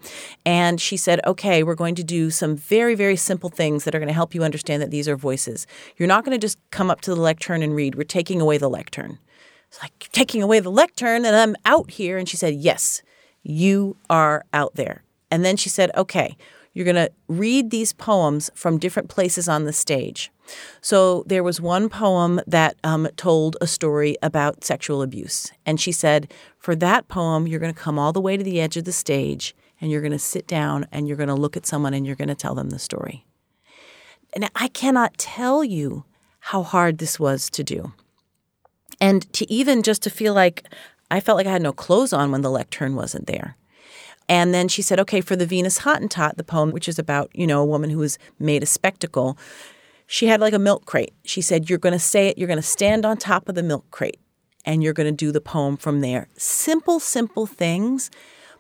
And 0.45 0.79
she 0.79 0.95
said, 0.95 1.19
okay, 1.25 1.63
we're 1.63 1.75
going 1.75 1.95
to 1.95 2.03
do 2.03 2.29
some 2.29 2.55
very, 2.55 2.95
very 2.95 3.17
simple 3.17 3.49
things 3.49 3.83
that 3.83 3.93
are 3.93 3.99
going 3.99 4.07
to 4.07 4.13
help 4.13 4.33
you 4.33 4.43
understand 4.43 4.81
that 4.81 4.91
these 4.91 5.09
are 5.09 5.17
voices. 5.17 5.67
You're 5.97 6.07
not 6.07 6.23
going 6.23 6.39
to 6.39 6.41
just 6.41 6.57
come 6.69 6.89
up 6.89 7.01
to 7.01 7.13
the 7.13 7.21
lectern 7.21 7.61
and 7.61 7.75
read. 7.75 7.95
We're 7.95 8.03
taking 8.03 8.39
away 8.39 8.57
the 8.57 8.69
lectern. 8.69 9.19
It's 9.67 9.81
like, 9.81 10.09
taking 10.11 10.41
away 10.41 10.59
the 10.59 10.71
lectern 10.71 11.25
and 11.25 11.35
I'm 11.35 11.55
out 11.65 11.91
here. 11.91 12.17
And 12.17 12.29
she 12.29 12.37
said, 12.37 12.55
yes 12.55 13.01
you 13.43 13.97
are 14.09 14.45
out 14.53 14.75
there. 14.75 15.03
And 15.29 15.45
then 15.45 15.57
she 15.57 15.69
said, 15.69 15.91
okay, 15.95 16.35
you're 16.73 16.85
going 16.85 16.95
to 16.95 17.11
read 17.27 17.69
these 17.69 17.93
poems 17.93 18.49
from 18.55 18.77
different 18.77 19.09
places 19.09 19.49
on 19.49 19.65
the 19.65 19.73
stage. 19.73 20.31
So 20.81 21.23
there 21.27 21.43
was 21.43 21.61
one 21.61 21.89
poem 21.89 22.41
that 22.47 22.75
um, 22.83 23.07
told 23.15 23.57
a 23.61 23.67
story 23.67 24.17
about 24.21 24.63
sexual 24.63 25.01
abuse. 25.01 25.51
And 25.65 25.79
she 25.79 25.91
said, 25.91 26.31
for 26.57 26.75
that 26.75 27.07
poem, 27.07 27.47
you're 27.47 27.59
going 27.59 27.73
to 27.73 27.79
come 27.79 27.99
all 27.99 28.13
the 28.13 28.21
way 28.21 28.37
to 28.37 28.43
the 28.43 28.61
edge 28.61 28.77
of 28.77 28.85
the 28.85 28.91
stage 28.91 29.55
and 29.79 29.89
you're 29.89 30.01
going 30.01 30.11
to 30.11 30.19
sit 30.19 30.47
down 30.47 30.87
and 30.91 31.07
you're 31.07 31.17
going 31.17 31.27
to 31.27 31.35
look 31.35 31.57
at 31.57 31.65
someone 31.65 31.93
and 31.93 32.05
you're 32.05 32.15
going 32.15 32.27
to 32.27 32.35
tell 32.35 32.55
them 32.55 32.69
the 32.69 32.79
story. 32.79 33.25
And 34.33 34.49
I 34.55 34.67
cannot 34.69 35.17
tell 35.17 35.63
you 35.63 36.05
how 36.39 36.63
hard 36.63 36.99
this 36.99 37.19
was 37.19 37.49
to 37.51 37.63
do. 37.63 37.93
And 38.99 39.31
to 39.33 39.51
even 39.51 39.83
just 39.83 40.03
to 40.03 40.09
feel 40.09 40.33
like 40.33 40.65
I 41.09 41.19
felt 41.19 41.37
like 41.37 41.47
I 41.47 41.51
had 41.51 41.61
no 41.61 41.73
clothes 41.73 42.13
on 42.13 42.31
when 42.31 42.41
the 42.41 42.51
lectern 42.51 42.95
wasn't 42.95 43.27
there. 43.27 43.57
And 44.31 44.53
then 44.53 44.69
she 44.69 44.81
said, 44.81 44.97
okay, 44.97 45.19
for 45.19 45.35
the 45.35 45.45
Venus 45.45 45.79
Hottentot, 45.79 46.37
the 46.37 46.45
poem, 46.45 46.71
which 46.71 46.87
is 46.87 46.97
about, 46.97 47.29
you 47.33 47.45
know, 47.45 47.61
a 47.61 47.65
woman 47.65 47.89
who 47.89 47.97
was 47.97 48.17
made 48.39 48.63
a 48.63 48.65
spectacle, 48.65 49.37
she 50.07 50.27
had 50.27 50.39
like 50.39 50.53
a 50.53 50.59
milk 50.59 50.85
crate. 50.85 51.13
She 51.25 51.41
said, 51.41 51.69
you're 51.69 51.77
going 51.77 51.91
to 51.91 51.99
say 51.99 52.29
it, 52.29 52.37
you're 52.37 52.47
going 52.47 52.55
to 52.55 52.63
stand 52.63 53.05
on 53.05 53.17
top 53.17 53.49
of 53.49 53.55
the 53.55 53.61
milk 53.61 53.91
crate 53.91 54.21
and 54.63 54.81
you're 54.81 54.93
going 54.93 55.09
to 55.09 55.25
do 55.25 55.33
the 55.33 55.41
poem 55.41 55.75
from 55.75 55.99
there. 55.99 56.29
Simple, 56.37 57.01
simple 57.01 57.45
things. 57.45 58.09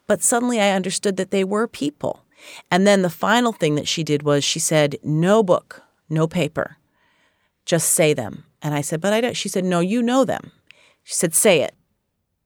But 0.07 0.21
suddenly 0.21 0.59
I 0.59 0.71
understood 0.71 1.15
that 1.15 1.31
they 1.31 1.45
were 1.45 1.69
people. 1.69 2.25
And 2.69 2.85
then 2.85 3.01
the 3.01 3.09
final 3.09 3.53
thing 3.53 3.75
that 3.75 3.87
she 3.87 4.03
did 4.03 4.23
was 4.23 4.43
she 4.43 4.59
said, 4.59 4.97
no 5.05 5.41
book, 5.41 5.83
no 6.09 6.27
paper, 6.27 6.75
just 7.65 7.93
say 7.93 8.13
them. 8.13 8.43
And 8.61 8.73
I 8.73 8.81
said, 8.81 8.99
but 8.99 9.13
I 9.13 9.21
don't. 9.21 9.37
She 9.37 9.47
said, 9.47 9.63
no, 9.63 9.79
you 9.79 10.01
know 10.01 10.25
them. 10.25 10.51
She 11.05 11.13
said, 11.13 11.33
say 11.33 11.61
it. 11.61 11.75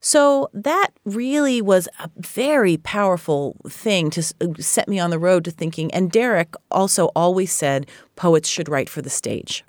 So 0.06 0.52
that 0.54 0.89
really 1.04 1.63
was 1.63 1.89
a 2.00 2.12
very 2.20 2.78
powerful 2.78 3.58
thing 3.68 4.12
to 4.12 4.34
uh, 4.39 4.50
set 4.60 4.88
me 4.88 5.00
on 5.00 5.10
the 5.10 5.18
road 5.18 5.44
to 5.46 5.52
thinking. 5.52 5.91
And 5.96 6.12
Derek 6.12 6.54
also 6.70 7.08
always 7.15 7.52
said 7.52 7.88
poets 8.15 8.48
should 8.48 8.70
write 8.70 8.88
for 8.88 9.02
the 9.02 9.10
stage. 9.10 9.63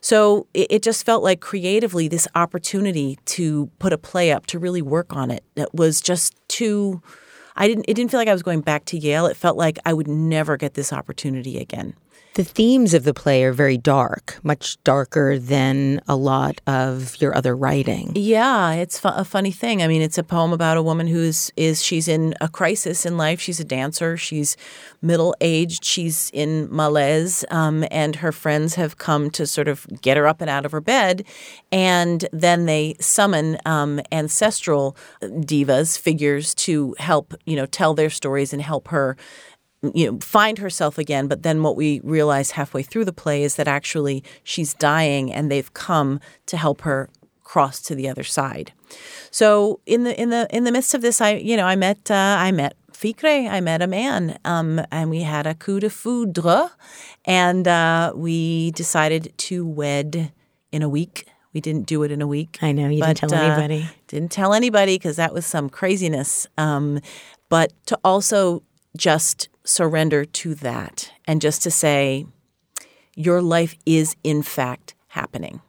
So 0.00 0.48
it, 0.54 0.82
just 0.82 1.06
felt 1.06 1.22
like 1.22 1.40
creatively 1.40 2.08
this 2.08 2.26
opportunity 2.34 3.20
to 3.26 3.70
put 3.78 3.92
a 3.92 3.98
play 3.98 4.32
up, 4.32 4.46
to 4.46 4.58
really 4.58 4.82
work 4.82 5.14
on 5.14 5.30
it, 5.30 5.44
that 5.54 5.72
was 5.72 6.00
just 6.00 6.34
too. 6.48 7.00
I 7.54 7.68
didn't. 7.68 7.84
It 7.86 7.94
didn't 7.94 8.10
feel 8.10 8.18
like 8.18 8.26
I 8.26 8.32
was 8.32 8.42
going 8.42 8.62
back 8.62 8.86
to 8.86 8.98
Yale. 8.98 9.26
It 9.26 9.36
felt 9.36 9.56
like 9.56 9.78
I 9.86 9.92
would 9.92 10.08
never 10.08 10.56
get 10.56 10.74
this 10.74 10.92
opportunity 10.92 11.58
again. 11.58 11.94
The 12.34 12.44
themes 12.44 12.94
of 12.94 13.02
the 13.02 13.12
play 13.12 13.42
are 13.42 13.52
very 13.52 13.76
dark, 13.76 14.38
much 14.44 14.82
darker 14.84 15.36
than 15.36 16.00
a 16.06 16.14
lot 16.14 16.60
of 16.64 17.20
your 17.20 17.34
other 17.34 17.56
writing. 17.56 18.12
Yeah, 18.14 18.72
it's 18.74 19.00
fu- 19.00 19.08
a 19.08 19.24
funny 19.24 19.50
thing. 19.50 19.82
I 19.82 19.88
mean, 19.88 20.00
it's 20.00 20.16
a 20.16 20.22
poem 20.22 20.52
about 20.52 20.76
a 20.76 20.82
woman 20.82 21.08
who's 21.08 21.50
is 21.56 21.82
she's 21.82 22.06
in 22.06 22.36
a 22.40 22.48
crisis 22.48 23.04
in 23.04 23.16
life. 23.16 23.40
She's 23.40 23.58
a 23.58 23.64
dancer. 23.64 24.16
She's 24.16 24.56
middle 25.02 25.34
aged. 25.40 25.84
She's 25.84 26.30
in 26.32 26.68
malaise, 26.70 27.44
um, 27.50 27.84
and 27.90 28.14
her 28.16 28.30
friends 28.30 28.76
have 28.76 28.96
come 28.96 29.30
to 29.30 29.44
sort 29.44 29.66
of 29.66 29.84
get 30.00 30.16
her 30.16 30.28
up 30.28 30.40
and 30.40 30.48
out 30.48 30.64
of 30.64 30.70
her 30.70 30.80
bed, 30.80 31.24
and 31.72 32.28
then 32.32 32.66
they 32.66 32.94
summon 33.00 33.58
um, 33.66 34.00
ancestral 34.12 34.96
divas, 35.20 35.98
figures, 35.98 36.54
to 36.54 36.94
help 37.00 37.34
you 37.44 37.56
know 37.56 37.66
tell 37.66 37.92
their 37.92 38.10
stories 38.10 38.52
and 38.52 38.62
help 38.62 38.86
her 38.88 39.16
you 39.82 40.10
know 40.10 40.18
find 40.20 40.58
herself 40.58 40.98
again 40.98 41.26
but 41.26 41.42
then 41.42 41.62
what 41.62 41.76
we 41.76 42.00
realize 42.04 42.52
halfway 42.52 42.82
through 42.82 43.04
the 43.04 43.12
play 43.12 43.42
is 43.42 43.56
that 43.56 43.66
actually 43.66 44.22
she's 44.44 44.74
dying 44.74 45.32
and 45.32 45.50
they've 45.50 45.72
come 45.74 46.20
to 46.46 46.56
help 46.56 46.82
her 46.82 47.08
cross 47.42 47.80
to 47.80 47.94
the 47.94 48.08
other 48.08 48.22
side 48.22 48.72
so 49.30 49.80
in 49.86 50.04
the 50.04 50.20
in 50.20 50.30
the 50.30 50.46
in 50.50 50.64
the 50.64 50.72
midst 50.72 50.94
of 50.94 51.02
this 51.02 51.20
i 51.20 51.32
you 51.32 51.56
know 51.56 51.66
i 51.66 51.74
met 51.74 52.10
uh, 52.10 52.36
i 52.38 52.52
met 52.52 52.74
Ficre, 53.00 53.48
I 53.48 53.62
met 53.62 53.80
a 53.80 53.86
man, 53.86 54.38
um, 54.44 54.78
and 54.92 55.08
we 55.08 55.22
had 55.22 55.46
a 55.46 55.54
coup 55.54 55.80
de 55.80 55.88
foudre, 55.88 56.70
and 57.24 57.66
uh, 57.66 58.12
we 58.14 58.72
decided 58.72 59.32
to 59.38 59.66
wed 59.66 60.32
in 60.70 60.82
a 60.82 60.88
week. 60.88 61.26
We 61.54 61.62
didn't 61.62 61.86
do 61.86 62.02
it 62.02 62.10
in 62.10 62.20
a 62.20 62.26
week. 62.26 62.58
I 62.60 62.72
know 62.72 62.88
you 62.90 63.00
but, 63.00 63.16
didn't 63.16 63.30
tell 63.30 63.40
uh, 63.40 63.54
anybody. 63.54 63.88
Didn't 64.06 64.30
tell 64.30 64.52
anybody 64.52 64.96
because 64.96 65.16
that 65.16 65.32
was 65.32 65.46
some 65.46 65.70
craziness. 65.70 66.46
Um, 66.58 67.00
but 67.48 67.72
to 67.86 67.98
also 68.04 68.62
just 68.96 69.48
surrender 69.64 70.24
to 70.24 70.54
that 70.56 71.12
and 71.26 71.40
just 71.40 71.62
to 71.62 71.70
say, 71.70 72.26
your 73.14 73.42
life 73.42 73.76
is 73.86 74.16
in 74.24 74.42
fact 74.42 74.94
happening. 75.08 75.60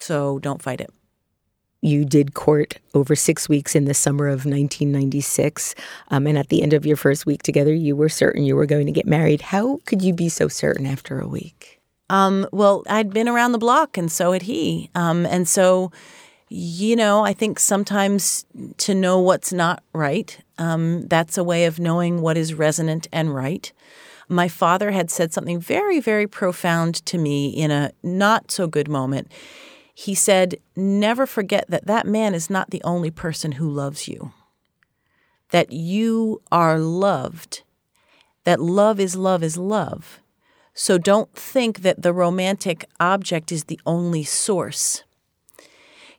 So 0.00 0.38
don't 0.38 0.62
fight 0.62 0.80
it. 0.80 0.90
You 1.82 2.04
did 2.04 2.34
court 2.34 2.78
over 2.94 3.16
six 3.16 3.48
weeks 3.48 3.74
in 3.74 3.86
the 3.86 3.94
summer 3.94 4.26
of 4.26 4.44
1996. 4.44 5.74
Um, 6.08 6.26
and 6.26 6.36
at 6.36 6.48
the 6.48 6.62
end 6.62 6.74
of 6.74 6.84
your 6.84 6.96
first 6.96 7.24
week 7.24 7.42
together, 7.42 7.72
you 7.72 7.96
were 7.96 8.10
certain 8.10 8.44
you 8.44 8.54
were 8.54 8.66
going 8.66 8.86
to 8.86 8.92
get 8.92 9.06
married. 9.06 9.40
How 9.40 9.78
could 9.86 10.02
you 10.02 10.12
be 10.12 10.28
so 10.28 10.48
certain 10.48 10.84
after 10.84 11.20
a 11.20 11.26
week? 11.26 11.80
Um, 12.10 12.46
well, 12.52 12.82
I'd 12.88 13.14
been 13.14 13.28
around 13.28 13.52
the 13.52 13.58
block, 13.58 13.96
and 13.96 14.10
so 14.10 14.32
had 14.32 14.42
he. 14.42 14.90
Um, 14.94 15.24
and 15.26 15.48
so 15.48 15.92
you 16.52 16.96
know, 16.96 17.24
I 17.24 17.32
think 17.32 17.60
sometimes 17.60 18.44
to 18.78 18.92
know 18.92 19.20
what's 19.20 19.52
not 19.52 19.84
right, 19.94 20.36
um, 20.58 21.06
that's 21.06 21.38
a 21.38 21.44
way 21.44 21.64
of 21.64 21.78
knowing 21.78 22.22
what 22.22 22.36
is 22.36 22.54
resonant 22.54 23.06
and 23.12 23.32
right. 23.32 23.72
My 24.28 24.48
father 24.48 24.90
had 24.90 25.12
said 25.12 25.32
something 25.32 25.60
very, 25.60 26.00
very 26.00 26.26
profound 26.26 27.06
to 27.06 27.18
me 27.18 27.50
in 27.50 27.70
a 27.70 27.92
not 28.02 28.50
so 28.50 28.66
good 28.66 28.88
moment. 28.88 29.30
He 29.94 30.12
said, 30.12 30.56
Never 30.74 31.24
forget 31.24 31.66
that 31.68 31.86
that 31.86 32.04
man 32.04 32.34
is 32.34 32.50
not 32.50 32.70
the 32.70 32.82
only 32.82 33.12
person 33.12 33.52
who 33.52 33.70
loves 33.70 34.08
you, 34.08 34.32
that 35.50 35.70
you 35.70 36.42
are 36.50 36.80
loved, 36.80 37.62
that 38.42 38.60
love 38.60 38.98
is 38.98 39.14
love 39.14 39.44
is 39.44 39.56
love. 39.56 40.20
So 40.74 40.98
don't 40.98 41.32
think 41.32 41.82
that 41.82 42.02
the 42.02 42.12
romantic 42.12 42.86
object 42.98 43.52
is 43.52 43.64
the 43.64 43.80
only 43.86 44.24
source 44.24 45.04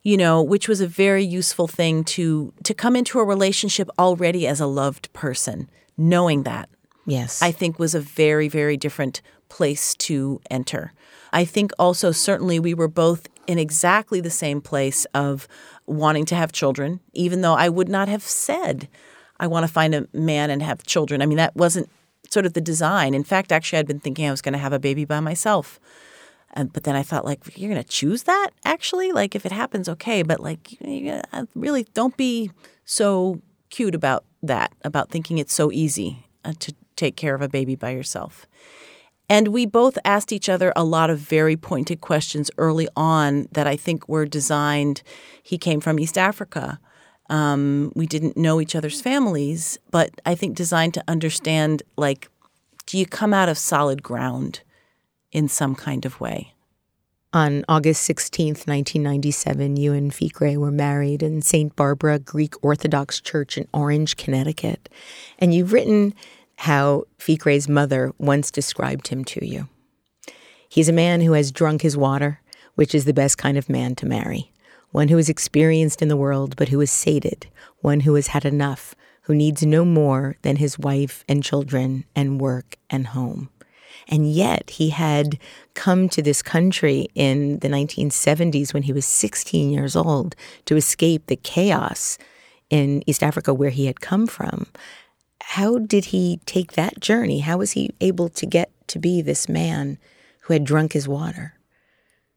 you 0.04 0.18
know, 0.18 0.42
which 0.42 0.68
was 0.68 0.82
a 0.82 0.88
very 0.88 1.24
useful 1.24 1.68
thing 1.68 2.04
to 2.04 2.54
to 2.64 2.74
come 2.74 2.96
into 2.96 3.20
a 3.20 3.26
relationship 3.26 3.90
already 4.00 4.48
as 4.48 4.60
a 4.60 4.68
loved 4.68 5.12
person, 5.14 5.70
knowing 5.98 6.44
that. 6.44 6.70
Yes. 7.06 7.42
I 7.42 7.52
think 7.52 7.80
was 7.80 7.96
a 7.96 8.00
very 8.00 8.48
very 8.48 8.78
different 8.78 9.22
place 9.50 9.96
to 9.96 10.42
enter. 10.50 10.94
I 11.34 11.46
think 11.46 11.72
also 11.78 12.12
certainly 12.12 12.60
we 12.60 12.74
were 12.74 12.88
both 12.88 13.28
in 13.48 13.58
exactly 13.58 14.22
the 14.22 14.30
same 14.30 14.62
place 14.62 15.06
of 15.14 15.48
wanting 15.86 16.26
to 16.26 16.36
have 16.36 16.52
children, 16.52 17.00
even 17.14 17.42
though 17.42 17.56
I 17.56 17.70
would 17.70 17.90
not 17.90 18.08
have 18.08 18.24
said 18.24 18.88
I 19.40 19.48
want 19.48 19.66
to 19.66 19.72
find 19.72 19.96
a 19.96 20.08
man 20.14 20.50
and 20.50 20.62
have 20.62 20.84
children. 20.84 21.22
I 21.22 21.26
mean 21.26 21.38
that 21.38 21.56
wasn't 21.56 21.90
sort 22.30 22.46
of 22.46 22.54
the 22.54 22.62
design. 22.62 23.14
In 23.14 23.24
fact, 23.24 23.52
actually, 23.52 23.80
I'd 23.80 23.88
been 23.88 24.00
thinking 24.00 24.28
I 24.28 24.32
was 24.32 24.42
going 24.42 24.54
to 24.54 24.60
have 24.60 24.74
a 24.74 24.80
baby 24.80 25.06
by 25.06 25.20
myself. 25.20 25.80
But 26.56 26.84
then 26.84 26.96
I 26.96 27.04
thought, 27.04 27.26
like, 27.26 27.58
you're 27.58 27.72
going 27.72 27.84
to 27.84 27.90
choose 27.90 28.24
that 28.24 28.50
actually? 28.66 29.12
Like, 29.12 29.36
if 29.36 29.46
it 29.46 29.52
happens, 29.52 29.88
okay. 29.90 30.24
But, 30.24 30.40
like, 30.40 30.78
really 31.56 31.84
don't 31.94 32.18
be 32.18 32.52
so 32.86 33.42
cute 33.70 33.96
about 33.96 34.26
that, 34.44 34.74
about 34.84 35.10
thinking 35.10 35.38
it's 35.38 35.54
so 35.54 35.72
easy 35.72 36.26
uh, 36.44 36.54
to 36.60 36.74
take 36.96 37.16
care 37.16 37.36
of 37.36 37.42
a 37.42 37.50
baby 37.50 37.76
by 37.76 37.92
yourself. 37.92 38.46
And 39.30 39.48
we 39.48 39.66
both 39.66 39.98
asked 40.04 40.34
each 40.34 40.50
other 40.50 40.74
a 40.76 40.84
lot 40.84 41.10
of 41.10 41.18
very 41.18 41.56
pointed 41.56 42.02
questions 42.02 42.52
early 42.58 42.90
on 42.98 43.48
that 43.54 43.66
I 43.66 43.78
think 43.78 44.10
were 44.10 44.26
designed. 44.26 45.04
He 45.42 45.58
came 45.58 45.80
from 45.80 46.00
East 46.00 46.18
Africa. 46.18 46.82
Um, 47.30 47.94
we 47.96 48.08
didn't 48.08 48.36
know 48.36 48.60
each 48.60 48.76
other's 48.76 49.00
families, 49.00 49.80
but 49.90 50.10
I 50.26 50.36
think 50.36 50.58
designed 50.58 50.94
to 50.96 51.04
understand 51.08 51.82
like, 51.96 52.28
do 52.86 52.98
you 52.98 53.06
come 53.06 53.34
out 53.34 53.48
of 53.48 53.58
solid 53.58 54.04
ground 54.04 54.64
in 55.32 55.48
some 55.48 55.76
kind 55.76 56.06
of 56.06 56.20
way? 56.20 56.54
On 57.34 57.64
August 57.70 58.10
16th, 58.10 58.68
1997, 58.68 59.78
you 59.78 59.94
and 59.94 60.14
Ficre 60.14 60.60
were 60.60 60.72
married 60.72 61.24
in 61.24 61.42
St. 61.42 61.74
Barbara 61.78 62.20
Greek 62.20 62.56
Orthodox 62.62 63.22
Church 63.22 63.58
in 63.58 63.68
Orange, 63.74 64.18
Connecticut. 64.18 64.90
And 65.40 65.54
you've 65.54 65.72
written 65.72 66.14
how 66.58 67.06
Ficre's 67.20 67.70
mother 67.70 68.12
once 68.18 68.52
described 68.52 69.08
him 69.08 69.24
to 69.26 69.46
you. 69.46 69.70
He's 70.68 70.90
a 70.90 70.94
man 70.94 71.22
who 71.22 71.32
has 71.32 71.54
drunk 71.54 71.84
his 71.84 71.96
water, 71.96 72.42
which 72.76 72.94
is 72.94 73.06
the 73.06 73.14
best 73.14 73.38
kind 73.38 73.58
of 73.58 73.70
man 73.70 73.96
to 73.96 74.06
marry. 74.06 74.52
One 74.92 75.08
who 75.08 75.18
is 75.18 75.30
experienced 75.30 76.02
in 76.02 76.10
the 76.10 76.18
world, 76.18 76.58
but 76.58 76.68
who 76.68 76.82
is 76.82 76.92
sated. 76.92 77.48
One 77.80 78.02
who 78.02 78.16
has 78.16 78.28
had 78.28 78.44
enough, 78.44 78.94
who 79.22 79.34
needs 79.34 79.64
no 79.64 79.86
more 79.86 80.36
than 80.42 80.58
his 80.58 80.78
wife 80.78 81.24
and 81.30 81.42
children 81.42 82.04
and 82.14 82.42
work 82.42 82.76
and 82.90 83.08
home. 83.08 83.51
And 84.12 84.30
yet 84.30 84.72
he 84.72 84.90
had 84.90 85.40
come 85.74 86.10
to 86.10 86.22
this 86.22 86.42
country 86.42 87.08
in 87.16 87.60
the 87.60 87.70
1970s 87.70 88.74
when 88.74 88.84
he 88.84 88.92
was 88.92 89.06
16 89.06 89.72
years 89.72 89.96
old 89.96 90.36
to 90.66 90.76
escape 90.76 91.28
the 91.28 91.38
chaos 91.38 92.18
in 92.70 93.02
East 93.08 93.24
Africa 93.24 93.54
where 93.54 93.70
he 93.70 93.86
had 93.86 94.02
come 94.02 94.28
from. 94.28 94.68
How 95.42 95.80
did 95.80 96.06
he 96.06 96.42
take 96.46 96.74
that 96.74 97.00
journey? 97.00 97.40
How 97.40 97.58
was 97.58 97.72
he 97.72 97.92
able 98.02 98.28
to 98.30 98.46
get 98.46 98.70
to 98.88 99.00
be 99.00 99.22
this 99.22 99.48
man 99.48 99.98
who 100.42 100.54
had 100.54 100.66
drunk 100.66 100.92
his 100.92 101.08
water? 101.08 101.54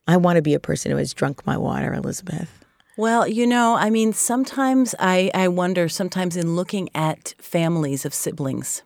I 0.06 0.16
want 0.16 0.36
to 0.36 0.42
be 0.42 0.54
a 0.54 0.60
person 0.60 0.92
who 0.92 0.98
has 0.98 1.12
drunk 1.12 1.44
my 1.44 1.56
water, 1.56 1.92
Elizabeth. 1.92 2.64
Well, 2.96 3.26
you 3.26 3.46
know, 3.46 3.74
I 3.74 3.90
mean, 3.90 4.12
sometimes 4.12 4.94
I, 5.00 5.30
I 5.34 5.48
wonder, 5.48 5.88
sometimes 5.88 6.36
in 6.36 6.54
looking 6.54 6.88
at 6.94 7.34
families 7.38 8.04
of 8.04 8.14
siblings, 8.14 8.82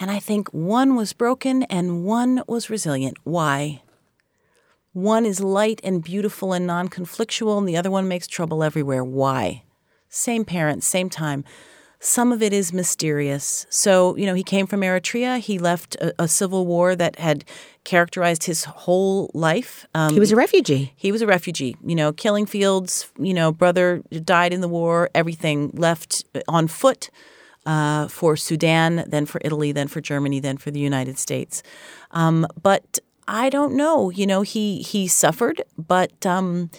and 0.00 0.10
I 0.10 0.18
think 0.18 0.48
one 0.48 0.96
was 0.96 1.12
broken 1.12 1.62
and 1.64 2.04
one 2.04 2.42
was 2.46 2.70
resilient. 2.70 3.16
Why? 3.24 3.82
One 4.92 5.24
is 5.24 5.40
light 5.40 5.80
and 5.82 6.02
beautiful 6.02 6.52
and 6.52 6.66
non 6.66 6.88
conflictual, 6.88 7.58
and 7.58 7.68
the 7.68 7.76
other 7.76 7.90
one 7.90 8.08
makes 8.08 8.26
trouble 8.26 8.62
everywhere. 8.62 9.02
Why? 9.04 9.62
Same 10.08 10.44
parents, 10.44 10.86
same 10.86 11.08
time. 11.08 11.44
Some 11.98 12.32
of 12.32 12.42
it 12.42 12.52
is 12.52 12.72
mysterious. 12.72 13.64
So, 13.70 14.16
you 14.16 14.26
know, 14.26 14.34
he 14.34 14.42
came 14.42 14.66
from 14.66 14.80
Eritrea. 14.80 15.38
He 15.38 15.58
left 15.58 15.94
a, 15.94 16.12
a 16.24 16.28
civil 16.28 16.66
war 16.66 16.96
that 16.96 17.18
had 17.18 17.44
characterized 17.84 18.44
his 18.44 18.64
whole 18.64 19.30
life. 19.34 19.86
Um, 19.94 20.12
he 20.12 20.20
was 20.20 20.32
a 20.32 20.36
refugee. 20.36 20.92
He 20.96 21.12
was 21.12 21.22
a 21.22 21.28
refugee. 21.28 21.76
You 21.84 21.94
know, 21.94 22.12
killing 22.12 22.44
fields, 22.44 23.10
you 23.18 23.32
know, 23.32 23.52
brother 23.52 24.02
died 24.24 24.52
in 24.52 24.60
the 24.60 24.68
war, 24.68 25.10
everything 25.14 25.70
left 25.74 26.24
on 26.48 26.66
foot 26.66 27.08
uh, 27.66 28.08
for 28.08 28.36
Sudan, 28.36 29.04
then 29.06 29.26
for 29.26 29.40
Italy, 29.44 29.72
then 29.72 29.88
for 29.88 30.00
Germany, 30.00 30.40
then 30.40 30.56
for 30.56 30.70
the 30.70 30.80
United 30.80 31.18
States. 31.18 31.62
Um, 32.10 32.46
but 32.62 32.98
I 33.28 33.50
don't 33.50 33.74
know. 33.74 34.10
You 34.10 34.26
know, 34.26 34.42
he, 34.42 34.82
he 34.82 35.06
suffered, 35.06 35.62
but 35.78 36.26
um, 36.26 36.70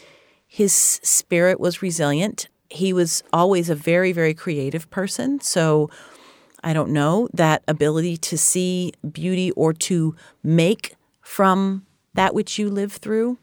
his 0.48 0.74
spirit 0.74 1.60
was 1.60 1.82
resilient 1.82 2.48
he 2.74 2.92
was 2.92 3.24
always 3.32 3.70
a 3.70 3.76
very, 3.76 4.12
very 4.12 4.34
creative 4.34 4.90
person. 4.90 5.40
So 5.40 5.90
I 6.64 6.74
don't 6.74 6.90
know 6.90 7.30
that 7.34 7.64
ability 7.68 8.18
to 8.18 8.38
see 8.38 8.94
beauty 9.12 9.52
or 9.52 9.74
to 9.74 10.16
make 10.44 10.96
from 11.22 11.86
that 12.16 12.34
which 12.34 12.58
you 12.58 12.70
live 12.70 12.94
through. 12.94 13.38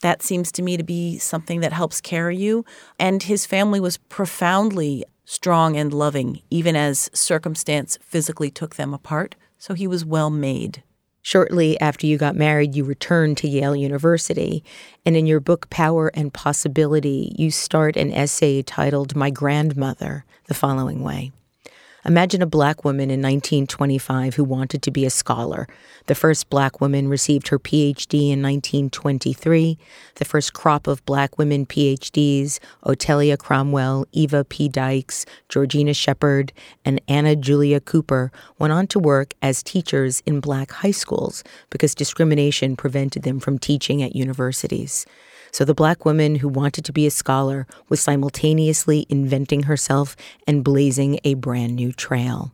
That 0.00 0.22
seems 0.22 0.50
to 0.52 0.62
me 0.62 0.76
to 0.76 0.84
be 0.84 1.18
something 1.18 1.60
that 1.60 1.72
helps 1.72 2.00
carry 2.00 2.36
you. 2.36 2.64
And 2.98 3.22
his 3.22 3.44
family 3.44 3.80
was 3.80 3.96
profoundly 3.96 5.04
strong 5.28 5.76
and 5.76 5.92
loving, 5.92 6.40
even 6.48 6.74
as 6.74 7.10
circumstance 7.12 7.98
physically 8.00 8.50
took 8.50 8.76
them 8.76 8.94
apart. 8.94 9.34
So 9.58 9.74
he 9.74 9.86
was 9.86 10.02
well 10.02 10.30
made. 10.30 10.82
Shortly 11.20 11.78
after 11.82 12.06
you 12.06 12.16
got 12.16 12.34
married, 12.34 12.74
you 12.74 12.82
returned 12.82 13.36
to 13.38 13.48
Yale 13.48 13.76
University. 13.76 14.64
And 15.04 15.18
in 15.18 15.26
your 15.26 15.40
book, 15.40 15.68
Power 15.68 16.10
and 16.14 16.32
Possibility, 16.32 17.34
you 17.36 17.50
start 17.50 17.94
an 17.98 18.10
essay 18.10 18.62
titled 18.62 19.14
My 19.14 19.28
Grandmother 19.28 20.24
the 20.46 20.54
following 20.54 21.02
way 21.02 21.30
Imagine 22.08 22.40
a 22.40 22.46
black 22.46 22.86
woman 22.86 23.10
in 23.10 23.20
1925 23.20 24.36
who 24.36 24.42
wanted 24.42 24.80
to 24.80 24.90
be 24.90 25.04
a 25.04 25.10
scholar. 25.10 25.68
The 26.06 26.14
first 26.14 26.48
black 26.48 26.80
woman 26.80 27.06
received 27.06 27.48
her 27.48 27.58
PhD 27.58 28.30
in 28.30 28.40
1923. 28.40 29.76
The 30.14 30.24
first 30.24 30.54
crop 30.54 30.86
of 30.86 31.04
black 31.04 31.36
women 31.36 31.66
PhDs, 31.66 32.60
Otelia 32.86 33.36
Cromwell, 33.36 34.06
Eva 34.12 34.42
P. 34.44 34.70
Dykes, 34.70 35.26
Georgina 35.50 35.92
Shepard, 35.92 36.50
and 36.82 36.98
Anna 37.08 37.36
Julia 37.36 37.78
Cooper, 37.78 38.32
went 38.58 38.72
on 38.72 38.86
to 38.86 38.98
work 38.98 39.34
as 39.42 39.62
teachers 39.62 40.22
in 40.24 40.40
black 40.40 40.70
high 40.70 40.92
schools 40.92 41.44
because 41.68 41.94
discrimination 41.94 42.74
prevented 42.74 43.22
them 43.22 43.38
from 43.38 43.58
teaching 43.58 44.02
at 44.02 44.16
universities. 44.16 45.04
So 45.50 45.64
the 45.64 45.74
black 45.74 46.04
woman 46.04 46.36
who 46.36 46.48
wanted 46.48 46.84
to 46.84 46.92
be 46.92 47.06
a 47.06 47.10
scholar 47.10 47.66
was 47.88 48.00
simultaneously 48.00 49.06
inventing 49.08 49.64
herself 49.64 50.16
and 50.46 50.64
blazing 50.64 51.18
a 51.24 51.34
brand 51.34 51.76
new 51.76 51.92
trail. 51.92 52.52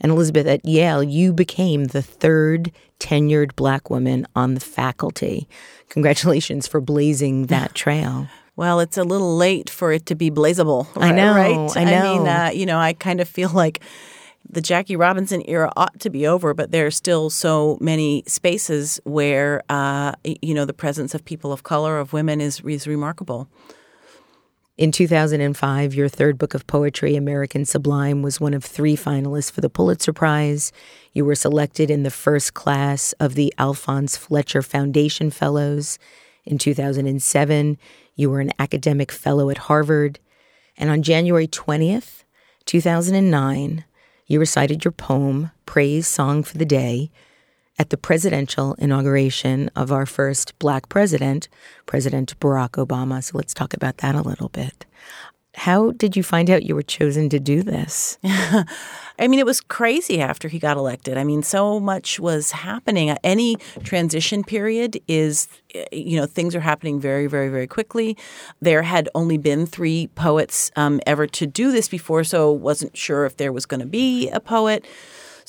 And 0.00 0.10
Elizabeth, 0.10 0.46
at 0.46 0.64
Yale, 0.64 1.02
you 1.02 1.32
became 1.32 1.86
the 1.86 2.02
third 2.02 2.72
tenured 2.98 3.54
black 3.56 3.88
woman 3.88 4.26
on 4.34 4.54
the 4.54 4.60
faculty. 4.60 5.48
Congratulations 5.88 6.66
for 6.66 6.80
blazing 6.80 7.46
that 7.46 7.74
trail. 7.74 8.28
Well, 8.56 8.80
it's 8.80 8.98
a 8.98 9.04
little 9.04 9.36
late 9.36 9.70
for 9.70 9.90
it 9.92 10.06
to 10.06 10.14
be 10.14 10.30
blazable. 10.30 10.86
I 10.96 11.12
know. 11.12 11.34
Right? 11.34 11.76
I 11.76 11.84
know. 11.84 11.96
I 11.96 12.02
mean, 12.02 12.28
uh, 12.28 12.50
you 12.52 12.66
know, 12.66 12.78
I 12.78 12.92
kind 12.92 13.20
of 13.20 13.28
feel 13.28 13.48
like 13.50 13.80
the 14.52 14.60
Jackie 14.60 14.96
Robinson 14.96 15.42
era 15.46 15.72
ought 15.76 16.00
to 16.00 16.10
be 16.10 16.26
over, 16.26 16.54
but 16.54 16.72
there 16.72 16.86
are 16.86 16.90
still 16.90 17.30
so 17.30 17.78
many 17.80 18.24
spaces 18.26 19.00
where 19.04 19.62
uh, 19.68 20.12
you 20.24 20.54
know 20.54 20.64
the 20.64 20.74
presence 20.74 21.14
of 21.14 21.24
people 21.24 21.52
of 21.52 21.62
color, 21.62 21.98
of 21.98 22.12
women, 22.12 22.40
is 22.40 22.60
is 22.60 22.86
remarkable. 22.86 23.48
In 24.76 24.92
2005, 24.92 25.94
your 25.94 26.08
third 26.08 26.38
book 26.38 26.54
of 26.54 26.66
poetry, 26.66 27.14
American 27.14 27.66
Sublime, 27.66 28.22
was 28.22 28.40
one 28.40 28.54
of 28.54 28.64
three 28.64 28.96
finalists 28.96 29.52
for 29.52 29.60
the 29.60 29.68
Pulitzer 29.68 30.14
Prize. 30.14 30.72
You 31.12 31.26
were 31.26 31.34
selected 31.34 31.90
in 31.90 32.02
the 32.02 32.10
first 32.10 32.54
class 32.54 33.12
of 33.20 33.34
the 33.34 33.52
Alphonse 33.58 34.16
Fletcher 34.16 34.62
Foundation 34.62 35.30
Fellows. 35.30 35.98
In 36.46 36.56
2007, 36.56 37.76
you 38.14 38.30
were 38.30 38.40
an 38.40 38.52
academic 38.58 39.12
fellow 39.12 39.50
at 39.50 39.58
Harvard. 39.58 40.18
And 40.78 40.88
on 40.88 41.02
January 41.02 41.46
20th, 41.46 42.24
2009, 42.64 43.84
you 44.30 44.38
recited 44.38 44.84
your 44.84 44.92
poem, 44.92 45.50
Praise 45.66 46.06
Song 46.06 46.44
for 46.44 46.56
the 46.56 46.64
Day, 46.64 47.10
at 47.80 47.90
the 47.90 47.96
presidential 47.96 48.74
inauguration 48.74 49.68
of 49.74 49.90
our 49.90 50.06
first 50.06 50.56
black 50.60 50.88
president, 50.88 51.48
President 51.84 52.38
Barack 52.38 52.86
Obama. 52.86 53.24
So 53.24 53.36
let's 53.36 53.52
talk 53.52 53.74
about 53.74 53.96
that 53.96 54.14
a 54.14 54.22
little 54.22 54.48
bit. 54.48 54.86
How 55.60 55.90
did 55.90 56.16
you 56.16 56.22
find 56.22 56.48
out 56.48 56.62
you 56.62 56.74
were 56.74 56.82
chosen 56.82 57.28
to 57.28 57.38
do 57.38 57.62
this? 57.62 58.16
I 58.24 59.28
mean, 59.28 59.38
it 59.38 59.44
was 59.44 59.60
crazy 59.60 60.18
after 60.18 60.48
he 60.48 60.58
got 60.58 60.78
elected. 60.78 61.18
I 61.18 61.24
mean, 61.24 61.42
so 61.42 61.78
much 61.78 62.18
was 62.18 62.50
happening. 62.52 63.10
Any 63.22 63.56
transition 63.84 64.42
period 64.42 64.98
is, 65.06 65.48
you 65.92 66.18
know, 66.18 66.24
things 66.24 66.54
are 66.54 66.60
happening 66.60 66.98
very, 66.98 67.26
very, 67.26 67.50
very 67.50 67.66
quickly. 67.66 68.16
There 68.62 68.80
had 68.80 69.10
only 69.14 69.36
been 69.36 69.66
three 69.66 70.06
poets 70.14 70.70
um, 70.76 70.98
ever 71.06 71.26
to 71.26 71.46
do 71.46 71.72
this 71.72 71.90
before, 71.90 72.24
so 72.24 72.50
wasn't 72.50 72.96
sure 72.96 73.26
if 73.26 73.36
there 73.36 73.52
was 73.52 73.66
going 73.66 73.80
to 73.80 73.86
be 73.86 74.30
a 74.30 74.40
poet. 74.40 74.86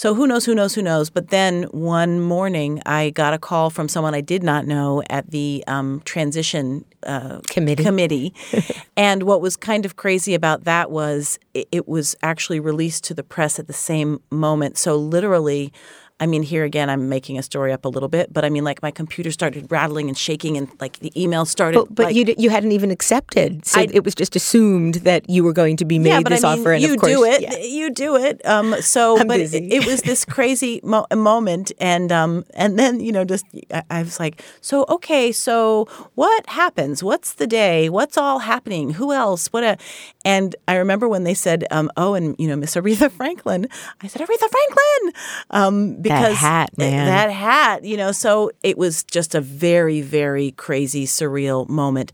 So 0.02 0.16
who 0.16 0.26
knows, 0.26 0.46
who 0.46 0.56
knows, 0.56 0.74
who 0.74 0.82
knows? 0.82 1.12
But 1.12 1.28
then 1.28 1.66
one 1.66 2.22
morning, 2.22 2.82
I 2.88 3.12
got 3.12 3.36
a 3.36 3.38
call 3.38 3.70
from 3.70 3.88
someone 3.88 4.16
I 4.16 4.22
did 4.22 4.42
not 4.42 4.66
know 4.66 5.04
at 5.12 5.30
the 5.30 5.64
um, 5.68 6.02
transition 6.06 6.86
uh, 7.04 7.42
committee. 7.48 7.84
Committee, 7.84 8.34
and 8.98 9.22
what 9.22 9.42
was 9.42 9.56
kind 9.56 9.86
of 9.86 9.98
crazy 9.98 10.34
about 10.34 10.64
that 10.64 10.90
was 10.90 11.38
it, 11.54 11.68
it 11.72 11.88
was 11.88 12.16
actually 12.24 12.60
released 12.60 13.04
to 13.04 13.14
the 13.14 13.22
press 13.22 13.60
at 13.60 13.68
the 13.68 13.74
same 13.74 14.20
moment. 14.32 14.80
So 14.80 14.96
literally. 14.96 15.72
I 16.22 16.28
mean, 16.28 16.44
here 16.44 16.64
again, 16.64 16.90
I'm 16.90 17.10
making 17.10 17.38
a 17.40 17.44
story 17.44 17.74
up 17.74 17.84
a 17.84 17.90
little 17.90 18.08
bit, 18.08 18.32
but 18.32 18.46
I 18.46 18.50
mean, 18.50 18.64
like 18.64 18.82
my 18.82 18.92
computer 18.92 19.32
started 19.32 19.70
rattling 19.72 20.08
and 20.08 20.18
shaking, 20.18 20.56
and 20.56 20.70
like 20.80 21.00
the 21.00 21.12
email 21.22 21.46
started. 21.46 21.80
But, 21.80 21.96
but 21.96 22.06
like, 22.06 22.16
you 22.16 22.36
you 22.38 22.50
hadn't 22.52 22.72
even 22.72 22.92
accepted, 22.92 23.66
so 23.66 23.82
I- 23.82 23.90
it 23.92 24.06
was 24.06 24.14
just 24.16 24.36
assumed 24.36 24.96
that 25.04 25.28
you 25.30 25.44
were 25.44 25.52
going 25.54 25.78
to 25.78 25.86
be 25.86 25.98
made 26.00 26.10
yeah, 26.10 26.22
this 26.22 26.44
I 26.44 26.56
mean, 26.56 26.60
offer, 26.62 26.72
and 26.74 26.82
you 26.84 26.94
of 26.94 27.00
course, 27.00 27.12
you 27.12 27.18
do 27.18 27.24
it. 27.26 27.42
yeah. 27.42 27.58
You 27.58 27.90
do 27.90 28.16
it. 28.16 28.46
Um, 28.46 28.76
so, 28.82 29.18
I'm 29.20 29.28
but. 29.28 29.40
It, 29.40 29.54
it 29.54 29.86
was 29.88 30.04
this 30.04 30.24
crazy 30.24 30.80
mo- 30.84 31.08
moment, 31.14 31.72
and 31.80 32.12
um, 32.12 32.46
and 32.54 32.78
then 32.78 33.00
you 33.00 33.12
know, 33.12 33.26
just 33.26 33.46
I, 33.74 33.82
I 33.90 34.04
was 34.04 34.20
like, 34.20 34.44
so 34.62 34.86
okay, 34.90 35.32
so 35.32 35.86
what 36.16 36.46
happens? 36.48 37.04
What's 37.04 37.34
the 37.34 37.48
day? 37.48 37.90
What's 37.90 38.18
all 38.18 38.40
happening? 38.40 38.92
Who 38.92 39.12
else? 39.12 39.48
What 39.48 39.64
a? 39.64 39.78
And 40.24 40.56
I 40.68 40.76
remember 40.76 41.10
when 41.10 41.24
they 41.24 41.34
said, 41.34 41.66
um, 41.72 41.90
oh, 41.98 42.14
and 42.14 42.36
you 42.38 42.48
know, 42.48 42.56
Miss 42.56 42.76
Aretha 42.76 43.10
Franklin. 43.20 43.68
I 44.02 44.08
said 44.08 44.22
Aretha 44.22 44.48
Franklin, 44.50 45.14
um, 45.50 46.02
because 46.20 46.38
hat, 46.38 46.78
man. 46.78 47.08
that 47.08 47.32
hat, 47.32 47.84
you 47.84 47.98
know. 47.98 48.12
So 48.12 48.52
it 48.64 48.78
was 48.78 49.04
just 49.04 49.36
a 49.36 49.42
very, 49.42 50.02
very 50.02 50.52
crazy, 50.52 51.06
surreal 51.06 51.68
moment. 51.70 52.12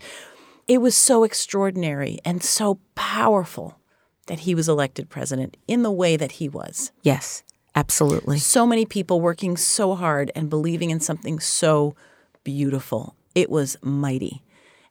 It 0.68 0.82
was 0.82 0.96
so 0.96 1.24
extraordinary 1.24 2.20
and 2.26 2.44
so 2.44 2.80
powerful 2.96 3.80
that 4.28 4.40
he 4.40 4.54
was 4.54 4.68
elected 4.68 5.10
president 5.10 5.56
in 5.68 5.84
the 5.84 5.92
way 5.92 6.18
that 6.18 6.34
he 6.34 6.50
was. 6.50 6.92
yes, 7.02 7.44
absolutely. 7.76 8.40
So 8.40 8.68
many 8.68 8.86
people 8.86 9.22
working 9.22 9.56
so 9.56 9.96
hard 9.96 10.32
and 10.36 10.50
believing 10.50 10.90
in 10.90 11.00
something 11.00 11.40
so 11.40 11.96
beautiful. 12.44 13.16
It 13.36 13.50
was 13.50 13.78
mighty. 13.82 14.42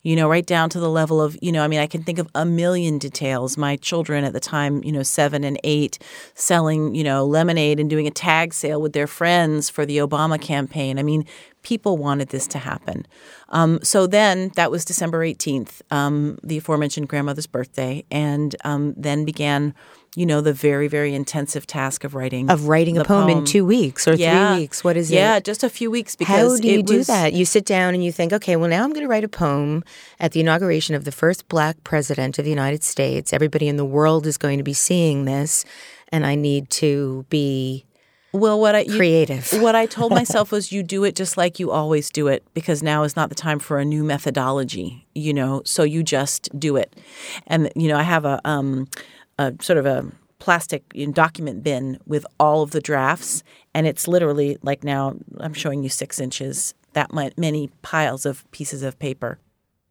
You 0.06 0.14
know, 0.14 0.28
right 0.28 0.46
down 0.46 0.70
to 0.70 0.78
the 0.78 0.88
level 0.88 1.20
of, 1.20 1.36
you 1.42 1.50
know, 1.50 1.64
I 1.64 1.66
mean, 1.66 1.80
I 1.80 1.88
can 1.88 2.04
think 2.04 2.20
of 2.20 2.28
a 2.32 2.44
million 2.44 2.96
details. 2.96 3.56
My 3.56 3.74
children 3.74 4.22
at 4.22 4.32
the 4.32 4.38
time, 4.38 4.84
you 4.84 4.92
know, 4.92 5.02
seven 5.02 5.42
and 5.42 5.58
eight, 5.64 5.98
selling, 6.34 6.94
you 6.94 7.02
know, 7.02 7.26
lemonade 7.26 7.80
and 7.80 7.90
doing 7.90 8.06
a 8.06 8.12
tag 8.12 8.54
sale 8.54 8.80
with 8.80 8.92
their 8.92 9.08
friends 9.08 9.68
for 9.68 9.84
the 9.84 9.96
Obama 9.96 10.40
campaign. 10.40 11.00
I 11.00 11.02
mean, 11.02 11.26
people 11.62 11.98
wanted 11.98 12.28
this 12.28 12.46
to 12.46 12.58
happen. 12.58 13.04
Um, 13.48 13.80
so 13.82 14.06
then 14.06 14.52
that 14.54 14.70
was 14.70 14.84
December 14.84 15.26
18th, 15.26 15.82
um, 15.90 16.38
the 16.44 16.58
aforementioned 16.58 17.08
grandmother's 17.08 17.48
birthday. 17.48 18.04
And 18.08 18.54
um, 18.64 18.94
then 18.96 19.24
began, 19.24 19.74
you 20.16 20.24
know, 20.26 20.40
the 20.40 20.52
very, 20.52 20.88
very 20.88 21.14
intensive 21.14 21.66
task 21.66 22.02
of 22.02 22.14
writing. 22.14 22.50
Of 22.50 22.66
writing 22.66 22.96
a 22.96 23.00
the 23.00 23.04
poem, 23.04 23.28
in 23.28 23.44
two 23.44 23.64
weeks 23.66 24.08
or 24.08 24.14
Yeah. 24.14 24.54
three 24.54 24.62
weeks. 24.62 24.82
What 24.82 24.96
is 24.96 25.10
Yeah, 25.12 25.36
it? 25.36 25.44
just 25.44 25.62
a 25.62 25.68
few 25.68 25.90
weeks 25.90 26.16
because 26.16 26.34
How 26.34 26.56
do 26.56 26.66
you 26.68 26.82
do 26.82 27.04
that? 27.04 27.34
You 27.34 27.44
sit 27.44 27.64
down 27.66 27.92
and 27.94 28.02
you 28.02 28.10
think, 28.10 28.32
okay, 28.32 28.56
well, 28.56 28.70
now 28.70 28.82
I'm 28.82 28.90
going 28.94 29.04
to 29.04 29.08
write 29.08 29.24
a 29.24 29.28
poem 29.28 29.84
at 30.18 30.32
the 30.32 30.40
inauguration 30.40 30.94
of 30.96 31.04
the 31.04 31.12
first 31.12 31.46
black 31.48 31.76
president 31.84 32.38
of 32.38 32.44
the 32.44 32.50
United 32.50 32.82
States. 32.82 33.32
Everybody 33.32 33.68
in 33.68 33.76
the 33.76 33.84
world 33.84 34.26
is 34.26 34.38
going 34.38 34.56
to 34.56 34.64
be 34.64 34.72
seeing 34.72 35.26
this, 35.26 35.64
and 36.10 36.24
I 36.24 36.34
need 36.34 36.70
to 36.70 37.26
be 37.28 37.84
Well, 38.32 38.58
what 38.58 38.74
I 38.74 38.80
you- 38.80 38.96
creative. 38.96 39.52
what 39.60 39.74
I 39.74 39.84
told 39.84 40.12
myself 40.22 40.50
was, 40.50 40.72
you 40.72 40.82
do 40.82 41.04
it 41.04 41.14
just 41.14 41.36
like 41.36 41.60
you 41.60 41.70
always 41.70 42.08
do 42.10 42.26
it, 42.28 42.42
because 42.54 42.82
now 42.82 43.02
is 43.02 43.16
not 43.16 43.28
the 43.28 43.34
time 43.34 43.58
for 43.58 43.78
a 43.78 43.84
new 43.84 44.02
methodology. 44.02 45.06
You 45.14 45.34
know, 45.34 45.60
so 45.66 45.82
you 45.82 46.02
just 46.02 46.48
do 46.58 46.76
it. 46.76 46.94
And 47.46 47.70
you 47.76 47.88
know, 47.88 47.98
I 47.98 48.02
have 48.02 48.24
a 48.24 48.40
um, 48.46 48.88
a 49.38 49.54
sort 49.60 49.78
of 49.78 49.86
a 49.86 50.10
plastic 50.38 50.84
document 51.12 51.62
bin 51.62 51.98
with 52.06 52.26
all 52.38 52.62
of 52.62 52.70
the 52.70 52.80
drafts, 52.80 53.42
and 53.74 53.86
it's 53.86 54.06
literally 54.06 54.58
like 54.62 54.84
now 54.84 55.16
I'm 55.38 55.54
showing 55.54 55.82
you 55.82 55.88
six 55.88 56.18
inches 56.20 56.74
that 56.92 57.12
many 57.12 57.68
piles 57.82 58.26
of 58.26 58.50
pieces 58.50 58.82
of 58.82 58.98
paper. 58.98 59.38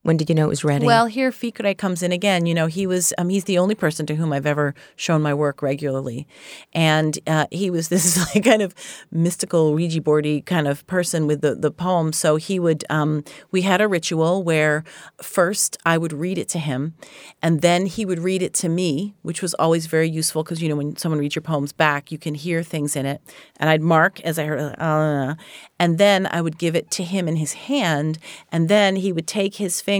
When 0.05 0.17
did 0.17 0.29
you 0.29 0.35
know 0.35 0.45
it 0.45 0.49
was 0.49 0.63
ready? 0.63 0.85
Well, 0.85 1.07
here 1.07 1.31
Ficre 1.31 1.73
comes 1.73 2.03
in 2.03 2.11
again. 2.11 2.45
You 2.45 2.53
know, 2.53 2.67
he 2.67 2.85
was 2.85 3.11
um, 3.17 3.29
he's 3.29 3.45
the 3.45 3.57
only 3.57 3.73
person 3.73 4.05
to 4.05 4.13
whom 4.13 4.33
I've 4.33 4.45
ever 4.45 4.75
shown 4.95 5.23
my 5.23 5.33
work 5.33 5.63
regularly, 5.63 6.27
and 6.73 7.17
uh, 7.25 7.47
he 7.49 7.71
was 7.71 7.87
this 7.89 8.15
like 8.35 8.43
kind 8.43 8.61
of 8.61 8.75
mystical 9.09 9.73
Ouija 9.73 10.01
boardy 10.01 10.41
kind 10.41 10.67
of 10.67 10.85
person 10.85 11.25
with 11.25 11.41
the 11.41 11.55
the 11.55 11.71
poem. 11.71 12.13
So 12.13 12.35
he 12.35 12.59
would 12.59 12.85
um, 12.87 13.23
we 13.49 13.63
had 13.63 13.81
a 13.81 13.87
ritual 13.87 14.43
where 14.43 14.83
first 15.23 15.75
I 15.87 15.97
would 15.97 16.13
read 16.13 16.37
it 16.37 16.49
to 16.49 16.59
him, 16.59 16.93
and 17.41 17.61
then 17.61 17.87
he 17.87 18.05
would 18.05 18.19
read 18.19 18.43
it 18.43 18.53
to 18.55 18.69
me, 18.69 19.15
which 19.23 19.41
was 19.41 19.55
always 19.55 19.87
very 19.87 20.07
useful 20.07 20.43
because 20.43 20.61
you 20.61 20.69
know 20.69 20.75
when 20.75 20.95
someone 20.97 21.17
reads 21.17 21.33
your 21.33 21.41
poems 21.41 21.73
back, 21.73 22.11
you 22.11 22.19
can 22.19 22.35
hear 22.35 22.61
things 22.61 22.95
in 22.95 23.07
it, 23.07 23.21
and 23.57 23.71
I'd 23.71 23.81
mark 23.81 24.21
as 24.21 24.37
I 24.37 24.45
heard, 24.45 24.75
uh, 24.77 25.33
and 25.79 25.97
then 25.97 26.27
I 26.27 26.41
would 26.41 26.59
give 26.59 26.75
it 26.75 26.91
to 26.91 27.03
him 27.03 27.27
in 27.27 27.37
his 27.37 27.53
hand, 27.53 28.19
and 28.51 28.69
then 28.69 28.97
he 28.97 29.11
would 29.11 29.25
take 29.25 29.55
his 29.55 29.81
finger 29.81 29.94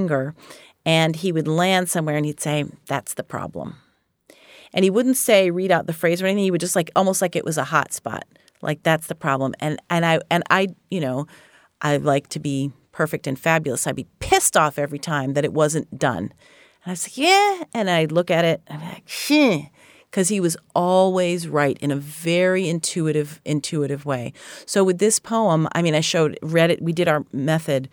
and 0.86 1.15
he 1.15 1.31
would 1.31 1.47
land 1.47 1.89
somewhere 1.89 2.15
and 2.15 2.25
he'd 2.25 2.39
say, 2.39 2.65
That's 2.88 3.15
the 3.15 3.23
problem. 3.23 3.77
And 4.73 4.84
he 4.84 4.89
wouldn't 4.89 5.17
say 5.17 5.51
read 5.51 5.71
out 5.71 5.88
the 5.88 5.93
phrase 5.93 6.21
or 6.21 6.25
anything. 6.25 6.43
He 6.43 6.51
would 6.51 6.62
just 6.62 6.75
like 6.75 6.91
almost 6.95 7.21
like 7.21 7.36
it 7.36 7.45
was 7.45 7.58
a 7.58 7.63
hot 7.63 7.93
spot. 7.93 8.25
Like 8.62 8.84
that's 8.84 9.08
the 9.08 9.15
problem. 9.15 9.55
And 9.60 9.81
and 9.89 10.05
I 10.05 10.19
and 10.29 10.43
I, 10.49 10.67
you 10.89 10.99
know, 10.99 11.27
I 11.81 11.97
like 11.97 12.27
to 12.29 12.39
be 12.39 12.71
perfect 12.91 13.25
and 13.27 13.39
fabulous. 13.39 13.88
I'd 13.88 13.95
be 13.95 14.08
pissed 14.19 14.58
off 14.58 14.77
every 14.77 14.99
time 14.99 15.34
that 15.34 15.45
it 15.45 15.53
wasn't 15.53 15.97
done. 15.97 16.34
And 16.84 16.88
I 16.88 16.89
was 16.91 17.05
like, 17.08 17.17
yeah. 17.17 17.63
And 17.73 17.89
I'd 17.89 18.12
look 18.12 18.29
at 18.29 18.45
it 18.45 18.62
and 18.67 18.81
I'm 18.81 18.89
like, 18.89 19.03
like, 19.29 19.71
because 20.12 20.29
he 20.29 20.39
was 20.39 20.55
always 20.73 21.47
right 21.47 21.77
in 21.79 21.91
a 21.91 21.95
very 21.97 22.69
intuitive, 22.69 23.41
intuitive 23.43 24.05
way. 24.05 24.31
So 24.65 24.84
with 24.84 24.99
this 24.99 25.19
poem, 25.19 25.67
I 25.73 25.81
mean, 25.81 25.93
I 25.93 25.99
showed, 25.99 26.39
read 26.41 26.71
it, 26.71 26.81
we 26.81 26.93
did 26.93 27.10
our 27.10 27.25
method 27.34 27.89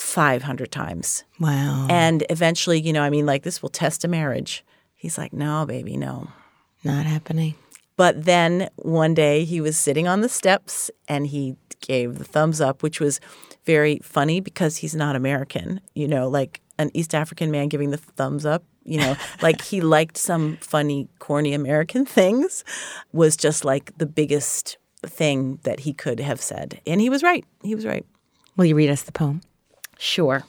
500 0.00 0.72
times. 0.72 1.24
wow. 1.38 1.86
And 1.90 2.24
eventually, 2.30 2.80
you 2.80 2.92
know, 2.92 3.02
I 3.02 3.10
mean, 3.10 3.26
like, 3.26 3.42
this 3.42 3.60
will 3.62 3.68
test 3.68 4.04
a 4.04 4.08
marriage. 4.08 4.64
He's 4.94 5.18
like, 5.18 5.32
no, 5.32 5.66
baby, 5.66 5.96
no. 5.96 6.28
Not 6.82 7.06
happening. 7.06 7.54
But 7.96 8.24
then 8.24 8.70
one 8.76 9.12
day 9.12 9.44
he 9.44 9.60
was 9.60 9.76
sitting 9.76 10.08
on 10.08 10.22
the 10.22 10.28
steps 10.28 10.90
and 11.06 11.26
he 11.26 11.56
gave 11.80 12.16
the 12.18 12.24
thumbs 12.24 12.60
up, 12.60 12.82
which 12.82 12.98
was 12.98 13.20
very 13.66 14.00
funny 14.02 14.40
because 14.40 14.78
he's 14.78 14.96
not 14.96 15.16
American, 15.16 15.82
you 15.94 16.08
know, 16.08 16.28
like 16.28 16.62
an 16.78 16.90
East 16.94 17.14
African 17.14 17.50
man 17.50 17.68
giving 17.68 17.90
the 17.90 17.98
thumbs 17.98 18.46
up, 18.46 18.64
you 18.84 18.98
know, 18.98 19.16
like 19.42 19.60
he 19.60 19.82
liked 19.82 20.16
some 20.16 20.56
funny, 20.62 21.08
corny 21.18 21.52
American 21.52 22.06
things, 22.18 22.64
was 23.12 23.36
just 23.36 23.66
like 23.66 23.96
the 23.98 24.06
biggest 24.06 24.78
thing 25.04 25.58
that 25.64 25.80
he 25.80 25.92
could 25.92 26.20
have 26.20 26.40
said. 26.40 26.80
And 26.86 27.02
he 27.02 27.10
was 27.10 27.22
right. 27.22 27.44
He 27.62 27.74
was 27.74 27.84
right. 27.84 28.04
Will 28.56 28.64
you 28.64 28.74
read 28.74 28.90
us 28.90 29.02
the 29.02 29.12
poem? 29.12 29.42
Sure. 30.00 30.44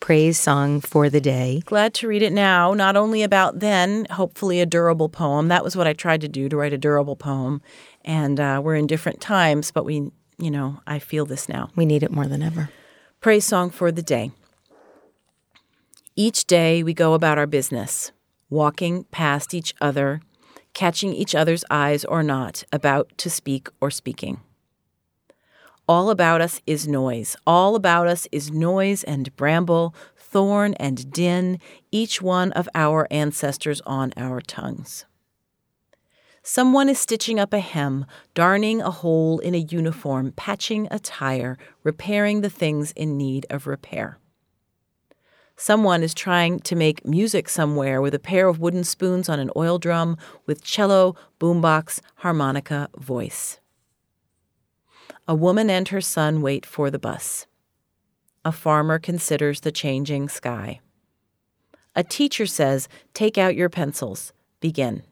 Praise 0.00 0.38
song 0.38 0.80
for 0.80 1.10
the 1.10 1.20
day. 1.20 1.60
Glad 1.66 1.92
to 1.94 2.08
read 2.08 2.22
it 2.22 2.32
now, 2.32 2.72
not 2.72 2.96
only 2.96 3.22
about 3.22 3.60
then, 3.60 4.06
hopefully 4.10 4.58
a 4.58 4.64
durable 4.64 5.10
poem. 5.10 5.48
That 5.48 5.62
was 5.62 5.76
what 5.76 5.86
I 5.86 5.92
tried 5.92 6.22
to 6.22 6.28
do, 6.28 6.48
to 6.48 6.56
write 6.56 6.72
a 6.72 6.78
durable 6.78 7.14
poem. 7.14 7.60
And 8.06 8.40
uh, 8.40 8.62
we're 8.64 8.76
in 8.76 8.86
different 8.86 9.20
times, 9.20 9.70
but 9.70 9.84
we, 9.84 10.10
you 10.38 10.50
know, 10.50 10.80
I 10.86 10.98
feel 10.98 11.26
this 11.26 11.46
now. 11.46 11.68
We 11.76 11.84
need 11.84 12.02
it 12.02 12.10
more 12.10 12.26
than 12.26 12.42
ever. 12.42 12.70
Praise 13.20 13.44
song 13.44 13.68
for 13.68 13.92
the 13.92 14.02
day. 14.02 14.30
Each 16.16 16.46
day 16.46 16.82
we 16.82 16.94
go 16.94 17.12
about 17.12 17.36
our 17.36 17.46
business, 17.46 18.12
walking 18.48 19.04
past 19.04 19.52
each 19.52 19.74
other, 19.78 20.22
catching 20.72 21.12
each 21.12 21.34
other's 21.34 21.66
eyes 21.70 22.02
or 22.06 22.22
not, 22.22 22.64
about 22.72 23.12
to 23.18 23.28
speak 23.28 23.68
or 23.78 23.90
speaking. 23.90 24.40
All 25.86 26.08
about 26.08 26.40
us 26.40 26.62
is 26.66 26.88
noise. 26.88 27.36
All 27.46 27.76
about 27.76 28.06
us 28.06 28.26
is 28.32 28.50
noise 28.50 29.04
and 29.04 29.34
bramble, 29.36 29.94
thorn 30.16 30.72
and 30.74 31.10
din, 31.12 31.60
each 31.92 32.22
one 32.22 32.52
of 32.52 32.70
our 32.74 33.06
ancestors 33.10 33.82
on 33.82 34.14
our 34.16 34.40
tongues. 34.40 35.04
Someone 36.42 36.88
is 36.88 36.98
stitching 36.98 37.38
up 37.38 37.52
a 37.52 37.58
hem, 37.58 38.06
darning 38.34 38.80
a 38.80 38.90
hole 38.90 39.38
in 39.40 39.54
a 39.54 39.58
uniform, 39.58 40.32
patching 40.32 40.88
a 40.90 40.98
tire, 40.98 41.58
repairing 41.82 42.40
the 42.40 42.50
things 42.50 42.92
in 42.92 43.18
need 43.18 43.46
of 43.50 43.66
repair. 43.66 44.18
Someone 45.56 46.02
is 46.02 46.14
trying 46.14 46.60
to 46.60 46.74
make 46.74 47.06
music 47.06 47.48
somewhere 47.48 48.00
with 48.00 48.14
a 48.14 48.18
pair 48.18 48.48
of 48.48 48.58
wooden 48.58 48.84
spoons 48.84 49.28
on 49.28 49.38
an 49.38 49.50
oil 49.54 49.78
drum 49.78 50.16
with 50.46 50.64
cello, 50.64 51.14
boombox, 51.38 52.00
harmonica, 52.16 52.88
voice. 52.96 53.60
A 55.26 55.34
woman 55.34 55.70
and 55.70 55.88
her 55.88 56.02
son 56.02 56.42
wait 56.42 56.66
for 56.66 56.90
the 56.90 56.98
bus. 56.98 57.46
A 58.44 58.52
farmer 58.52 58.98
considers 58.98 59.60
the 59.60 59.72
changing 59.72 60.28
sky. 60.28 60.80
A 61.96 62.04
teacher 62.04 62.44
says, 62.44 62.88
Take 63.14 63.38
out 63.38 63.56
your 63.56 63.70
pencils. 63.70 64.34
Begin. 64.60 65.02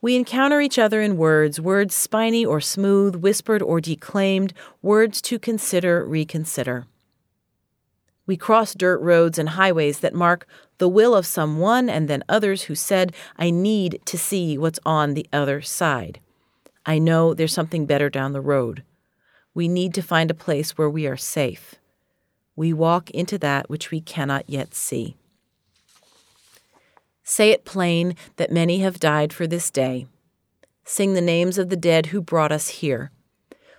We 0.00 0.16
encounter 0.16 0.60
each 0.60 0.80
other 0.80 1.00
in 1.00 1.16
words, 1.16 1.60
words 1.60 1.94
spiny 1.94 2.44
or 2.44 2.60
smooth, 2.60 3.14
whispered 3.14 3.62
or 3.62 3.80
declaimed, 3.80 4.52
words 4.82 5.22
to 5.22 5.38
consider, 5.38 6.04
reconsider. 6.04 6.86
We 8.26 8.36
cross 8.36 8.74
dirt 8.74 9.00
roads 9.00 9.38
and 9.38 9.50
highways 9.50 10.00
that 10.00 10.12
mark 10.12 10.46
the 10.78 10.88
will 10.88 11.14
of 11.14 11.24
someone 11.24 11.88
and 11.88 12.08
then 12.08 12.24
others 12.28 12.62
who 12.62 12.74
said, 12.74 13.14
I 13.36 13.50
need 13.50 14.00
to 14.06 14.18
see 14.18 14.58
what's 14.58 14.80
on 14.84 15.14
the 15.14 15.26
other 15.32 15.62
side. 15.62 16.18
I 16.88 17.00
know 17.00 17.34
there's 17.34 17.52
something 17.52 17.84
better 17.84 18.08
down 18.08 18.32
the 18.32 18.40
road. 18.40 18.84
We 19.54 19.66
need 19.66 19.92
to 19.94 20.02
find 20.02 20.30
a 20.30 20.34
place 20.34 20.78
where 20.78 20.88
we 20.88 21.06
are 21.08 21.16
safe. 21.16 21.74
We 22.54 22.72
walk 22.72 23.10
into 23.10 23.38
that 23.38 23.68
which 23.68 23.90
we 23.90 24.00
cannot 24.00 24.48
yet 24.48 24.72
see. 24.72 25.16
Say 27.24 27.50
it 27.50 27.64
plain 27.64 28.14
that 28.36 28.52
many 28.52 28.78
have 28.78 29.00
died 29.00 29.32
for 29.32 29.48
this 29.48 29.68
day. 29.68 30.06
Sing 30.84 31.14
the 31.14 31.20
names 31.20 31.58
of 31.58 31.70
the 31.70 31.76
dead 31.76 32.06
who 32.06 32.20
brought 32.22 32.52
us 32.52 32.68
here, 32.68 33.10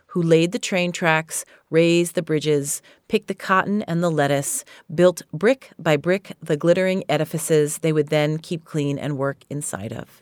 who 0.08 0.22
laid 0.22 0.52
the 0.52 0.60
train 0.60 0.92
tracks, 0.92 1.46
raised 1.70 2.14
the 2.14 2.22
bridges, 2.22 2.82
picked 3.08 3.30
the 3.30 3.34
cotton 3.34 3.84
and 3.84 4.04
the 4.04 4.12
lettuce, 4.12 4.66
built 4.94 5.22
brick 5.32 5.72
by 5.80 5.96
brick 5.96 6.34
the 6.42 6.58
glittering 6.58 7.06
edifices 7.08 7.78
they 7.78 7.94
would 7.94 8.10
then 8.10 8.38
keep 8.38 8.66
clean 8.66 9.00
and 9.00 9.18
work 9.18 9.38
inside 9.50 9.94
of. 9.94 10.22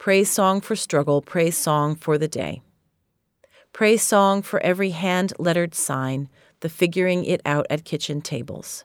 Praise 0.00 0.30
song 0.30 0.62
for 0.62 0.76
struggle, 0.76 1.20
praise 1.20 1.58
song 1.58 1.94
for 1.94 2.16
the 2.16 2.26
day. 2.26 2.62
Praise 3.74 4.00
song 4.00 4.40
for 4.40 4.58
every 4.60 4.92
hand 4.92 5.34
lettered 5.38 5.74
sign, 5.74 6.30
the 6.60 6.70
figuring 6.70 7.22
it 7.26 7.42
out 7.44 7.66
at 7.68 7.84
kitchen 7.84 8.22
tables. 8.22 8.84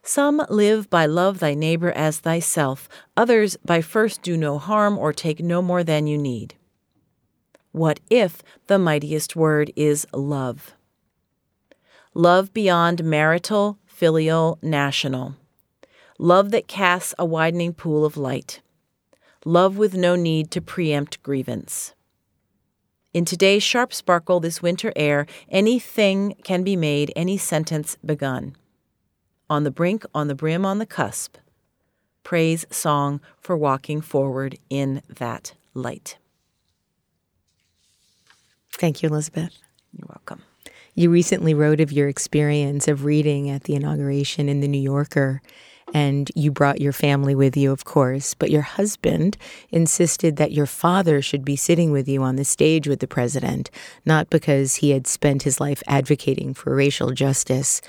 Some 0.00 0.40
live 0.48 0.88
by 0.88 1.06
love 1.06 1.40
thy 1.40 1.54
neighbor 1.54 1.90
as 1.90 2.20
thyself, 2.20 2.88
others 3.16 3.56
by 3.64 3.80
first 3.80 4.22
do 4.22 4.36
no 4.36 4.56
harm 4.56 4.96
or 4.96 5.12
take 5.12 5.40
no 5.40 5.60
more 5.60 5.82
than 5.82 6.06
you 6.06 6.16
need. 6.16 6.54
What 7.72 7.98
if 8.08 8.40
the 8.68 8.78
mightiest 8.78 9.34
word 9.34 9.72
is 9.74 10.06
love? 10.12 10.74
Love 12.14 12.54
beyond 12.54 13.02
marital, 13.02 13.80
filial, 13.84 14.60
national. 14.62 15.34
Love 16.20 16.52
that 16.52 16.68
casts 16.68 17.16
a 17.18 17.24
widening 17.24 17.74
pool 17.74 18.04
of 18.04 18.16
light. 18.16 18.60
Love 19.44 19.76
with 19.76 19.94
no 19.94 20.14
need 20.14 20.50
to 20.52 20.60
preempt 20.60 21.22
grievance. 21.22 21.94
In 23.12 23.24
today's 23.24 23.62
sharp 23.62 23.92
sparkle, 23.92 24.40
this 24.40 24.62
winter 24.62 24.92
air, 24.94 25.26
anything 25.50 26.36
can 26.44 26.62
be 26.62 26.76
made, 26.76 27.12
any 27.16 27.36
sentence 27.36 27.96
begun 28.04 28.56
on 29.50 29.64
the 29.64 29.70
brink, 29.70 30.04
on 30.14 30.28
the 30.28 30.34
brim, 30.34 30.64
on 30.64 30.78
the 30.78 30.86
cusp. 30.86 31.36
Praise 32.22 32.64
song 32.70 33.20
for 33.38 33.54
walking 33.54 34.00
forward 34.00 34.56
in 34.70 35.02
that 35.08 35.52
light. 35.74 36.16
Thank 38.78 39.02
you, 39.02 39.10
Elizabeth. 39.10 39.58
You're 39.92 40.08
welcome. 40.08 40.42
You 40.94 41.10
recently 41.10 41.52
wrote 41.52 41.80
of 41.80 41.92
your 41.92 42.08
experience 42.08 42.88
of 42.88 43.04
reading 43.04 43.50
at 43.50 43.64
the 43.64 43.74
inauguration 43.74 44.48
in 44.48 44.60
the 44.60 44.68
New 44.68 44.80
Yorker, 44.80 45.42
and 45.94 46.30
you 46.34 46.50
brought 46.50 46.80
your 46.80 46.92
family 46.92 47.34
with 47.34 47.56
you, 47.56 47.72
of 47.72 47.84
course, 47.84 48.34
but 48.34 48.50
your 48.50 48.62
husband 48.62 49.36
insisted 49.70 50.36
that 50.36 50.52
your 50.52 50.66
father 50.66 51.20
should 51.20 51.44
be 51.44 51.56
sitting 51.56 51.92
with 51.92 52.08
you 52.08 52.22
on 52.22 52.36
the 52.36 52.44
stage 52.44 52.88
with 52.88 53.00
the 53.00 53.06
president, 53.06 53.70
not 54.04 54.30
because 54.30 54.76
he 54.76 54.90
had 54.90 55.06
spent 55.06 55.42
his 55.42 55.60
life 55.60 55.82
advocating 55.86 56.54
for 56.54 56.74
racial 56.74 57.10
justice, 57.10 57.80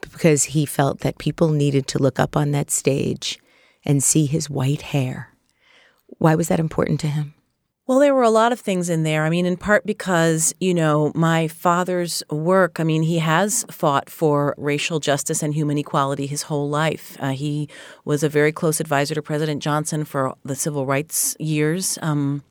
but 0.00 0.12
because 0.12 0.44
he 0.44 0.64
felt 0.66 1.00
that 1.00 1.18
people 1.18 1.50
needed 1.50 1.86
to 1.88 1.98
look 1.98 2.18
up 2.18 2.36
on 2.36 2.52
that 2.52 2.70
stage 2.70 3.38
and 3.84 4.02
see 4.02 4.26
his 4.26 4.50
white 4.50 4.82
hair. 4.82 5.30
Why 6.18 6.34
was 6.34 6.48
that 6.48 6.60
important 6.60 7.00
to 7.00 7.08
him? 7.08 7.34
Well, 7.90 7.98
there 7.98 8.14
were 8.14 8.22
a 8.22 8.30
lot 8.30 8.52
of 8.52 8.60
things 8.60 8.88
in 8.88 9.02
there. 9.02 9.24
I 9.24 9.30
mean, 9.30 9.46
in 9.46 9.56
part 9.56 9.84
because, 9.84 10.54
you 10.60 10.72
know, 10.74 11.10
my 11.12 11.48
father's 11.48 12.22
work, 12.30 12.78
I 12.78 12.84
mean, 12.84 13.02
he 13.02 13.18
has 13.18 13.64
fought 13.68 14.08
for 14.08 14.54
racial 14.56 15.00
justice 15.00 15.42
and 15.42 15.52
human 15.52 15.76
equality 15.76 16.28
his 16.28 16.42
whole 16.42 16.68
life. 16.68 17.16
Uh, 17.18 17.30
he 17.30 17.68
was 18.04 18.22
a 18.22 18.28
very 18.28 18.52
close 18.52 18.78
advisor 18.78 19.16
to 19.16 19.22
President 19.22 19.60
Johnson 19.60 20.04
for 20.04 20.36
the 20.44 20.54
civil 20.54 20.86
rights 20.86 21.34
years. 21.40 21.98
Um, 22.00 22.44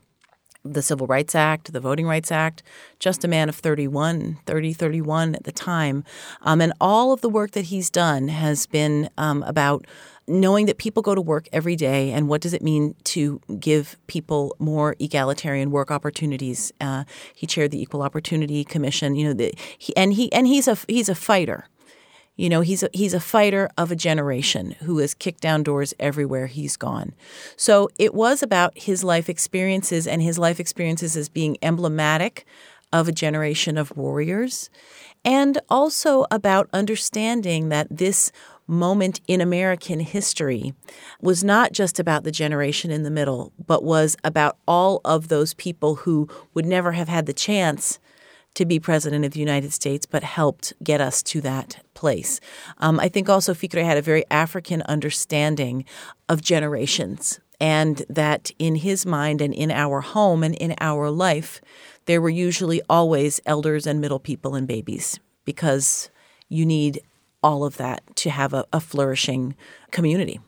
the 0.66 0.82
Civil 0.82 1.08
Rights 1.08 1.36
Act, 1.36 1.72
the 1.72 1.80
Voting 1.80 2.06
Rights 2.06 2.34
Act, 2.34 2.62
just 3.00 3.24
a 3.24 3.28
man 3.30 3.48
of 3.48 3.56
31, 3.56 4.40
30, 4.46 4.74
31 4.74 5.36
at 5.36 5.46
the 5.46 5.54
time. 5.54 6.04
Um, 6.42 6.60
and 6.60 6.74
all 6.82 7.14
of 7.14 7.22
the 7.22 7.30
work 7.30 7.52
that 7.52 7.66
he's 7.66 7.90
done 7.90 8.28
has 8.28 8.66
been 8.66 9.10
um, 9.18 9.44
about 9.44 9.86
knowing 10.30 10.68
that 10.68 10.78
people 10.78 11.02
go 11.02 11.16
to 11.16 11.22
work 11.22 11.48
every 11.52 11.76
day 11.76 12.12
and 12.12 12.30
what 12.30 12.42
does 12.42 12.54
it 12.54 12.62
mean 12.62 12.96
to 13.04 13.42
give 13.60 13.98
people 14.08 14.56
more 14.60 14.96
egalitarian 15.00 15.72
work 15.72 15.92
opportunities. 15.92 16.72
Uh, 16.80 17.04
he 17.34 17.48
chaired 17.48 17.72
the 17.72 17.82
Equal 17.82 18.02
Opportunity 18.02 18.64
Commission, 18.64 19.16
you 19.16 19.28
know, 19.28 19.34
the, 19.34 19.54
he, 19.78 19.96
and 19.98 20.14
he 20.14 20.32
and 20.32 20.48
he's 20.48 20.68
a 20.68 20.78
he's 20.88 21.10
a 21.10 21.16
fighter. 21.16 21.68
You 22.36 22.48
know, 22.48 22.62
he's 22.62 22.84
a, 22.84 22.90
he's 22.94 23.14
a 23.14 23.20
fighter 23.20 23.70
of 23.78 23.92
a 23.92 23.98
generation 23.98 24.72
who 24.84 25.00
has 25.00 25.14
kicked 25.14 25.42
down 25.42 25.62
doors 25.62 25.94
everywhere 26.00 26.48
he's 26.48 26.78
gone. 26.78 27.14
So 27.58 27.90
it 28.00 28.14
was 28.14 28.42
about 28.42 28.78
his 28.78 29.04
life 29.04 29.28
experiences 29.28 30.08
and 30.08 30.22
his 30.22 30.40
life 30.40 30.58
experiences 30.58 31.18
as 31.18 31.28
being 31.28 31.58
emblematic 31.62 32.46
of 32.94 33.10
a 33.10 33.12
generation 33.12 33.78
of 33.78 33.96
warriors, 33.98 34.70
and 35.26 35.60
also 35.70 36.26
about 36.32 36.70
understanding 36.72 37.70
that 37.70 37.88
this 37.92 38.32
moment 38.70 39.20
in 39.28 39.42
American 39.42 40.00
history 40.00 40.74
was 41.22 41.44
not 41.44 41.74
just 41.74 42.00
about 42.00 42.24
the 42.24 42.32
generation 42.32 42.92
in 42.92 43.04
the 43.04 43.12
middle, 43.12 43.52
but 43.66 43.84
was 43.84 44.16
about 44.24 44.58
all 44.68 45.02
of 45.04 45.28
those 45.28 45.54
people 45.56 45.96
who 45.96 46.28
would 46.54 46.66
never 46.66 46.94
have 46.94 47.10
had 47.10 47.26
the 47.26 47.34
chance 47.34 48.00
to 48.56 48.66
be 48.66 48.80
president 48.80 49.26
of 49.26 49.32
the 49.32 49.40
United 49.40 49.72
States, 49.74 50.06
but 50.06 50.24
helped 50.24 50.74
get 50.84 51.02
us 51.02 51.22
to 51.24 51.42
that 51.42 51.84
place. 51.94 52.40
Um, 52.80 53.00
I 53.00 53.08
think 53.10 53.30
also 53.30 53.54
Ficre 53.54 53.84
had 53.84 53.98
a 53.98 54.02
very 54.02 54.24
African 54.32 54.82
understanding 54.84 55.86
of 56.28 56.42
generations, 56.42 57.40
and 57.60 58.04
that 58.10 58.52
in 58.58 58.76
his 58.76 59.06
mind 59.06 59.42
and 59.42 59.54
in 59.54 59.72
our 59.72 60.02
home 60.02 60.44
and 60.44 60.56
in 60.56 60.76
our 60.80 61.10
life, 61.10 61.62
there 62.06 62.22
were 62.22 62.30
usually 62.30 62.82
always 62.90 63.40
elders 63.46 63.86
and 63.86 64.02
middle 64.02 64.20
people 64.20 64.56
and 64.56 64.68
babies 64.68 65.20
because 65.46 66.10
you 66.48 66.66
need 66.66 67.02
all 67.42 67.64
of 67.64 67.78
that 67.78 68.04
to 68.18 68.30
have 68.30 68.54
a, 68.54 68.66
a 68.74 68.80
flourishing 68.80 69.56
community. 69.92 70.40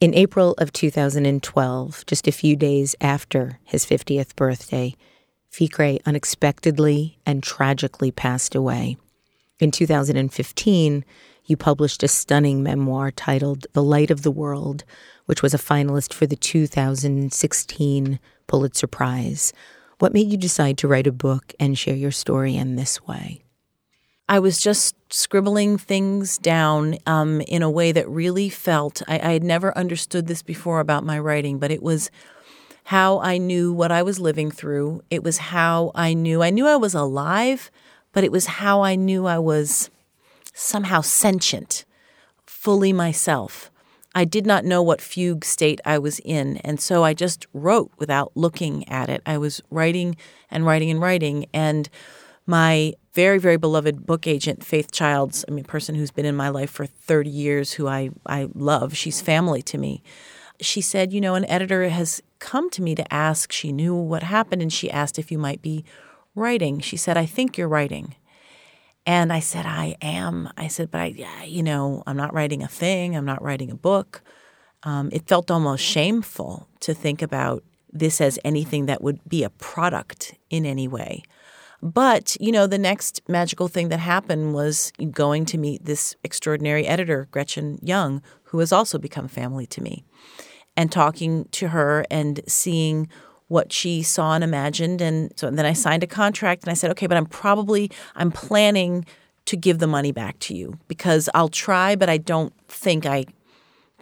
In 0.00 0.14
April 0.14 0.54
of 0.58 0.72
2012, 0.72 2.06
just 2.06 2.26
a 2.26 2.32
few 2.32 2.56
days 2.56 2.96
after 3.00 3.60
his 3.64 3.86
50th 3.86 4.34
birthday, 4.34 4.96
Ficre 5.48 5.98
unexpectedly 6.06 7.18
and 7.24 7.42
tragically 7.42 8.10
passed 8.10 8.54
away. 8.54 8.96
In 9.60 9.70
2015, 9.70 11.04
you 11.44 11.56
published 11.56 12.02
a 12.02 12.08
stunning 12.08 12.62
memoir 12.62 13.10
titled 13.10 13.66
The 13.74 13.82
Light 13.82 14.10
of 14.10 14.22
the 14.22 14.30
World, 14.30 14.84
which 15.26 15.42
was 15.42 15.54
a 15.54 15.58
finalist 15.58 16.12
for 16.12 16.26
the 16.26 16.36
2016 16.36 18.18
Pulitzer 18.46 18.86
Prize. 18.86 19.52
What 19.98 20.12
made 20.12 20.30
you 20.32 20.36
decide 20.36 20.78
to 20.78 20.88
write 20.88 21.06
a 21.06 21.12
book 21.12 21.52
and 21.60 21.78
share 21.78 21.94
your 21.94 22.10
story 22.10 22.56
in 22.56 22.76
this 22.76 23.06
way? 23.06 23.44
I 24.32 24.38
was 24.38 24.58
just 24.58 24.96
scribbling 25.12 25.76
things 25.76 26.38
down 26.38 26.96
um, 27.04 27.42
in 27.42 27.60
a 27.60 27.68
way 27.68 27.92
that 27.92 28.08
really 28.08 28.48
felt 28.48 29.02
I, 29.06 29.18
I 29.18 29.32
had 29.34 29.44
never 29.44 29.76
understood 29.76 30.26
this 30.26 30.42
before 30.42 30.80
about 30.80 31.04
my 31.04 31.18
writing, 31.18 31.58
but 31.58 31.70
it 31.70 31.82
was 31.82 32.10
how 32.84 33.20
I 33.20 33.36
knew 33.36 33.74
what 33.74 33.92
I 33.92 34.02
was 34.02 34.18
living 34.18 34.50
through. 34.50 35.02
It 35.10 35.22
was 35.22 35.36
how 35.36 35.92
I 35.94 36.14
knew 36.14 36.42
I 36.42 36.48
knew 36.48 36.66
I 36.66 36.76
was 36.76 36.94
alive, 36.94 37.70
but 38.14 38.24
it 38.24 38.32
was 38.32 38.46
how 38.46 38.80
I 38.80 38.94
knew 38.94 39.26
I 39.26 39.38
was 39.38 39.90
somehow 40.54 41.02
sentient, 41.02 41.84
fully 42.46 42.94
myself. 42.94 43.70
I 44.14 44.24
did 44.24 44.46
not 44.46 44.64
know 44.64 44.82
what 44.82 45.02
fugue 45.02 45.44
state 45.44 45.82
I 45.84 45.98
was 45.98 46.20
in, 46.20 46.56
and 46.64 46.80
so 46.80 47.04
I 47.04 47.12
just 47.12 47.44
wrote 47.52 47.92
without 47.98 48.32
looking 48.34 48.88
at 48.88 49.10
it. 49.10 49.20
I 49.26 49.36
was 49.36 49.60
writing 49.68 50.16
and 50.50 50.64
writing 50.64 50.90
and 50.90 51.02
writing, 51.02 51.44
and 51.52 51.90
my 52.46 52.94
very 53.14 53.38
very 53.38 53.56
beloved 53.56 54.06
book 54.06 54.26
agent 54.26 54.64
Faith 54.64 54.90
Childs, 54.90 55.44
I 55.48 55.52
mean, 55.52 55.64
person 55.64 55.94
who's 55.94 56.10
been 56.10 56.26
in 56.26 56.36
my 56.36 56.48
life 56.48 56.70
for 56.70 56.86
30 56.86 57.30
years, 57.30 57.72
who 57.74 57.86
I 57.86 58.10
I 58.26 58.48
love. 58.54 58.96
She's 58.96 59.20
family 59.20 59.62
to 59.62 59.78
me. 59.78 60.02
She 60.60 60.80
said, 60.80 61.12
you 61.12 61.20
know, 61.20 61.34
an 61.34 61.44
editor 61.46 61.88
has 61.88 62.22
come 62.38 62.70
to 62.70 62.82
me 62.82 62.94
to 62.94 63.14
ask. 63.14 63.52
She 63.52 63.72
knew 63.72 63.94
what 63.94 64.22
happened 64.22 64.62
and 64.62 64.72
she 64.72 64.90
asked 64.90 65.18
if 65.18 65.32
you 65.32 65.38
might 65.38 65.60
be 65.60 65.84
writing. 66.34 66.80
She 66.80 66.96
said, 66.96 67.16
I 67.16 67.26
think 67.26 67.58
you're 67.58 67.68
writing. 67.68 68.14
And 69.04 69.32
I 69.32 69.40
said, 69.40 69.66
I 69.66 69.96
am. 70.00 70.48
I 70.56 70.68
said, 70.68 70.90
but 70.90 71.00
I, 71.00 71.44
you 71.46 71.62
know, 71.62 72.04
I'm 72.06 72.16
not 72.16 72.32
writing 72.32 72.62
a 72.62 72.68
thing. 72.68 73.16
I'm 73.16 73.24
not 73.24 73.42
writing 73.42 73.70
a 73.70 73.74
book. 73.74 74.22
Um, 74.84 75.10
it 75.12 75.26
felt 75.26 75.50
almost 75.50 75.82
shameful 75.82 76.68
to 76.80 76.94
think 76.94 77.22
about 77.22 77.64
this 77.92 78.20
as 78.20 78.38
anything 78.44 78.86
that 78.86 79.02
would 79.02 79.20
be 79.28 79.42
a 79.42 79.50
product 79.50 80.34
in 80.50 80.64
any 80.64 80.86
way. 80.88 81.22
But, 81.82 82.36
you 82.40 82.52
know, 82.52 82.66
the 82.66 82.78
next 82.78 83.22
magical 83.28 83.66
thing 83.66 83.88
that 83.88 83.98
happened 83.98 84.54
was 84.54 84.92
going 85.10 85.44
to 85.46 85.58
meet 85.58 85.84
this 85.84 86.14
extraordinary 86.22 86.86
editor, 86.86 87.26
Gretchen 87.30 87.78
Young, 87.82 88.22
who 88.44 88.60
has 88.60 88.72
also 88.72 88.98
become 88.98 89.26
family 89.26 89.66
to 89.66 89.82
me 89.82 90.04
and 90.76 90.92
talking 90.92 91.46
to 91.52 91.68
her 91.68 92.06
and 92.10 92.40
seeing 92.46 93.08
what 93.48 93.72
she 93.72 94.02
saw 94.02 94.34
and 94.34 94.42
imagined 94.42 95.02
and 95.02 95.30
so 95.36 95.46
and 95.46 95.58
then 95.58 95.66
I 95.66 95.74
signed 95.74 96.02
a 96.02 96.06
contract 96.06 96.62
and 96.62 96.70
I 96.70 96.74
said 96.74 96.90
okay 96.92 97.06
but 97.06 97.18
I'm 97.18 97.26
probably 97.26 97.90
I'm 98.14 98.30
planning 98.30 99.04
to 99.44 99.58
give 99.58 99.78
the 99.78 99.86
money 99.86 100.10
back 100.10 100.38
to 100.38 100.54
you 100.54 100.78
because 100.88 101.28
I'll 101.34 101.50
try 101.50 101.94
but 101.94 102.08
I 102.08 102.16
don't 102.16 102.54
think 102.68 103.04
I 103.04 103.26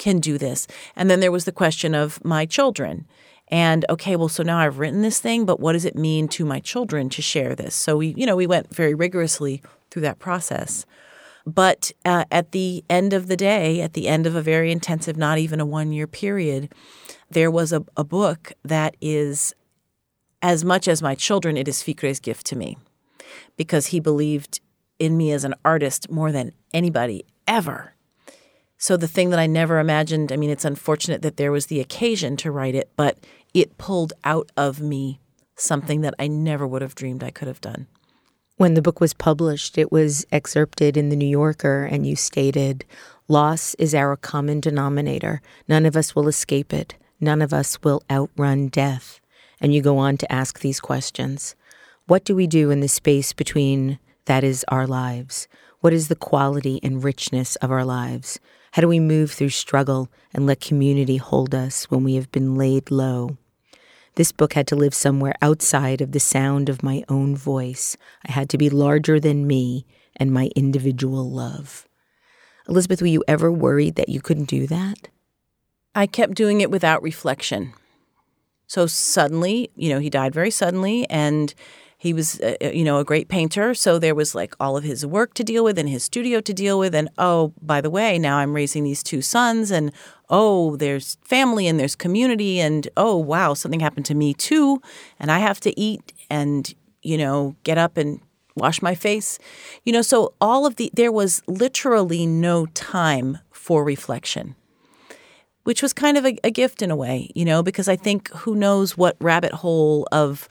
can 0.01 0.19
do 0.19 0.39
this. 0.39 0.67
And 0.97 1.09
then 1.09 1.21
there 1.21 1.31
was 1.31 1.45
the 1.45 1.53
question 1.53 1.95
of 1.95 2.25
my 2.25 2.47
children. 2.47 3.07
And 3.51 3.85
okay, 3.91 4.17
well 4.17 4.29
so 4.29 4.43
now 4.43 4.59
I've 4.59 4.79
written 4.79 5.03
this 5.03 5.21
thing, 5.21 5.45
but 5.45 5.61
what 5.61 5.73
does 5.73 5.85
it 5.85 5.97
mean 5.97 6.29
to 6.29 6.45
my 6.45 6.61
children 6.61 7.09
to 7.11 7.23
share 7.23 7.55
this? 7.55 7.75
So 7.75 7.97
we 7.97 8.15
you 8.17 8.27
know, 8.27 8.37
we 8.37 8.47
went 8.47 8.75
very 8.75 8.95
rigorously 8.95 9.63
through 9.91 10.03
that 10.03 10.19
process. 10.19 10.87
But 11.47 11.91
uh, 12.05 12.25
at 12.31 12.53
the 12.53 12.85
end 12.89 13.13
of 13.13 13.27
the 13.27 13.37
day, 13.37 13.81
at 13.81 13.95
the 13.95 14.09
end 14.09 14.27
of 14.27 14.37
a 14.37 14.43
very 14.43 14.71
intensive, 14.71 15.17
not 15.17 15.39
even 15.39 15.61
a 15.61 15.67
one 15.67 15.93
year 15.93 16.07
period, 16.07 16.73
there 17.31 17.51
was 17.51 17.73
a, 17.73 17.85
a 17.97 18.05
book 18.05 18.53
that 18.65 18.97
is, 19.01 19.55
as 20.43 20.65
much 20.65 20.87
as 20.87 21.03
my 21.03 21.15
children, 21.15 21.57
it 21.57 21.69
is 21.69 21.83
Ficre's 21.83 22.21
gift 22.21 22.47
to 22.47 22.57
me 22.57 22.79
because 23.57 23.87
he 23.87 24.01
believed 24.01 24.61
in 24.99 25.17
me 25.17 25.33
as 25.33 25.45
an 25.45 25.55
artist 25.65 26.11
more 26.11 26.31
than 26.31 26.53
anybody 26.75 27.25
ever. 27.49 27.95
So 28.77 28.97
the 28.97 29.09
thing 29.09 29.31
that 29.31 29.39
I 29.39 29.47
never 29.47 29.79
imagined, 29.79 30.33
I 30.33 30.37
mean, 30.37 30.51
it's 30.51 30.65
unfortunate 30.65 31.23
that 31.23 31.37
there 31.37 31.53
was 31.53 31.67
the 31.67 31.81
occasion 31.81 32.37
to 32.39 32.51
write 32.51 32.75
it, 32.75 32.91
but 32.97 33.19
it 33.55 33.79
pulled 33.79 34.13
out 34.25 34.51
of 34.57 34.81
me 34.81 35.21
something 35.57 36.01
that 36.01 36.15
I 36.19 36.27
never 36.27 36.67
would 36.67 36.83
have 36.83 36.95
dreamed 36.95 37.23
I 37.23 37.31
could 37.31 37.49
have 37.49 37.61
done. 37.61 37.87
When 38.57 38.75
the 38.75 38.83
book 38.83 39.01
was 39.01 39.15
published, 39.15 39.79
it 39.79 39.91
was 39.91 40.27
excerpted 40.31 40.97
in 40.97 41.09
the 41.09 41.17
New 41.17 41.27
Yorker, 41.27 41.85
and 41.85 42.07
you 42.07 42.15
stated, 42.15 42.85
Loss 43.27 43.75
is 43.77 43.95
our 43.95 44.17
common 44.17 44.61
denominator. 44.61 45.41
None 45.67 45.87
of 45.87 45.97
us 45.97 46.15
will 46.15 46.29
escape 46.29 46.73
it. 46.73 46.95
None 47.21 47.41
of 47.41 47.53
us 47.53 47.83
will 47.83 48.03
outrun 48.11 48.69
death. 48.69 49.21
And 49.61 49.75
you 49.75 49.83
go 49.83 49.99
on 49.99 50.17
to 50.19 50.33
ask 50.33 50.61
these 50.61 50.81
questions 50.81 51.55
What 52.07 52.25
do 52.25 52.35
we 52.35 52.47
do 52.47 52.71
in 52.71 52.81
the 52.81 52.89
space 52.89 53.33
between 53.33 53.99
that 54.27 54.45
is 54.45 54.65
our 54.69 54.87
lives? 54.87 55.49
What 55.81 55.93
is 55.93 56.09
the 56.09 56.17
quality 56.17 56.81
and 56.83 57.03
richness 57.03 57.57
of 57.57 57.71
our 57.71 57.85
lives? 57.85 58.41
How 58.73 58.83
do 58.83 58.89
we 58.89 59.01
move 59.01 59.33
through 59.33 59.51
struggle 59.51 60.09
and 60.33 60.47
let 60.47 60.61
community 60.61 61.17
hold 61.17 61.55
us 61.55 61.91
when 61.91 62.05
we 62.05 62.15
have 62.15 62.31
been 62.31 62.55
laid 62.55 62.91
low? 62.91 63.37
This 64.15 64.31
book 64.31 64.53
had 64.53 64.69
to 64.69 64.77
live 64.77 64.95
somewhere 64.95 65.35
outside 65.43 66.01
of 66.01 66.13
the 66.13 66.21
sound 66.21 66.69
of 66.69 66.83
my 66.83 67.03
own 67.09 67.35
voice. 67.35 67.97
I 68.27 68.33
had 68.33 68.49
to 68.51 68.59
be 68.59 68.71
larger 68.71 69.19
than 69.19 69.47
me 69.47 69.87
and 70.17 70.33
my 70.33 70.51
individual 70.55 71.29
love. 71.29 71.89
Elizabeth, 72.69 73.01
were 73.01 73.09
you 73.09 73.25
ever 73.27 73.51
worried 73.51 73.97
that 73.97 74.09
you 74.09 74.21
couldn't 74.21 74.49
do 74.49 74.69
that? 74.69 75.09
I 75.95 76.07
kept 76.07 76.35
doing 76.35 76.61
it 76.61 76.71
without 76.71 77.03
reflection. 77.03 77.73
So 78.69 78.87
suddenly, 78.87 79.71
you 79.75 79.89
know, 79.89 79.99
he 79.99 80.11
died 80.11 80.33
very 80.33 80.53
suddenly 80.53 81.09
and 81.11 81.53
he 82.01 82.15
was, 82.15 82.41
uh, 82.41 82.55
uh, 82.63 82.69
you 82.69 82.83
know, 82.83 82.99
a 82.99 83.05
great 83.05 83.29
painter. 83.29 83.75
So 83.75 83.99
there 83.99 84.15
was 84.15 84.35
like 84.35 84.55
all 84.59 84.75
of 84.75 84.85
his 84.85 85.05
work 85.05 85.35
to 85.35 85.45
deal 85.45 85.63
with 85.63 85.79
and 85.79 85.87
his 85.87 86.03
studio 86.03 86.41
to 86.41 86.55
deal 86.55 86.79
with. 86.79 86.95
And 86.95 87.11
oh, 87.19 87.53
by 87.61 87.83
the 87.83 87.91
way, 87.91 88.19
now 88.19 88.39
I'm 88.39 88.55
raising 88.55 88.85
these 88.85 89.03
two 89.03 89.21
sons. 89.21 89.71
And 89.71 89.93
oh, 90.31 90.77
there's 90.77 91.19
family 91.23 91.67
and 91.67 91.79
there's 91.79 91.95
community. 91.95 92.59
And 92.59 92.89
oh, 92.97 93.19
wow, 93.19 93.53
something 93.53 93.81
happened 93.81 94.07
to 94.07 94.15
me 94.15 94.33
too. 94.33 94.81
And 95.19 95.31
I 95.31 95.41
have 95.41 95.61
to 95.61 95.79
eat 95.79 96.15
and, 96.31 96.75
you 97.03 97.19
know, 97.19 97.55
get 97.65 97.77
up 97.77 97.99
and 97.99 98.21
wash 98.57 98.81
my 98.81 98.95
face. 98.95 99.39
You 99.85 99.93
know, 99.93 100.03
so 100.03 100.33
all 100.41 100.65
of 100.65 100.77
the, 100.77 100.91
there 100.95 101.13
was 101.13 101.43
literally 101.47 102.25
no 102.25 102.65
time 102.65 103.41
for 103.53 103.85
reflection 103.85 104.57
which 105.65 105.83
was 105.83 105.93
kind 105.93 106.17
of 106.17 106.25
a, 106.25 106.39
a, 106.43 106.51
gift 106.51 106.81
in 106.81 106.91
a 106.91 106.97
way, 106.97 107.31
you 107.35 107.45
know, 107.45 107.63
because 107.63 107.87
I 107.87 107.95
think 107.95 108.31
who 108.31 108.57
knows 108.57 108.97
what 108.97 109.15
rabbit 109.21 109.53
hole 109.53 110.09
of 110.11 110.49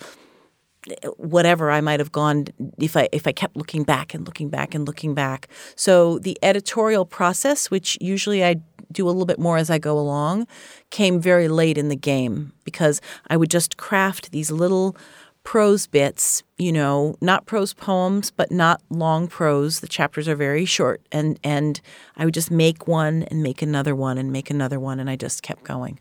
whatever 1.17 1.71
I 1.71 1.81
might 1.81 1.99
have 1.99 2.11
gone 2.11 2.45
if 2.77 2.95
I 2.95 3.09
if 3.11 3.27
I 3.27 3.31
kept 3.31 3.55
looking 3.55 3.83
back 3.83 4.13
and 4.13 4.25
looking 4.25 4.49
back 4.49 4.75
and 4.75 4.85
looking 4.85 5.13
back. 5.13 5.47
So 5.75 6.19
the 6.19 6.37
editorial 6.43 7.05
process, 7.05 7.71
which 7.71 7.97
usually 8.01 8.43
I 8.43 8.57
do 8.91 9.05
a 9.05 9.11
little 9.11 9.25
bit 9.25 9.39
more 9.39 9.57
as 9.57 9.69
I 9.69 9.77
go 9.77 9.97
along, 9.99 10.47
came 10.89 11.19
very 11.19 11.47
late 11.47 11.77
in 11.77 11.89
the 11.89 11.95
game 11.95 12.53
because 12.63 13.01
I 13.29 13.37
would 13.37 13.51
just 13.51 13.77
craft 13.77 14.31
these 14.31 14.51
little 14.51 14.95
prose 15.43 15.87
bits, 15.87 16.43
you 16.57 16.71
know, 16.71 17.15
not 17.21 17.45
prose 17.45 17.73
poems, 17.73 18.29
but 18.29 18.51
not 18.51 18.81
long 18.89 19.27
prose. 19.27 19.79
The 19.79 19.87
chapters 19.87 20.27
are 20.27 20.35
very 20.35 20.65
short 20.65 21.01
and 21.11 21.39
and 21.43 21.79
I 22.17 22.25
would 22.25 22.33
just 22.33 22.51
make 22.51 22.87
one 22.87 23.23
and 23.23 23.41
make 23.41 23.61
another 23.61 23.95
one 23.95 24.17
and 24.17 24.31
make 24.31 24.49
another 24.49 24.79
one 24.79 24.99
and 24.99 25.09
I 25.09 25.15
just 25.15 25.43
kept 25.43 25.63
going. 25.63 25.99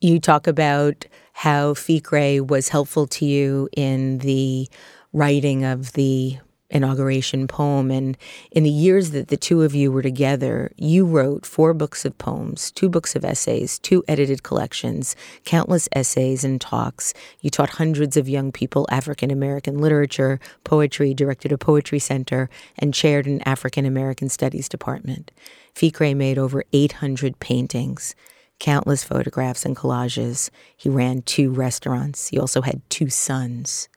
You 0.00 0.18
talk 0.18 0.46
about 0.46 1.06
how 1.32 1.74
Ficre 1.74 2.42
was 2.42 2.68
helpful 2.68 3.06
to 3.08 3.24
you 3.24 3.68
in 3.76 4.18
the 4.18 4.68
writing 5.12 5.64
of 5.64 5.92
the 5.92 6.38
inauguration 6.72 7.46
poem. 7.46 7.90
And 7.90 8.16
in 8.50 8.64
the 8.64 8.70
years 8.70 9.10
that 9.10 9.28
the 9.28 9.36
two 9.36 9.62
of 9.62 9.74
you 9.74 9.92
were 9.92 10.02
together, 10.02 10.72
you 10.76 11.04
wrote 11.04 11.46
four 11.46 11.74
books 11.74 12.04
of 12.04 12.16
poems, 12.18 12.70
two 12.70 12.88
books 12.88 13.14
of 13.14 13.24
essays, 13.24 13.78
two 13.78 14.02
edited 14.08 14.42
collections, 14.42 15.14
countless 15.44 15.88
essays 15.92 16.42
and 16.42 16.60
talks. 16.60 17.12
You 17.40 17.50
taught 17.50 17.70
hundreds 17.70 18.16
of 18.16 18.28
young 18.28 18.50
people 18.50 18.86
African 18.90 19.30
American 19.30 19.78
literature, 19.78 20.40
poetry, 20.64 21.14
directed 21.14 21.52
a 21.52 21.58
poetry 21.58 21.98
center, 21.98 22.48
and 22.78 22.94
chaired 22.94 23.26
an 23.26 23.42
African 23.42 23.84
American 23.84 24.28
studies 24.28 24.68
department. 24.68 25.30
Ficre 25.74 26.14
made 26.14 26.38
over 26.38 26.64
800 26.72 27.38
paintings 27.38 28.14
countless 28.62 29.02
photographs 29.02 29.64
and 29.64 29.74
collages. 29.76 30.48
He 30.76 30.88
ran 30.88 31.22
two 31.22 31.50
restaurants. 31.50 32.28
He 32.28 32.38
also 32.38 32.62
had 32.62 32.80
two 32.88 33.10
sons. 33.10 33.88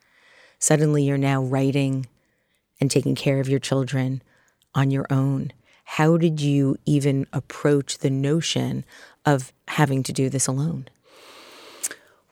Suddenly, 0.57 1.03
you're 1.03 1.19
now 1.19 1.43
writing 1.43 2.07
and 2.81 2.89
taking 2.89 3.13
care 3.13 3.39
of 3.39 3.47
your 3.47 3.59
children 3.59 4.23
on 4.73 4.89
your 4.89 5.05
own. 5.11 5.53
How 5.83 6.17
did 6.17 6.41
you 6.41 6.77
even 6.83 7.27
approach 7.31 7.99
the 7.99 8.09
notion 8.09 8.85
of 9.23 9.53
having 9.67 10.01
to 10.01 10.11
do 10.11 10.29
this 10.29 10.47
alone? 10.47 10.87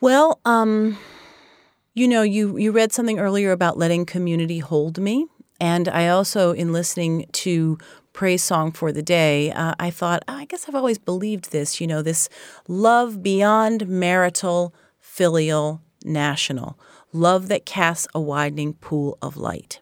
Well, 0.00 0.40
um, 0.44 0.98
you 1.94 2.08
know, 2.08 2.22
you 2.22 2.58
you 2.58 2.72
read 2.72 2.92
something 2.92 3.20
earlier 3.20 3.52
about 3.52 3.78
letting 3.78 4.06
community 4.06 4.58
hold 4.58 4.98
me, 4.98 5.26
and 5.60 5.88
I 5.88 6.08
also, 6.08 6.50
in 6.50 6.72
listening 6.72 7.26
to 7.44 7.78
praise 8.14 8.44
song 8.44 8.70
for 8.72 8.92
the 8.92 9.02
day, 9.02 9.50
uh, 9.50 9.74
I 9.78 9.90
thought, 9.90 10.24
oh, 10.28 10.34
I 10.34 10.44
guess 10.46 10.66
I've 10.66 10.74
always 10.76 10.98
believed 10.98 11.50
this, 11.50 11.80
you 11.80 11.86
know, 11.86 12.00
this 12.00 12.28
love 12.68 13.22
beyond 13.22 13.88
marital, 13.88 14.72
filial, 15.00 15.82
national, 16.04 16.78
love 17.12 17.48
that 17.48 17.66
casts 17.66 18.06
a 18.14 18.20
widening 18.20 18.74
pool 18.74 19.18
of 19.20 19.36
light. 19.36 19.80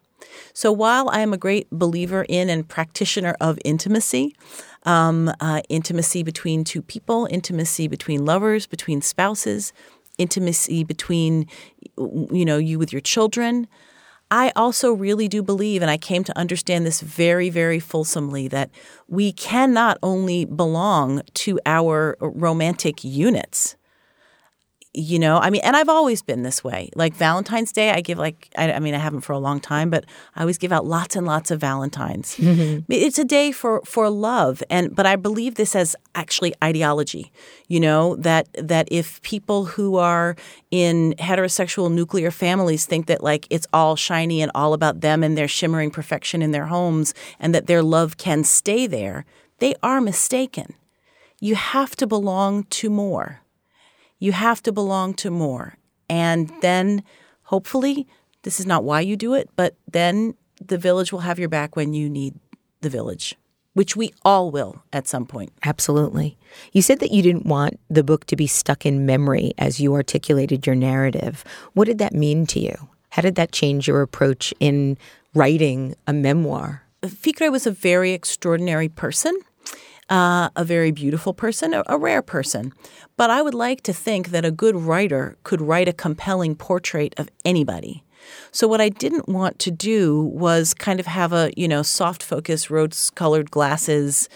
So 0.55 0.73
while 0.73 1.11
I 1.11 1.21
am 1.21 1.35
a 1.35 1.39
great 1.39 1.69
believer 1.71 2.25
in 2.27 2.49
and 2.49 2.67
practitioner 2.67 3.37
of 3.39 3.59
intimacy, 3.67 4.35
um, 4.85 5.31
uh, 5.39 5.61
intimacy 5.69 6.23
between 6.23 6.65
two 6.65 6.81
people, 6.81 7.29
intimacy 7.31 7.87
between 7.87 8.25
lovers, 8.25 8.67
between 8.67 9.03
spouses, 9.03 9.75
intimacy 10.17 10.85
between, 10.85 11.47
you 11.99 12.45
know, 12.47 12.57
you 12.57 12.79
with 12.79 12.93
your 12.93 13.01
children, 13.01 13.69
I 14.33 14.51
also 14.57 14.95
really 14.95 15.29
do 15.29 15.43
believe, 15.43 15.83
and 15.83 15.91
I 15.91 15.99
came 15.99 16.25
to 16.25 16.39
understand 16.39 16.87
this 16.87 17.03
very, 17.03 17.51
very 17.51 17.79
fulsomely, 17.79 18.49
that 18.49 18.71
we 19.07 19.31
cannot 19.31 19.99
only 20.03 20.47
belong 20.47 21.21
to 21.35 21.61
our 21.67 22.17
romantic 22.19 23.05
units 23.05 23.77
you 24.95 25.19
know 25.19 25.39
i 25.39 25.51
mean 25.51 25.61
and 25.65 25.77
i've 25.77 25.89
always 25.89 26.21
been 26.23 26.43
this 26.43 26.63
way. 26.63 26.91
Like 26.95 27.15
valentine's 27.15 27.73
day 27.73 27.91
i 27.91 28.01
give 28.01 28.19
like 28.19 28.49
I, 28.57 28.73
I, 28.73 28.79
mean 28.79 28.95
i 28.95 28.99
haven't 28.99 29.23
for 29.23 29.33
a 29.33 29.39
long 29.39 29.61
time 29.61 29.91
but 29.91 30.05
i 30.37 30.41
always 30.41 30.59
give 30.59 30.73
out 30.73 30.85
lots 30.85 31.17
and 31.17 31.27
lots 31.27 31.51
of 31.51 31.61
valentines. 31.61 32.37
Mm-hmm. 32.37 32.81
it's 32.91 33.19
a 33.19 33.25
day 33.25 33.53
for 33.53 33.81
for 33.85 34.11
love 34.11 34.63
and 34.69 34.95
but 34.95 35.07
i 35.07 35.17
believe 35.17 35.55
this 35.55 35.75
as 35.75 35.97
actually 36.15 36.55
ideology 36.63 37.33
you 37.69 37.81
know 37.81 38.17
that 38.17 38.49
that 38.55 38.89
if 38.91 39.21
people 39.23 39.65
who 39.65 39.97
are 39.97 40.37
in 40.71 41.15
heterosexual 41.19 41.91
nuclear 41.91 42.31
families 42.31 42.87
think 42.87 43.07
that 43.07 43.23
like 43.23 43.47
it's 43.51 43.67
all 43.73 43.97
shiny 43.97 44.43
and 44.43 44.53
all 44.55 44.75
about 44.75 45.01
them 45.01 45.23
and 45.23 45.37
their 45.37 45.49
shimmering 45.49 45.91
perfection 45.91 46.43
in 46.43 46.51
their 46.51 46.67
homes 46.67 47.15
and 47.41 47.55
that 47.55 47.67
their 47.67 47.83
love 47.83 48.17
can 48.17 48.45
stay 48.45 48.87
there 48.87 49.25
they 49.63 49.77
are 49.81 50.01
mistaken. 50.01 50.75
You 51.39 51.55
have 51.55 51.95
to 51.95 52.07
belong 52.09 52.65
to 52.65 52.91
more 52.91 53.42
you 54.23 54.31
have 54.31 54.63
to 54.63 54.71
belong 54.71 55.15
to 55.15 55.33
more. 55.33 55.75
And 56.09 56.53
then 56.61 57.03
hopefully, 57.43 58.07
this 58.43 58.61
is 58.61 58.67
not 58.67 58.85
why 58.85 59.01
you 59.01 59.17
do 59.17 59.35
it, 59.35 59.51
but 59.57 59.75
then 59.91 60.35
the 60.65 60.79
village 60.79 61.11
will 61.11 61.27
have 61.27 61.41
your 61.41 61.49
back 61.49 61.75
when 61.75 61.93
you 61.93 62.09
need 62.09 62.35
the 62.83 62.89
village, 62.89 63.35
which 63.75 63.97
we 63.97 64.13
all 64.25 64.53
will 64.53 64.85
at 64.93 65.09
some 65.09 65.27
point. 65.27 65.53
Absolutely. 65.65 66.39
You 66.71 66.83
said 66.83 67.01
that 67.01 67.11
you 67.11 67.21
didn't 67.21 67.47
want 67.47 67.81
the 67.91 68.05
book 68.05 68.25
to 68.27 68.37
be 68.37 68.47
stuck 68.47 68.87
in 68.87 69.05
memory 69.05 69.55
as 69.59 69.81
you 69.81 69.93
articulated 69.95 70.69
your 70.69 70.77
narrative. 70.77 71.43
What 71.73 71.87
did 71.87 71.99
that 71.99 72.15
mean 72.15 72.47
to 72.47 72.61
you? 72.61 72.77
How 73.11 73.23
did 73.23 73.35
that 73.35 73.51
change 73.51 73.89
your 73.89 74.03
approach 74.03 74.55
in 74.61 74.99
writing 75.35 75.97
a 76.07 76.13
memoir? 76.13 76.85
Ficre 77.05 77.51
was 77.51 77.67
a 77.67 77.73
very 77.73 78.13
extraordinary 78.13 78.89
person 78.89 79.37
uh, 80.13 80.51
a 80.55 80.65
very 80.65 80.91
beautiful 80.91 81.33
person, 81.33 81.73
a, 81.73 81.83
a 81.87 81.97
rare 81.97 82.21
person. 82.21 82.73
But 83.17 83.31
I 83.31 83.41
would 83.41 83.55
like 83.55 83.81
to 83.85 83.95
think 83.95 84.29
that 84.29 84.45
a 84.45 84.51
good 84.51 84.77
writer 84.77 85.37
could 85.43 85.63
write 85.63 85.89
a 85.89 85.93
compelling 85.93 86.55
portrait 86.55 87.15
of 87.17 87.31
anybody. 87.47 88.05
So 88.51 88.69
what 88.69 88.83
I 88.83 88.91
didn't 88.91 89.27
want 89.27 89.59
to 89.61 89.71
do 89.71 90.21
was 90.21 90.75
kind 90.75 91.01
of 91.01 91.07
have 91.07 91.33
a, 91.33 91.51
you 91.57 91.67
know, 91.67 91.83
soft 91.83 92.23
focus, 92.23 92.71
rose-colored 92.71 93.51
glasses. 93.51 94.29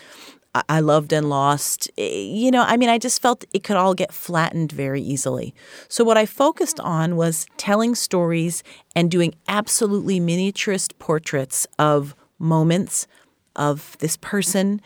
I 0.70 0.81
loved 0.81 1.12
and 1.12 1.29
lost. 1.29 1.91
Eh, 1.99 2.09
you 2.09 2.51
know, 2.51 2.62
I 2.62 2.79
mean, 2.79 2.89
I 2.89 2.97
just 2.97 3.20
felt 3.20 3.45
it 3.53 3.62
could 3.62 3.77
all 3.77 3.93
get 3.93 4.14
flattened 4.14 4.72
very 4.72 5.03
easily. 5.03 5.55
So, 5.89 6.03
what 6.03 6.16
I 6.16 6.24
focused 6.24 6.81
on 6.81 7.16
was 7.16 7.45
telling 7.59 7.95
stories 7.95 8.62
and 8.95 9.11
doing 9.11 9.35
absolutely 9.49 10.18
miniaturist 10.18 10.99
portraits 10.99 11.66
of 11.79 12.14
moments, 12.39 13.07
of 13.55 13.99
this 13.99 14.16
person 14.16 14.81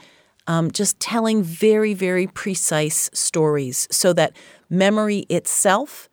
um, 0.51 0.73
just 0.73 0.99
telling 0.99 1.45
very, 1.45 1.95
very 1.95 2.27
precise 2.27 3.09
stories 3.13 3.87
so 3.93 4.13
that 4.13 4.33
memory 4.69 5.21
itself 5.29 6.09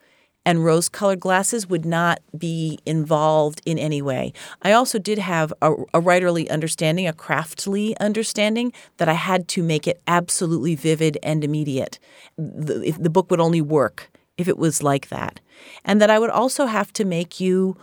and 0.45 0.63
rose 0.63 0.89
colored 0.89 1.19
glasses 1.19 1.67
would 1.67 1.85
not 1.85 2.19
be 2.37 2.77
involved 2.85 3.61
in 3.65 3.79
any 3.79 3.99
way. 3.99 4.31
I 4.61 4.73
also 4.73 4.99
did 4.99 5.17
have 5.17 5.51
a, 5.63 5.73
a, 5.73 5.99
writerly 5.99 6.47
understanding, 6.51 7.07
a 7.07 7.13
craftly 7.13 7.97
understanding 7.99 8.73
that 8.97 9.09
I 9.09 9.13
had 9.13 9.47
to 9.49 9.63
make 9.63 9.87
it 9.87 9.99
absolutely 10.05 10.75
vivid 10.75 11.17
and 11.23 11.43
immediate. 11.43 11.97
The, 12.37 12.91
the 12.91 13.09
book 13.09 13.31
would 13.31 13.41
only 13.41 13.59
work 13.59 14.11
if 14.37 14.47
it 14.47 14.59
was 14.59 14.83
like 14.83 15.09
that. 15.09 15.39
And 15.83 15.99
that 15.99 16.11
I 16.11 16.19
would 16.19 16.29
also 16.29 16.67
have 16.67 16.93
to 16.93 17.05
make 17.05 17.39
you 17.39 17.75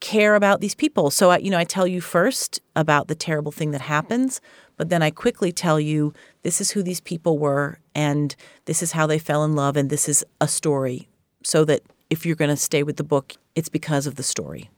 care 0.00 0.34
about 0.34 0.62
these 0.62 0.74
people. 0.74 1.10
So 1.10 1.30
I, 1.30 1.36
you 1.38 1.50
know, 1.50 1.58
I 1.58 1.64
tell 1.64 1.86
you 1.86 2.00
first 2.00 2.58
about 2.74 3.08
the 3.08 3.14
terrible 3.14 3.52
thing 3.52 3.70
that 3.72 3.82
happens, 3.82 4.40
but 4.80 4.88
then 4.88 5.02
I 5.02 5.10
quickly 5.10 5.52
tell 5.52 5.78
you 5.78 6.14
this 6.40 6.58
is 6.58 6.70
who 6.70 6.82
these 6.82 7.02
people 7.02 7.36
were 7.36 7.80
and 7.94 8.34
this 8.64 8.82
is 8.82 8.92
how 8.92 9.06
they 9.06 9.18
fell 9.18 9.44
in 9.44 9.54
love 9.54 9.76
and 9.76 9.90
this 9.90 10.08
is 10.08 10.24
a 10.40 10.48
story 10.48 11.06
so 11.44 11.66
that 11.66 11.82
if 12.08 12.24
you're 12.24 12.34
going 12.34 12.48
to 12.48 12.56
stay 12.56 12.82
with 12.82 12.96
the 12.96 13.04
book, 13.04 13.34
it's 13.54 13.68
because 13.68 14.06
of 14.06 14.14
the 14.14 14.22
story. 14.22 14.70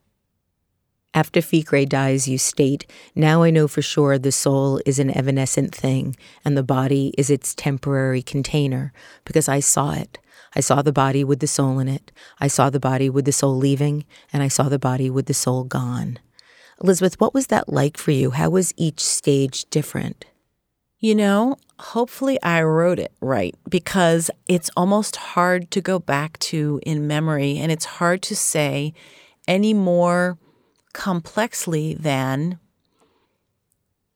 After 1.14 1.40
Ficre 1.40 1.84
dies, 1.84 2.26
you 2.26 2.36
state, 2.36 2.84
Now 3.14 3.44
I 3.44 3.50
know 3.50 3.68
for 3.68 3.80
sure 3.80 4.18
the 4.18 4.32
soul 4.32 4.80
is 4.84 4.98
an 4.98 5.16
evanescent 5.16 5.72
thing, 5.72 6.16
and 6.44 6.57
the 6.57 6.64
body 6.64 7.14
is 7.16 7.30
its 7.30 7.55
temporary 7.55 8.22
container, 8.22 8.92
because 9.24 9.48
I 9.48 9.61
saw 9.61 9.92
it. 9.92 10.18
I 10.57 10.59
saw 10.59 10.82
the 10.82 10.92
body 10.92 11.22
with 11.22 11.38
the 11.38 11.46
soul 11.46 11.78
in 11.78 11.86
it. 11.86 12.11
I 12.40 12.48
saw 12.48 12.70
the 12.70 12.80
body 12.80 13.09
with 13.09 13.24
the 13.24 13.30
soul 13.30 13.55
leaving, 13.55 14.05
and 14.32 14.42
I 14.42 14.48
saw 14.48 14.68
the 14.68 14.80
body 14.80 15.11
with 15.11 15.26
the 15.26 15.34
soul 15.34 15.62
gone. 15.62 16.18
Elizabeth, 16.83 17.20
what 17.20 17.35
was 17.35 17.49
that 17.49 17.68
like 17.68 17.97
for 17.97 18.11
you? 18.11 18.31
How 18.31 18.51
was 18.51 18.75
each 18.77 19.01
stage 19.01 19.64
different? 19.70 20.25
You 20.99 21.16
know, 21.16 21.57
hopefully 21.79 22.41
I 22.43 22.62
wrote 22.62 23.01
it 23.01 23.12
right 23.20 23.57
because 23.68 24.31
it's 24.47 24.70
almost 24.77 25.16
hard 25.16 25.70
to 25.73 25.81
go 25.81 25.99
back 25.99 26.39
to 26.41 26.81
in 26.87 27.09
memory, 27.09 27.59
and 27.59 27.73
it's 27.73 27.85
hard 27.85 28.23
to 28.23 28.37
say 28.37 28.95
any 29.49 29.75
more 29.75 30.39
complexly 30.93 31.95
than 31.95 32.61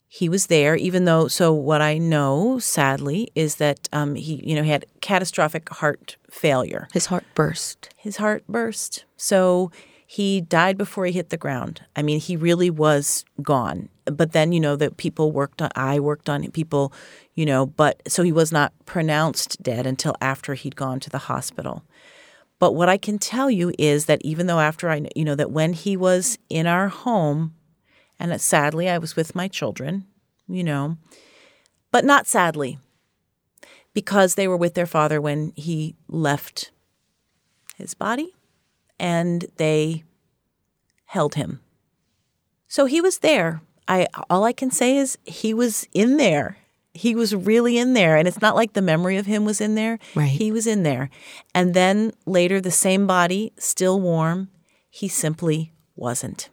he 0.09 0.29
was 0.29 0.47
there, 0.47 0.77
even 0.77 1.05
though. 1.05 1.29
So 1.29 1.53
what 1.53 1.83
I 1.83 1.99
know, 1.99 2.59
sadly, 2.59 3.31
is 3.35 3.57
that 3.57 3.89
um, 3.93 4.15
he, 4.15 4.41
you 4.49 4.55
know, 4.55 4.63
he 4.63 4.71
had 4.71 4.87
catastrophic 5.01 5.69
heart 5.69 6.17
failure. 6.31 6.89
His 6.93 7.07
heart 7.07 7.25
burst. 7.35 7.91
His 7.97 8.17
heart 8.17 8.45
burst. 8.49 9.05
So 9.17 9.71
he 10.09 10.41
died 10.41 10.79
before 10.79 11.05
he 11.05 11.13
hit 11.13 11.31
the 11.31 11.37
ground. 11.37 11.83
I 11.97 12.03
mean, 12.03 12.21
he 12.21 12.37
really 12.37 12.71
was 12.71 13.25
gone. 13.43 13.89
But 14.05 14.31
then, 14.31 14.53
you 14.53 14.61
know, 14.61 14.77
that 14.77 14.97
people 14.97 15.33
worked 15.33 15.61
on. 15.61 15.71
I 15.75 15.99
worked 15.99 16.29
on 16.29 16.49
people, 16.53 16.93
you 17.35 17.45
know. 17.45 17.67
But 17.67 18.01
so 18.07 18.23
he 18.23 18.31
was 18.31 18.53
not 18.53 18.73
pronounced 18.87 19.61
dead 19.61 19.85
until 19.85 20.15
after 20.21 20.55
he'd 20.55 20.77
gone 20.77 21.01
to 21.01 21.11
the 21.11 21.19
hospital. 21.19 21.83
But 22.61 22.73
what 22.73 22.89
I 22.89 22.99
can 22.99 23.19
tell 23.19 23.51
you 23.51 23.73
is 23.81 24.07
that 24.07 24.23
even 24.23 24.47
though 24.47 24.61
after 24.61 24.89
I, 24.89 25.09
you 25.17 25.25
know, 25.25 25.35
that 25.35 25.51
when 25.51 25.73
he 25.73 25.97
was 25.97 26.39
in 26.49 26.69
our 26.69 26.87
home 26.87 27.55
and 28.19 28.41
sadly, 28.41 28.89
I 28.89 28.99
was 28.99 29.17
with 29.17 29.35
my 29.35 29.49
children, 29.49 30.07
you 30.49 30.63
know, 30.63 30.99
but 31.91 32.05
not 32.05 32.29
sadly, 32.29 32.79
because 33.93 34.37
they 34.37 34.47
were 34.47 34.57
with 34.57 34.75
their 34.75 34.87
father 34.87 35.21
when 35.21 35.53
he 35.57 35.97
left 36.09 36.71
his 37.77 37.93
body 37.93 38.37
and 38.99 39.47
they 39.57 40.05
held 41.07 41.35
him. 41.35 41.61
So 42.69 42.87
he 42.87 43.01
was 43.01 43.19
there. 43.19 43.63
I 43.89 44.07
all 44.29 44.45
I 44.45 44.53
can 44.53 44.71
say 44.71 44.97
is 44.97 45.17
he 45.25 45.55
was 45.55 45.87
in 45.93 46.17
there. 46.17 46.59
He 46.93 47.15
was 47.15 47.35
really 47.35 47.79
in 47.79 47.93
there 47.93 48.17
and 48.17 48.27
it's 48.27 48.41
not 48.41 48.57
like 48.57 48.73
the 48.73 48.83
memory 48.83 49.17
of 49.17 49.27
him 49.27 49.45
was 49.45 49.61
in 49.61 49.75
there. 49.75 49.99
Right. 50.15 50.31
He 50.31 50.51
was 50.51 50.67
in 50.67 50.83
there. 50.83 51.11
And 51.55 51.75
then 51.75 52.13
later 52.25 52.61
the 52.61 52.71
same 52.71 53.07
body, 53.07 53.53
still 53.59 54.01
warm, 54.01 54.49
he 54.89 55.09
simply 55.09 55.73
wasn't. 55.95 56.49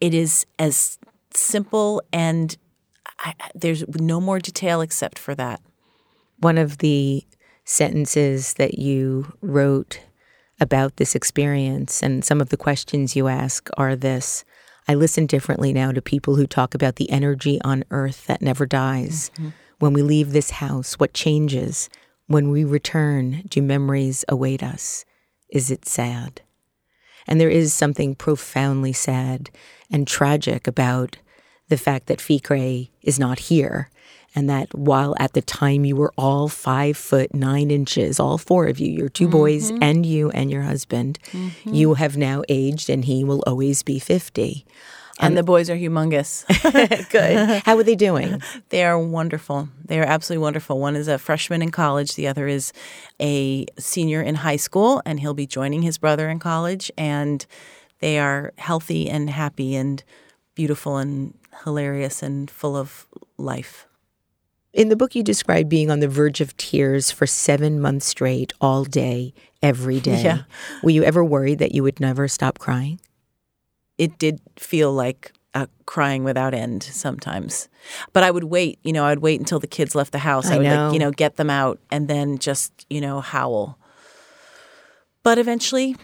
It 0.00 0.14
is 0.14 0.46
as 0.58 0.98
simple 1.32 2.02
and 2.12 2.56
I, 3.18 3.34
there's 3.54 3.86
no 3.88 4.20
more 4.20 4.38
detail 4.38 4.80
except 4.80 5.18
for 5.18 5.34
that. 5.34 5.60
One 6.38 6.58
of 6.58 6.78
the 6.78 7.24
sentences 7.64 8.54
that 8.54 8.78
you 8.78 9.32
wrote 9.40 10.00
about 10.64 10.96
this 10.96 11.14
experience 11.14 12.02
and 12.02 12.24
some 12.24 12.40
of 12.40 12.48
the 12.48 12.56
questions 12.56 13.14
you 13.14 13.28
ask 13.28 13.68
are 13.76 13.94
this 13.94 14.44
I 14.86 14.94
listen 14.94 15.26
differently 15.26 15.72
now 15.72 15.92
to 15.92 16.02
people 16.02 16.36
who 16.36 16.46
talk 16.46 16.74
about 16.74 16.96
the 16.96 17.10
energy 17.10 17.60
on 17.62 17.84
earth 17.90 18.26
that 18.26 18.42
never 18.42 18.66
dies. 18.66 19.30
Mm-hmm. 19.34 19.48
When 19.78 19.92
we 19.92 20.02
leave 20.02 20.32
this 20.32 20.50
house, 20.50 20.94
what 20.94 21.14
changes? 21.14 21.88
When 22.26 22.50
we 22.50 22.64
return, 22.64 23.44
do 23.48 23.62
memories 23.62 24.24
await 24.28 24.62
us? 24.62 25.04
Is 25.50 25.70
it 25.70 25.86
sad? 25.86 26.42
And 27.26 27.40
there 27.40 27.50
is 27.50 27.72
something 27.72 28.14
profoundly 28.14 28.92
sad 28.92 29.50
and 29.90 30.06
tragic 30.06 30.66
about 30.66 31.16
the 31.68 31.78
fact 31.78 32.06
that 32.06 32.20
Ficre 32.20 32.88
is 33.02 33.18
not 33.18 33.38
here. 33.38 33.90
And 34.34 34.50
that 34.50 34.74
while 34.74 35.14
at 35.18 35.32
the 35.32 35.42
time 35.42 35.84
you 35.84 35.94
were 35.94 36.12
all 36.18 36.48
five 36.48 36.96
foot 36.96 37.32
nine 37.34 37.70
inches, 37.70 38.18
all 38.18 38.36
four 38.38 38.66
of 38.66 38.80
you, 38.80 38.90
your 38.90 39.08
2 39.08 39.24
mm-hmm. 39.24 39.32
boys 39.32 39.70
and 39.80 40.04
you 40.04 40.30
and 40.30 40.50
your 40.50 40.62
husband, 40.62 41.18
mm-hmm. 41.30 41.74
you 41.74 41.94
have 41.94 42.16
now 42.16 42.42
aged 42.48 42.90
and 42.90 43.04
he 43.04 43.22
will 43.22 43.42
always 43.46 43.82
be 43.82 43.98
50. 43.98 44.66
And 45.20 45.32
um, 45.32 45.34
the 45.36 45.44
boys 45.44 45.70
are 45.70 45.76
humongous. 45.76 46.44
Good. 47.10 47.62
How 47.64 47.76
are 47.76 47.82
they 47.84 47.94
doing? 47.94 48.42
They 48.70 48.84
are 48.84 48.98
wonderful. 48.98 49.68
They 49.84 50.00
are 50.00 50.04
absolutely 50.04 50.42
wonderful. 50.42 50.80
One 50.80 50.96
is 50.96 51.06
a 51.06 51.18
freshman 51.18 51.62
in 51.62 51.70
college, 51.70 52.16
the 52.16 52.26
other 52.26 52.48
is 52.48 52.72
a 53.20 53.66
senior 53.78 54.20
in 54.20 54.36
high 54.36 54.56
school, 54.56 55.00
and 55.06 55.20
he'll 55.20 55.34
be 55.34 55.46
joining 55.46 55.82
his 55.82 55.98
brother 55.98 56.28
in 56.28 56.40
college. 56.40 56.90
And 56.98 57.46
they 58.00 58.18
are 58.18 58.52
healthy 58.58 59.08
and 59.08 59.30
happy 59.30 59.76
and 59.76 60.02
beautiful 60.56 60.96
and 60.96 61.34
hilarious 61.62 62.22
and 62.22 62.50
full 62.50 62.76
of 62.76 63.06
life. 63.38 63.86
In 64.74 64.90
the 64.90 64.96
book, 64.96 65.14
you 65.14 65.22
describe 65.22 65.70
being 65.70 65.90
on 65.90 66.00
the 66.00 66.08
verge 66.08 66.42
of 66.42 66.54
tears 66.58 67.10
for 67.10 67.26
seven 67.26 67.80
months 67.80 68.06
straight, 68.06 68.52
all 68.60 68.84
day, 68.84 69.32
every 69.62 70.00
day. 70.00 70.22
Yeah. 70.22 70.42
Were 70.82 70.90
you 70.90 71.04
ever 71.04 71.24
worried 71.24 71.60
that 71.60 71.72
you 71.72 71.82
would 71.82 72.00
never 72.00 72.28
stop 72.28 72.58
crying? 72.58 72.98
it 73.98 74.18
did 74.18 74.40
feel 74.56 74.92
like 74.92 75.32
uh, 75.54 75.66
crying 75.86 76.24
without 76.24 76.54
end 76.54 76.82
sometimes. 76.82 77.68
But 78.12 78.24
I 78.24 78.30
would 78.30 78.44
wait, 78.44 78.78
you 78.82 78.92
know, 78.92 79.04
I'd 79.04 79.20
wait 79.20 79.38
until 79.38 79.60
the 79.60 79.66
kids 79.66 79.94
left 79.94 80.12
the 80.12 80.18
house. 80.18 80.48
I, 80.48 80.54
I 80.54 80.58
would, 80.58 80.64
know. 80.64 80.84
like, 80.86 80.92
you 80.94 80.98
know, 80.98 81.10
get 81.10 81.36
them 81.36 81.50
out 81.50 81.78
and 81.90 82.08
then 82.08 82.38
just, 82.38 82.86
you 82.90 83.00
know, 83.00 83.20
howl. 83.20 83.78
But 85.22 85.38
eventually 85.38 85.96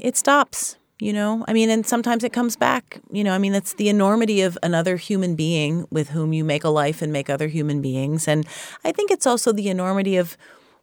it 0.00 0.16
stops, 0.16 0.76
you 0.98 1.12
know? 1.12 1.44
I 1.46 1.52
mean, 1.52 1.70
and 1.70 1.86
sometimes 1.86 2.24
it 2.24 2.32
comes 2.32 2.56
back, 2.56 3.00
you 3.10 3.22
know? 3.22 3.32
I 3.32 3.38
mean, 3.38 3.54
it's 3.54 3.74
the 3.74 3.88
enormity 3.88 4.40
of 4.42 4.58
another 4.62 4.96
human 4.96 5.34
being 5.34 5.86
with 5.90 6.10
whom 6.10 6.32
you 6.32 6.44
make 6.44 6.64
a 6.64 6.68
life 6.68 7.02
and 7.02 7.12
make 7.12 7.28
other 7.28 7.48
human 7.48 7.82
beings. 7.82 8.26
And 8.26 8.46
I 8.84 8.92
think 8.92 9.10
it's 9.10 9.26
also 9.26 9.52
the 9.52 9.68
enormity 9.68 10.16
of 10.16 10.36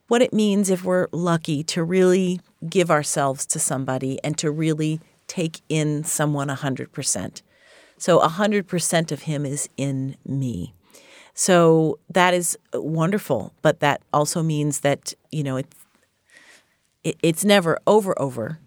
what 0.07 0.22
it 0.22 0.34
means 0.34 0.70
if 0.70 0.84
we're 0.84 1.07
lucky 1.11 1.64
to 1.64 1.84
really 1.84 2.39
give 2.70 2.91
ourselves 2.91 3.45
to 3.47 3.59
somebody 3.59 4.20
and 4.24 4.38
to 4.38 4.51
really 4.51 4.99
take 5.28 5.61
in 5.70 6.03
someone 6.03 6.49
100%. 6.49 7.41
So 7.97 8.20
100% 8.20 9.11
of 9.11 9.22
him 9.24 9.45
is 9.45 9.70
in 9.78 10.18
me. 10.26 10.74
So 11.34 11.99
that 12.09 12.34
is 12.34 12.57
wonderful, 12.74 13.53
but 13.61 13.80
that 13.80 14.01
also 14.11 14.43
means 14.43 14.82
that, 14.82 15.14
you 15.32 15.43
know, 15.43 15.57
it's 15.57 15.76
it, 17.03 17.18
it's 17.22 17.43
never 17.43 17.78
over 17.86 18.20
over. 18.20 18.59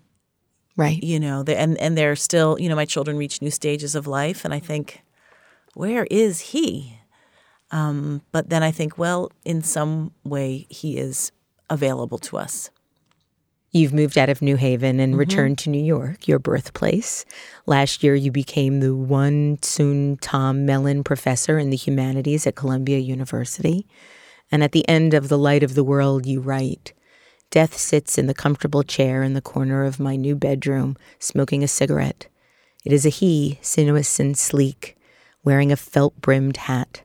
Right. 0.77 1.03
You 1.03 1.19
know, 1.19 1.43
and 1.47 1.79
and 1.79 1.97
they're 1.97 2.17
still, 2.17 2.59
you 2.61 2.69
know, 2.69 2.77
my 2.77 2.85
children 2.85 3.17
reach 3.17 3.41
new 3.41 3.51
stages 3.51 3.95
of 3.95 4.07
life 4.07 4.45
and 4.45 4.53
I 4.53 4.59
think 4.59 5.03
where 5.75 6.07
is 6.11 6.41
he? 6.41 6.99
Um, 7.71 8.23
but 8.33 8.49
then 8.49 8.63
I 8.63 8.71
think, 8.71 8.97
well, 8.97 9.31
in 9.45 9.63
some 9.63 10.13
way 10.25 10.67
he 10.71 10.97
is 10.99 11.33
available 11.69 12.19
to 12.19 12.37
us. 12.39 12.71
You've 13.73 13.93
moved 13.93 14.17
out 14.17 14.31
of 14.31 14.41
New 14.41 14.57
Haven 14.57 15.01
and 15.01 15.13
mm-hmm. 15.13 15.19
returned 15.19 15.59
to 15.59 15.71
New 15.71 15.83
York, 15.83 16.27
your 16.27 16.39
birthplace. 16.39 17.27
Last 17.67 18.03
year, 18.03 18.15
you 18.15 18.31
became 18.31 18.81
the 18.81 18.95
Wun 18.95 19.59
Tsun 19.59 20.17
Tam 20.23 20.65
Mellon 20.65 21.05
Professor 21.05 21.59
in 21.59 21.69
the 21.69 21.77
Humanities 21.77 22.47
at 22.47 22.55
Columbia 22.55 22.99
University. 22.99 23.87
And 24.51 24.65
at 24.65 24.73
the 24.73 24.89
end 24.89 25.13
of 25.13 25.29
The 25.29 25.37
Light 25.37 25.63
of 25.63 25.75
the 25.75 25.85
World, 25.85 26.25
you 26.25 26.41
write 26.41 26.95
Death 27.51 27.77
sits 27.77 28.19
in 28.19 28.27
the 28.27 28.35
comfortable 28.35 28.83
chair 28.83 29.23
in 29.23 29.35
the 29.35 29.41
corner 29.41 29.85
of 29.85 30.01
my 30.01 30.17
new 30.17 30.35
bedroom, 30.35 30.97
smoking 31.19 31.63
a 31.63 31.69
cigarette. 31.69 32.27
It 32.85 32.93
is 32.93 33.07
a 33.07 33.11
he, 33.11 33.59
sinuous 33.63 34.21
and 34.21 34.37
sleek, 34.37 34.97
wearing 35.45 35.73
a 35.73 35.77
felt 35.77 36.21
brimmed 36.21 36.57
hat. 36.57 37.03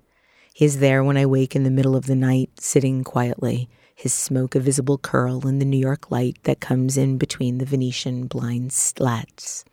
He 0.53 0.65
is 0.65 0.79
there 0.79 1.03
when 1.03 1.17
I 1.17 1.25
wake 1.25 1.55
in 1.55 1.63
the 1.63 1.71
middle 1.71 1.95
of 1.95 2.05
the 2.05 2.15
night, 2.15 2.49
sitting 2.59 3.03
quietly 3.03 3.69
his 4.01 4.13
smoke 4.15 4.55
a 4.55 4.59
visible 4.59 4.97
curl 4.97 5.47
in 5.47 5.59
the 5.59 5.65
New 5.65 5.77
York 5.77 6.09
light 6.09 6.35
that 6.43 6.59
comes 6.59 6.97
in 6.97 7.19
between 7.19 7.59
the 7.59 7.65
Venetian 7.65 8.25
blind 8.25 8.73
slats. 8.73 9.63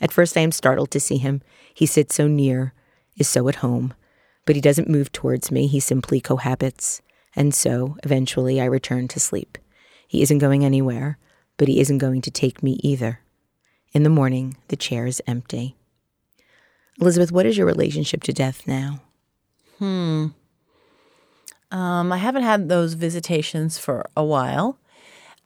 At 0.00 0.12
first, 0.12 0.36
I 0.36 0.42
am 0.42 0.52
startled 0.52 0.92
to 0.92 1.00
see 1.00 1.16
him. 1.16 1.42
He 1.74 1.84
sits 1.84 2.14
so 2.14 2.28
near. 2.28 2.72
is 3.16 3.28
so 3.28 3.48
at 3.48 3.56
home, 3.56 3.94
but 4.46 4.54
he 4.54 4.62
doesn't 4.62 4.88
move 4.88 5.10
towards 5.10 5.50
me. 5.50 5.66
He 5.66 5.80
simply 5.80 6.20
cohabits. 6.20 7.02
And 7.34 7.52
so, 7.52 7.96
eventually, 8.04 8.60
I 8.60 8.66
return 8.66 9.08
to 9.08 9.18
sleep. 9.18 9.58
He 10.08 10.22
isn't 10.22 10.38
going 10.38 10.64
anywhere, 10.64 11.18
but 11.58 11.68
he 11.68 11.78
isn't 11.78 11.98
going 11.98 12.22
to 12.22 12.30
take 12.30 12.62
me 12.62 12.80
either. 12.82 13.20
In 13.92 14.02
the 14.02 14.10
morning, 14.10 14.56
the 14.68 14.76
chair 14.76 15.06
is 15.06 15.22
empty. 15.26 15.76
Elizabeth, 17.00 17.30
what 17.30 17.46
is 17.46 17.56
your 17.56 17.66
relationship 17.66 18.22
to 18.24 18.32
death 18.32 18.66
now? 18.66 19.00
Hmm. 19.78 20.28
Um, 21.70 22.12
I 22.12 22.16
haven't 22.16 22.42
had 22.42 22.68
those 22.68 22.94
visitations 22.94 23.78
for 23.78 24.08
a 24.16 24.24
while. 24.24 24.78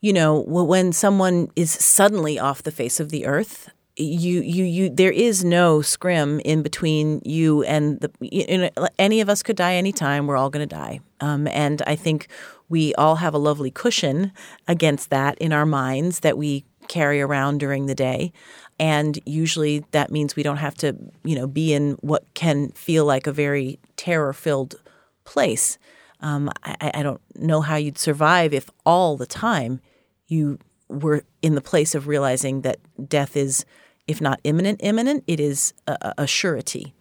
You 0.00 0.12
know, 0.12 0.40
when 0.40 0.92
someone 0.92 1.50
is 1.56 1.70
suddenly 1.70 2.38
off 2.38 2.62
the 2.62 2.70
face 2.70 3.00
of 3.00 3.10
the 3.10 3.26
earth, 3.26 3.68
you 3.96 4.40
you 4.40 4.64
you 4.64 4.90
there 4.90 5.12
is 5.12 5.44
no 5.44 5.82
scrim 5.82 6.40
in 6.40 6.62
between 6.62 7.20
you 7.24 7.62
and 7.64 8.00
the 8.00 8.10
you 8.20 8.58
know, 8.58 8.88
any 8.98 9.20
of 9.20 9.28
us 9.28 9.42
could 9.42 9.56
die 9.56 9.74
anytime. 9.74 10.26
We're 10.26 10.36
all 10.36 10.50
going 10.50 10.66
to 10.66 10.74
die. 10.74 11.00
Um, 11.20 11.46
and 11.48 11.82
i 11.86 11.94
think 11.94 12.26
we 12.68 12.94
all 12.94 13.16
have 13.16 13.34
a 13.34 13.38
lovely 13.38 13.70
cushion 13.70 14.32
against 14.66 15.10
that 15.10 15.36
in 15.38 15.52
our 15.52 15.66
minds 15.66 16.20
that 16.20 16.38
we 16.38 16.64
carry 16.88 17.20
around 17.20 17.58
during 17.58 17.86
the 17.86 17.94
day. 17.94 18.32
And 18.78 19.18
usually 19.26 19.84
that 19.92 20.10
means 20.10 20.34
we 20.34 20.42
don't 20.42 20.56
have 20.56 20.74
to 20.76 20.96
you 21.22 21.34
know 21.34 21.46
be 21.46 21.74
in 21.74 21.92
what 22.00 22.24
can 22.34 22.70
feel 22.70 23.04
like 23.04 23.26
a 23.26 23.32
very 23.32 23.78
terror 23.96 24.32
filled 24.32 24.76
place. 25.24 25.78
Um, 26.20 26.50
I, 26.64 26.92
I 26.94 27.02
don't 27.02 27.20
know 27.36 27.60
how 27.60 27.76
you'd 27.76 27.98
survive 27.98 28.54
if 28.54 28.70
all 28.86 29.16
the 29.16 29.26
time 29.26 29.80
you 30.28 30.58
were 30.88 31.24
in 31.42 31.54
the 31.54 31.60
place 31.60 31.94
of 31.94 32.06
realizing 32.06 32.62
that 32.62 32.78
death 33.08 33.36
is 33.36 33.64
if 34.12 34.20
not 34.20 34.40
imminent, 34.44 34.78
imminent, 34.82 35.24
it 35.26 35.40
is 35.40 35.74
a, 35.88 36.14
a 36.18 36.26
surety. 36.26 36.94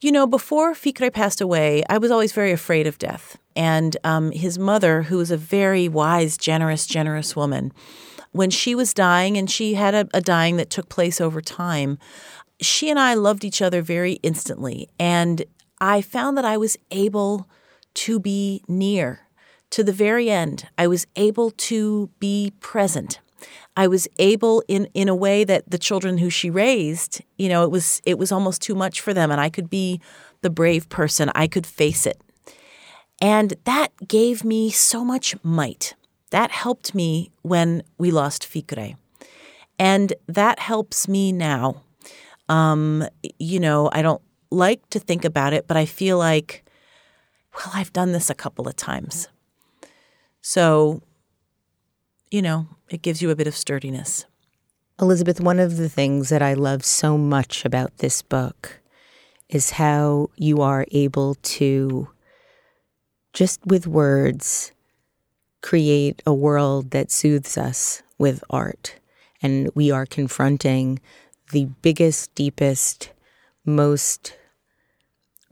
You 0.00 0.12
know, 0.12 0.26
before 0.26 0.74
Ficre 0.74 1.10
passed 1.10 1.40
away, 1.40 1.82
I 1.88 1.98
was 1.98 2.10
always 2.10 2.32
very 2.32 2.52
afraid 2.52 2.86
of 2.86 2.98
death. 2.98 3.38
And 3.56 3.96
um, 4.04 4.32
his 4.32 4.58
mother, 4.58 5.02
who 5.02 5.16
was 5.16 5.30
a 5.30 5.36
very 5.36 5.88
wise, 5.88 6.36
generous, 6.36 6.86
generous 6.86 7.34
woman, 7.34 7.72
when 8.32 8.50
she 8.50 8.74
was 8.74 8.94
dying, 8.94 9.36
and 9.36 9.50
she 9.50 9.74
had 9.74 9.94
a, 9.94 10.08
a 10.14 10.20
dying 10.20 10.56
that 10.56 10.70
took 10.70 10.88
place 10.88 11.20
over 11.20 11.40
time, 11.40 11.98
she 12.60 12.90
and 12.90 12.98
I 12.98 13.14
loved 13.14 13.44
each 13.44 13.62
other 13.62 13.82
very 13.82 14.14
instantly. 14.22 14.88
And 14.98 15.44
I 15.80 16.00
found 16.02 16.36
that 16.36 16.44
I 16.44 16.56
was 16.56 16.76
able 16.90 17.48
to 17.94 18.20
be 18.20 18.62
near 18.68 19.20
to 19.70 19.82
the 19.82 19.92
very 19.92 20.30
end. 20.30 20.68
I 20.76 20.86
was 20.86 21.06
able 21.16 21.50
to 21.50 22.10
be 22.18 22.52
present. 22.60 23.20
I 23.76 23.88
was 23.88 24.06
able 24.18 24.62
in 24.68 24.86
in 24.94 25.08
a 25.08 25.14
way 25.14 25.44
that 25.44 25.70
the 25.70 25.78
children 25.78 26.18
who 26.18 26.30
she 26.30 26.50
raised, 26.50 27.22
you 27.38 27.48
know, 27.48 27.64
it 27.64 27.70
was 27.70 28.00
it 28.04 28.18
was 28.18 28.32
almost 28.32 28.62
too 28.62 28.74
much 28.74 29.00
for 29.00 29.14
them 29.14 29.30
and 29.30 29.40
I 29.40 29.48
could 29.48 29.70
be 29.70 30.00
the 30.42 30.50
brave 30.50 30.88
person. 30.88 31.30
I 31.34 31.46
could 31.46 31.66
face 31.66 32.06
it. 32.06 32.20
And 33.20 33.54
that 33.64 33.92
gave 34.06 34.44
me 34.44 34.70
so 34.70 35.04
much 35.04 35.34
might. 35.42 35.94
That 36.30 36.50
helped 36.50 36.94
me 36.94 37.30
when 37.42 37.82
we 37.96 38.10
lost 38.10 38.44
Ficre. 38.44 38.96
And 39.78 40.12
that 40.26 40.58
helps 40.58 41.08
me 41.08 41.32
now. 41.32 41.82
Um, 42.48 43.06
you 43.38 43.60
know, 43.60 43.90
I 43.92 44.02
don't 44.02 44.22
like 44.50 44.88
to 44.90 44.98
think 44.98 45.24
about 45.24 45.52
it, 45.52 45.66
but 45.66 45.76
I 45.76 45.86
feel 45.86 46.18
like, 46.18 46.64
well, 47.54 47.70
I've 47.74 47.92
done 47.92 48.12
this 48.12 48.28
a 48.28 48.34
couple 48.34 48.66
of 48.66 48.76
times. 48.76 49.28
So 50.40 51.02
you 52.32 52.40
know, 52.40 52.66
it 52.92 53.00
gives 53.00 53.22
you 53.22 53.30
a 53.30 53.36
bit 53.36 53.46
of 53.46 53.56
sturdiness. 53.56 54.26
Elizabeth, 55.00 55.40
one 55.40 55.58
of 55.58 55.78
the 55.78 55.88
things 55.88 56.28
that 56.28 56.42
I 56.42 56.52
love 56.52 56.84
so 56.84 57.16
much 57.16 57.64
about 57.64 57.98
this 57.98 58.20
book 58.20 58.80
is 59.48 59.70
how 59.70 60.28
you 60.36 60.60
are 60.60 60.84
able 60.92 61.36
to, 61.36 62.10
just 63.32 63.64
with 63.64 63.86
words, 63.86 64.72
create 65.62 66.22
a 66.26 66.34
world 66.34 66.90
that 66.90 67.10
soothes 67.10 67.56
us 67.56 68.02
with 68.18 68.44
art. 68.50 68.96
And 69.40 69.70
we 69.74 69.90
are 69.90 70.04
confronting 70.04 71.00
the 71.50 71.64
biggest, 71.80 72.34
deepest, 72.34 73.10
most 73.64 74.36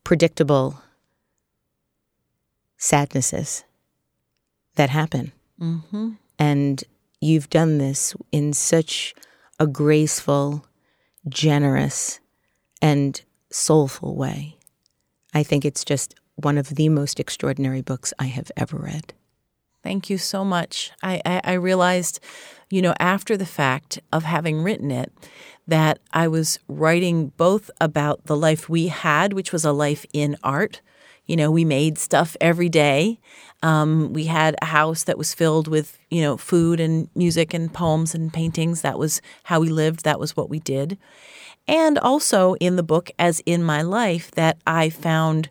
predictable 0.05 0.83
sadnesses 2.77 3.65
that 4.77 4.91
happen. 4.91 5.33
Mm-hmm. 5.59 6.11
And 6.39 6.85
you've 7.21 7.51
done 7.51 7.79
this 7.79 8.15
in 8.33 8.53
such 8.53 9.15
a 9.59 9.67
graceful, 9.67 10.65
generous, 11.29 12.21
and 12.81 13.23
soulful 13.51 14.17
way. 14.17 14.57
I 15.35 15.43
think 15.43 15.65
it's 15.65 15.85
just 15.85 16.15
one 16.37 16.59
of 16.59 16.71
the 16.71 16.89
most 16.89 17.21
extraordinary 17.21 17.83
books 17.83 18.15
I 18.19 18.27
have 18.27 18.51
ever 18.57 18.79
read. 18.79 19.13
Thank 19.83 20.11
you 20.11 20.19
so 20.19 20.45
much. 20.45 20.93
I, 21.03 21.23
I, 21.25 21.41
I, 21.45 21.53
realized, 21.55 22.21
you 22.69 22.83
know, 22.83 22.95
after 22.99 23.37
the 23.37 23.47
fact 23.47 23.99
of 24.13 24.25
having 24.25 24.63
written 24.63 24.91
it, 24.91 25.11
that 25.67 26.01
I 26.13 26.29
was 26.29 26.59
writing 26.69 27.29
both 27.37 27.71
about 27.81 28.27
the 28.27 28.37
life 28.37 28.69
we 28.69 28.89
had, 28.89 29.33
which 29.33 29.53
was 29.53 29.65
a 29.65 29.73
life 29.73 30.05
in 30.13 30.37
art. 30.43 30.83
You 31.31 31.37
know, 31.37 31.53
we 31.53 31.65
made 31.65 31.97
stuff 31.97 32.37
every 32.41 32.69
day, 32.69 33.21
um, 33.63 34.13
we 34.13 34.25
had 34.25 34.57
a 34.61 34.65
house 34.65 35.05
that 35.05 35.17
was 35.17 35.33
filled 35.33 35.69
with, 35.69 35.97
you 36.11 36.23
know, 36.23 36.37
food 36.37 36.81
and 36.81 37.09
music 37.15 37.55
and 37.55 37.73
poems 37.73 38.17
and 38.17 38.33
paintings. 38.33 38.83
That 38.83 38.99
was 38.99 39.23
how 39.45 39.61
we 39.61 39.69
lived. 39.69 40.03
That 40.03 40.19
was 40.19 40.37
what 40.37 40.51
we 40.51 40.59
did. 40.59 40.99
And 41.69 42.01
also 42.01 42.55
in 42.55 42.75
the 42.75 42.83
book, 42.83 43.13
as 43.17 43.41
in 43.47 43.63
my 43.63 43.81
life, 43.81 44.33
that 44.33 44.59
I 44.67 44.91
found 44.91 45.51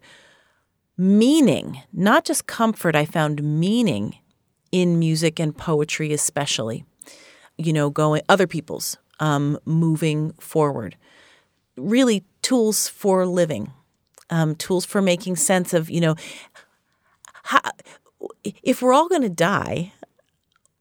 meaning, 0.97 1.81
not 1.93 2.25
just 2.25 2.45
comfort, 2.45 2.93
I 2.93 3.05
found 3.05 3.41
meaning 3.41 4.17
in 4.73 4.99
music 4.99 5.39
and 5.39 5.57
poetry, 5.57 6.11
especially. 6.11 6.83
You 7.57 7.71
know, 7.71 7.89
going 7.89 8.23
other 8.27 8.47
people's, 8.47 8.97
um, 9.21 9.57
moving 9.63 10.33
forward. 10.41 10.97
Really, 11.77 12.25
tools 12.41 12.89
for 12.89 13.25
living, 13.25 13.71
um, 14.29 14.55
tools 14.55 14.85
for 14.85 15.01
making 15.01 15.35
sense 15.35 15.73
of, 15.73 15.89
you 15.89 16.01
know, 16.01 16.15
how, 17.43 17.61
if 18.63 18.81
we're 18.81 18.93
all 18.93 19.07
going 19.07 19.21
to 19.21 19.29
die, 19.29 19.93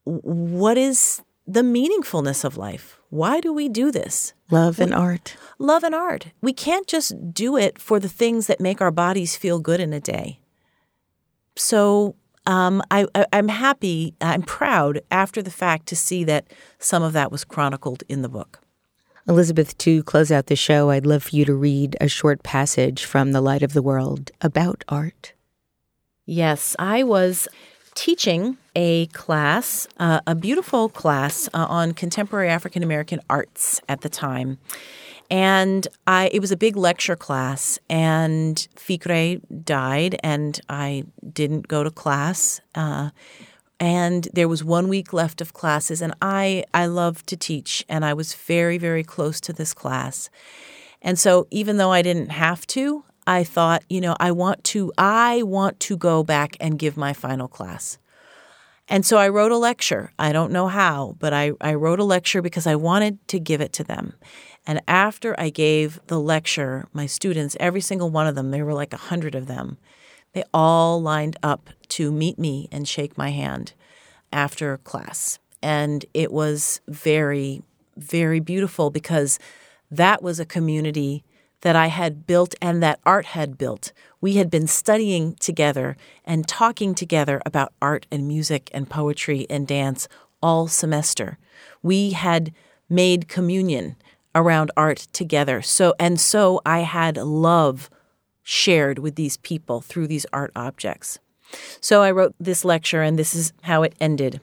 what 0.05 0.76
is 0.76 1.22
the 1.46 1.62
meaningfulness 1.62 2.44
of 2.44 2.57
life? 2.57 2.99
Why 3.11 3.40
do 3.40 3.53
we 3.53 3.68
do 3.68 3.90
this? 3.90 4.34
Love 4.51 4.80
and 4.80 4.94
art. 4.94 5.36
Love 5.59 5.82
and 5.82 5.94
art. 5.94 6.28
We 6.42 6.53
can't 6.53 6.86
just 6.86 7.32
do 7.32 7.57
it 7.57 7.78
for 7.78 7.99
the 7.99 8.09
things 8.09 8.46
that 8.46 8.61
make 8.61 8.80
our 8.80 8.90
bodies 8.90 9.36
feel 9.36 9.59
good 9.59 9.80
in 9.80 9.92
a 9.92 10.01
day. 10.01 10.40
So 11.57 12.16
um, 12.46 12.82
I, 12.90 13.07
am 13.32 13.49
happy, 13.49 14.14
I'm 14.20 14.42
proud 14.42 15.01
after 15.11 15.42
the 15.42 15.51
fact 15.51 15.86
to 15.86 15.96
see 15.96 16.24
that 16.24 16.46
some 16.78 17.03
of 17.03 17.12
that 17.14 17.32
was 17.32 17.44
chronicled 17.44 18.05
in 18.09 18.22
the 18.22 18.28
book. 18.28 18.61
Elizabeth, 19.29 19.76
to 19.79 20.03
close 20.05 20.33
out 20.33 20.47
the 20.47 20.57
show, 20.57 20.89
I'd 20.89 21.05
love 21.05 21.24
for 21.24 21.37
you 21.37 21.45
to 21.45 21.55
read 21.55 21.97
a 22.01 22.09
short 22.09 22.43
passage 22.43 23.05
from 23.05 23.33
The 23.33 23.43
Light 23.43 23.62
of 23.62 23.74
the 23.74 23.83
World 23.83 24.31
about 24.41 24.85
art. 24.89 25.35
Yes, 26.24 26.74
I 26.79 27.03
was 27.03 27.47
teaching 27.95 28.57
a 28.74 29.07
class, 29.09 29.87
uh, 29.99 30.20
a 30.26 30.35
beautiful 30.35 30.89
class 30.89 31.49
uh, 31.53 31.66
on 31.68 31.93
contemporary 31.93 32.49
African 32.49 32.83
American 32.83 33.20
arts 33.29 33.83
at 33.89 34.01
the 34.01 34.09
time. 34.09 34.57
And 35.31 35.87
I, 36.07 36.31
it 36.33 36.41
was 36.41 36.51
a 36.51 36.57
big 36.57 36.74
lecture 36.74 37.16
class, 37.16 37.79
and 37.91 38.66
Ficre 38.76 39.41
died, 39.62 40.18
and 40.22 40.59
I 40.70 41.05
didn't 41.31 41.68
go 41.68 41.85
to 41.85 41.91
class. 41.91 42.62
Uh, 42.74 43.11
and 43.81 44.29
there 44.33 44.49
was 44.49 44.64
one 44.64 44.89
week 44.89 45.12
left 45.12 45.41
of 45.41 45.53
classes, 45.53 46.03
and 46.03 46.14
I, 46.20 46.64
I 46.74 46.87
love 46.87 47.24
to 47.26 47.37
teach, 47.37 47.85
and 47.89 48.05
I 48.05 48.14
was 48.14 48.35
very, 48.35 48.79
very 48.79 49.05
close 49.05 49.41
to 49.43 49.53
this 49.53 49.72
class. 49.74 50.31
And 51.01 51.18
so, 51.18 51.47
even 51.51 51.76
though 51.76 51.93
I 51.93 52.03
didn't 52.03 52.31
have 52.31 52.66
to, 52.68 53.05
I 53.26 53.45
thought, 53.45 53.85
you 53.91 54.01
know, 54.01 54.16
I 54.18 54.33
want 54.33 54.64
to 54.64 54.93
I 54.97 55.43
want 55.43 55.79
to 55.81 55.97
go 55.97 56.24
back 56.24 56.57
and 56.61 56.79
give 56.79 56.97
my 56.97 57.12
final 57.12 57.47
class. 57.47 57.99
And 58.89 59.05
so 59.05 59.18
I 59.18 59.29
wrote 59.29 59.53
a 59.53 59.59
lecture. 59.59 60.12
I 60.18 60.33
don't 60.33 60.51
know 60.51 60.66
how, 60.66 61.14
but 61.18 61.35
I, 61.35 61.53
I 61.61 61.74
wrote 61.74 62.01
a 62.01 62.05
lecture 62.05 62.41
because 62.41 62.66
I 62.66 62.74
wanted 62.74 63.26
to 63.29 63.39
give 63.39 63.61
it 63.61 63.72
to 63.74 63.85
them. 63.85 64.14
And 64.66 64.81
after 64.89 65.39
I 65.39 65.51
gave 65.51 66.01
the 66.07 66.18
lecture, 66.18 66.89
my 66.95 67.05
students, 67.05 67.55
every 67.61 67.83
single 67.83 68.09
one 68.09 68.26
of 68.26 68.35
them, 68.35 68.51
there 68.51 68.64
were 68.64 68.72
like 68.72 68.95
a 68.95 68.99
hundred 68.99 69.35
of 69.35 69.47
them, 69.47 69.76
they 70.33 70.45
all 70.53 71.01
lined 71.01 71.37
up 71.43 71.70
to 71.89 72.12
meet 72.12 72.39
me 72.39 72.68
and 72.70 72.87
shake 72.87 73.16
my 73.16 73.31
hand 73.31 73.72
after 74.33 74.76
class. 74.79 75.39
And 75.62 76.05
it 76.14 76.33
was 76.33 76.81
very, 76.87 77.62
very 77.97 78.41
beautiful 78.41 78.91
because 78.91 79.39
that 79.91 80.22
was 80.22 80.39
a 80.39 80.45
community 80.45 81.24
that 81.62 81.74
I 81.74 81.89
had 81.89 82.26
built 82.26 82.55
and 82.62 82.83
that 82.83 83.01
art 83.05 83.26
had 83.26 83.59
built. 83.59 83.93
We 84.20 84.35
had 84.35 84.51
been 84.51 84.66
studying 84.66 85.35
together 85.35 85.97
and 86.24 86.47
talking 86.47 86.95
together 86.95 87.41
about 87.45 87.72
art 87.83 88.07
and 88.12 88.29
music 88.29 88.70
and 88.72 88.89
poetry 88.89 89.47
and 89.51 89.66
dance 89.66 90.09
all 90.41 90.68
semester. 90.68 91.39
We 91.83 92.11
had 92.11 92.53
made 92.89 93.29
communion 93.29 93.97
around 94.35 94.70
art 94.76 95.09
together. 95.12 95.62
So 95.62 95.95
and 95.99 96.20
so 96.20 96.61
I 96.64 96.81
had 96.81 97.16
love 97.16 97.91
shared 98.51 98.99
with 98.99 99.14
these 99.14 99.36
people 99.36 99.82
through 99.82 100.07
these 100.07 100.24
art 100.32 100.51
objects. 100.57 101.18
So 101.82 102.01
I 102.01 102.11
wrote 102.11 102.34
this 102.40 102.64
lecture, 102.64 103.03
and 103.03 103.18
this 103.18 103.34
is 103.34 103.53
how 103.64 103.82
it 103.82 103.94
ended. 104.01 104.40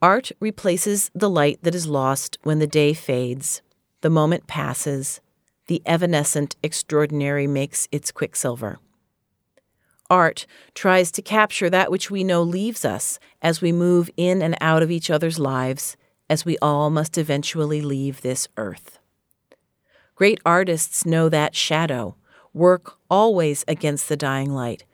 Art 0.00 0.32
replaces 0.40 1.10
the 1.14 1.28
light 1.28 1.58
that 1.62 1.74
is 1.74 1.86
lost 1.86 2.38
when 2.42 2.58
the 2.58 2.66
day 2.66 2.94
fades, 2.94 3.60
the 4.00 4.08
moment 4.08 4.46
passes, 4.46 5.20
the 5.66 5.82
evanescent 5.84 6.56
extraordinary 6.62 7.46
makes 7.46 7.86
its 7.92 8.10
quicksilver. 8.10 8.78
Art 10.08 10.46
tries 10.74 11.10
to 11.12 11.20
capture 11.20 11.68
that 11.68 11.90
which 11.90 12.10
we 12.10 12.24
know 12.24 12.42
leaves 12.42 12.86
us 12.86 13.18
as 13.42 13.60
we 13.60 13.72
move 13.72 14.08
in 14.16 14.40
and 14.40 14.56
out 14.58 14.82
of 14.82 14.90
each 14.90 15.10
other's 15.10 15.38
lives, 15.38 15.98
as 16.30 16.46
we 16.46 16.56
all 16.62 16.88
must 16.88 17.18
eventually 17.18 17.82
leave 17.82 18.22
this 18.22 18.48
earth. 18.56 18.98
Great 20.14 20.40
artists 20.46 21.04
know 21.04 21.28
that 21.28 21.54
shadow, 21.54 22.16
work 22.52 22.96
always 23.10 23.64
against 23.66 24.08
the 24.08 24.16
dying 24.16 24.52
light, 24.52 24.84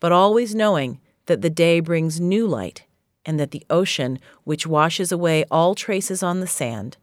but 0.00 0.12
always 0.12 0.54
knowing 0.54 1.00
that 1.26 1.42
the 1.42 1.50
day 1.50 1.80
brings 1.80 2.20
new 2.20 2.46
light 2.46 2.84
and 3.24 3.38
that 3.38 3.50
the 3.50 3.64
ocean, 3.68 4.18
which 4.44 4.66
washes 4.66 5.12
away 5.12 5.44
all 5.50 5.74
traces 5.74 6.22
on 6.22 6.40
the 6.40 6.46
sand, 6.46 6.96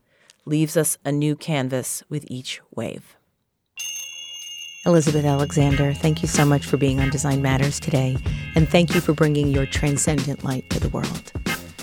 leaves 0.46 0.78
us 0.78 0.98
a 1.06 1.12
new 1.12 1.36
canvas 1.36 2.04
with 2.10 2.26
each 2.28 2.62
wave. 2.72 3.16
Elizabeth 4.86 5.26
Alexander, 5.26 5.94
thank 5.94 6.22
you 6.22 6.28
so 6.28 6.46
much 6.46 6.66
for 6.66 6.78
being 6.78 7.00
on 7.00 7.10
Design 7.10 7.42
Matters 7.42 7.80
today, 7.80 8.18
and 8.54 8.70
thank 8.70 8.94
you 8.94 9.02
for 9.02 9.14
bringing 9.14 9.48
your 9.48 9.66
transcendent 9.66 10.44
light 10.44 10.70
to 10.70 10.80
the 10.80 10.90
world. 10.90 11.32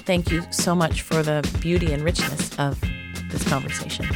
Thank 0.05 0.30
you 0.30 0.43
so 0.51 0.74
much 0.74 1.03
for 1.03 1.22
the 1.22 1.49
beauty 1.61 1.93
and 1.93 2.03
richness 2.03 2.57
of 2.59 2.80
this 3.30 3.43
conversation. 3.49 4.07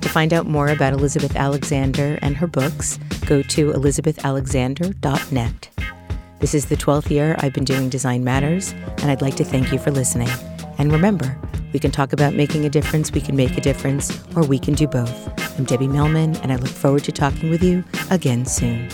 To 0.00 0.08
find 0.08 0.32
out 0.32 0.46
more 0.46 0.68
about 0.68 0.92
Elizabeth 0.92 1.36
Alexander 1.36 2.18
and 2.22 2.36
her 2.36 2.46
books, 2.46 2.98
go 3.26 3.42
to 3.42 3.72
elizabethalexander.net. 3.72 5.68
This 6.40 6.54
is 6.54 6.66
the 6.66 6.76
12th 6.76 7.10
year 7.10 7.36
I've 7.38 7.52
been 7.52 7.64
doing 7.64 7.90
Design 7.90 8.24
Matters, 8.24 8.72
and 8.98 9.10
I'd 9.10 9.20
like 9.20 9.36
to 9.36 9.44
thank 9.44 9.72
you 9.72 9.78
for 9.78 9.90
listening. 9.90 10.30
And 10.78 10.90
remember, 10.90 11.38
we 11.72 11.78
can 11.78 11.90
talk 11.90 12.12
about 12.14 12.34
making 12.34 12.64
a 12.64 12.70
difference, 12.70 13.12
we 13.12 13.20
can 13.20 13.36
make 13.36 13.56
a 13.58 13.60
difference, 13.60 14.18
or 14.34 14.42
we 14.44 14.58
can 14.58 14.74
do 14.74 14.86
both. 14.86 15.58
I'm 15.58 15.64
Debbie 15.64 15.86
Millman, 15.86 16.36
and 16.36 16.50
I 16.50 16.56
look 16.56 16.70
forward 16.70 17.04
to 17.04 17.12
talking 17.12 17.50
with 17.50 17.62
you 17.62 17.84
again 18.10 18.46
soon. 18.46 18.88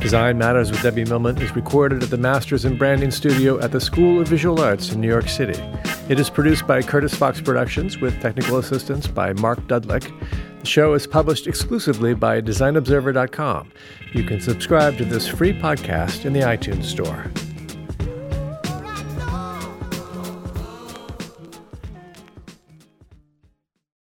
Design 0.00 0.38
Matters 0.38 0.70
with 0.70 0.82
Debbie 0.82 1.04
Millman 1.04 1.36
is 1.38 1.54
recorded 1.54 2.02
at 2.02 2.10
the 2.10 2.18
Masters 2.18 2.64
in 2.64 2.76
Branding 2.76 3.10
Studio 3.10 3.60
at 3.60 3.72
the 3.72 3.80
School 3.80 4.20
of 4.20 4.28
Visual 4.28 4.60
Arts 4.60 4.92
in 4.92 5.00
New 5.00 5.08
York 5.08 5.28
City. 5.28 5.62
It 6.06 6.20
is 6.20 6.28
produced 6.28 6.66
by 6.66 6.82
Curtis 6.82 7.14
Fox 7.14 7.40
Productions 7.40 7.98
with 7.98 8.20
technical 8.20 8.58
assistance 8.58 9.06
by 9.06 9.32
Mark 9.32 9.58
Dudlick. 9.66 10.12
The 10.60 10.66
show 10.66 10.92
is 10.92 11.06
published 11.06 11.46
exclusively 11.46 12.12
by 12.12 12.42
DesignObserver.com. 12.42 13.72
You 14.12 14.22
can 14.24 14.38
subscribe 14.38 14.98
to 14.98 15.06
this 15.06 15.26
free 15.26 15.54
podcast 15.54 16.26
in 16.26 16.34
the 16.34 16.40
iTunes 16.40 16.84
Store. 16.84 17.24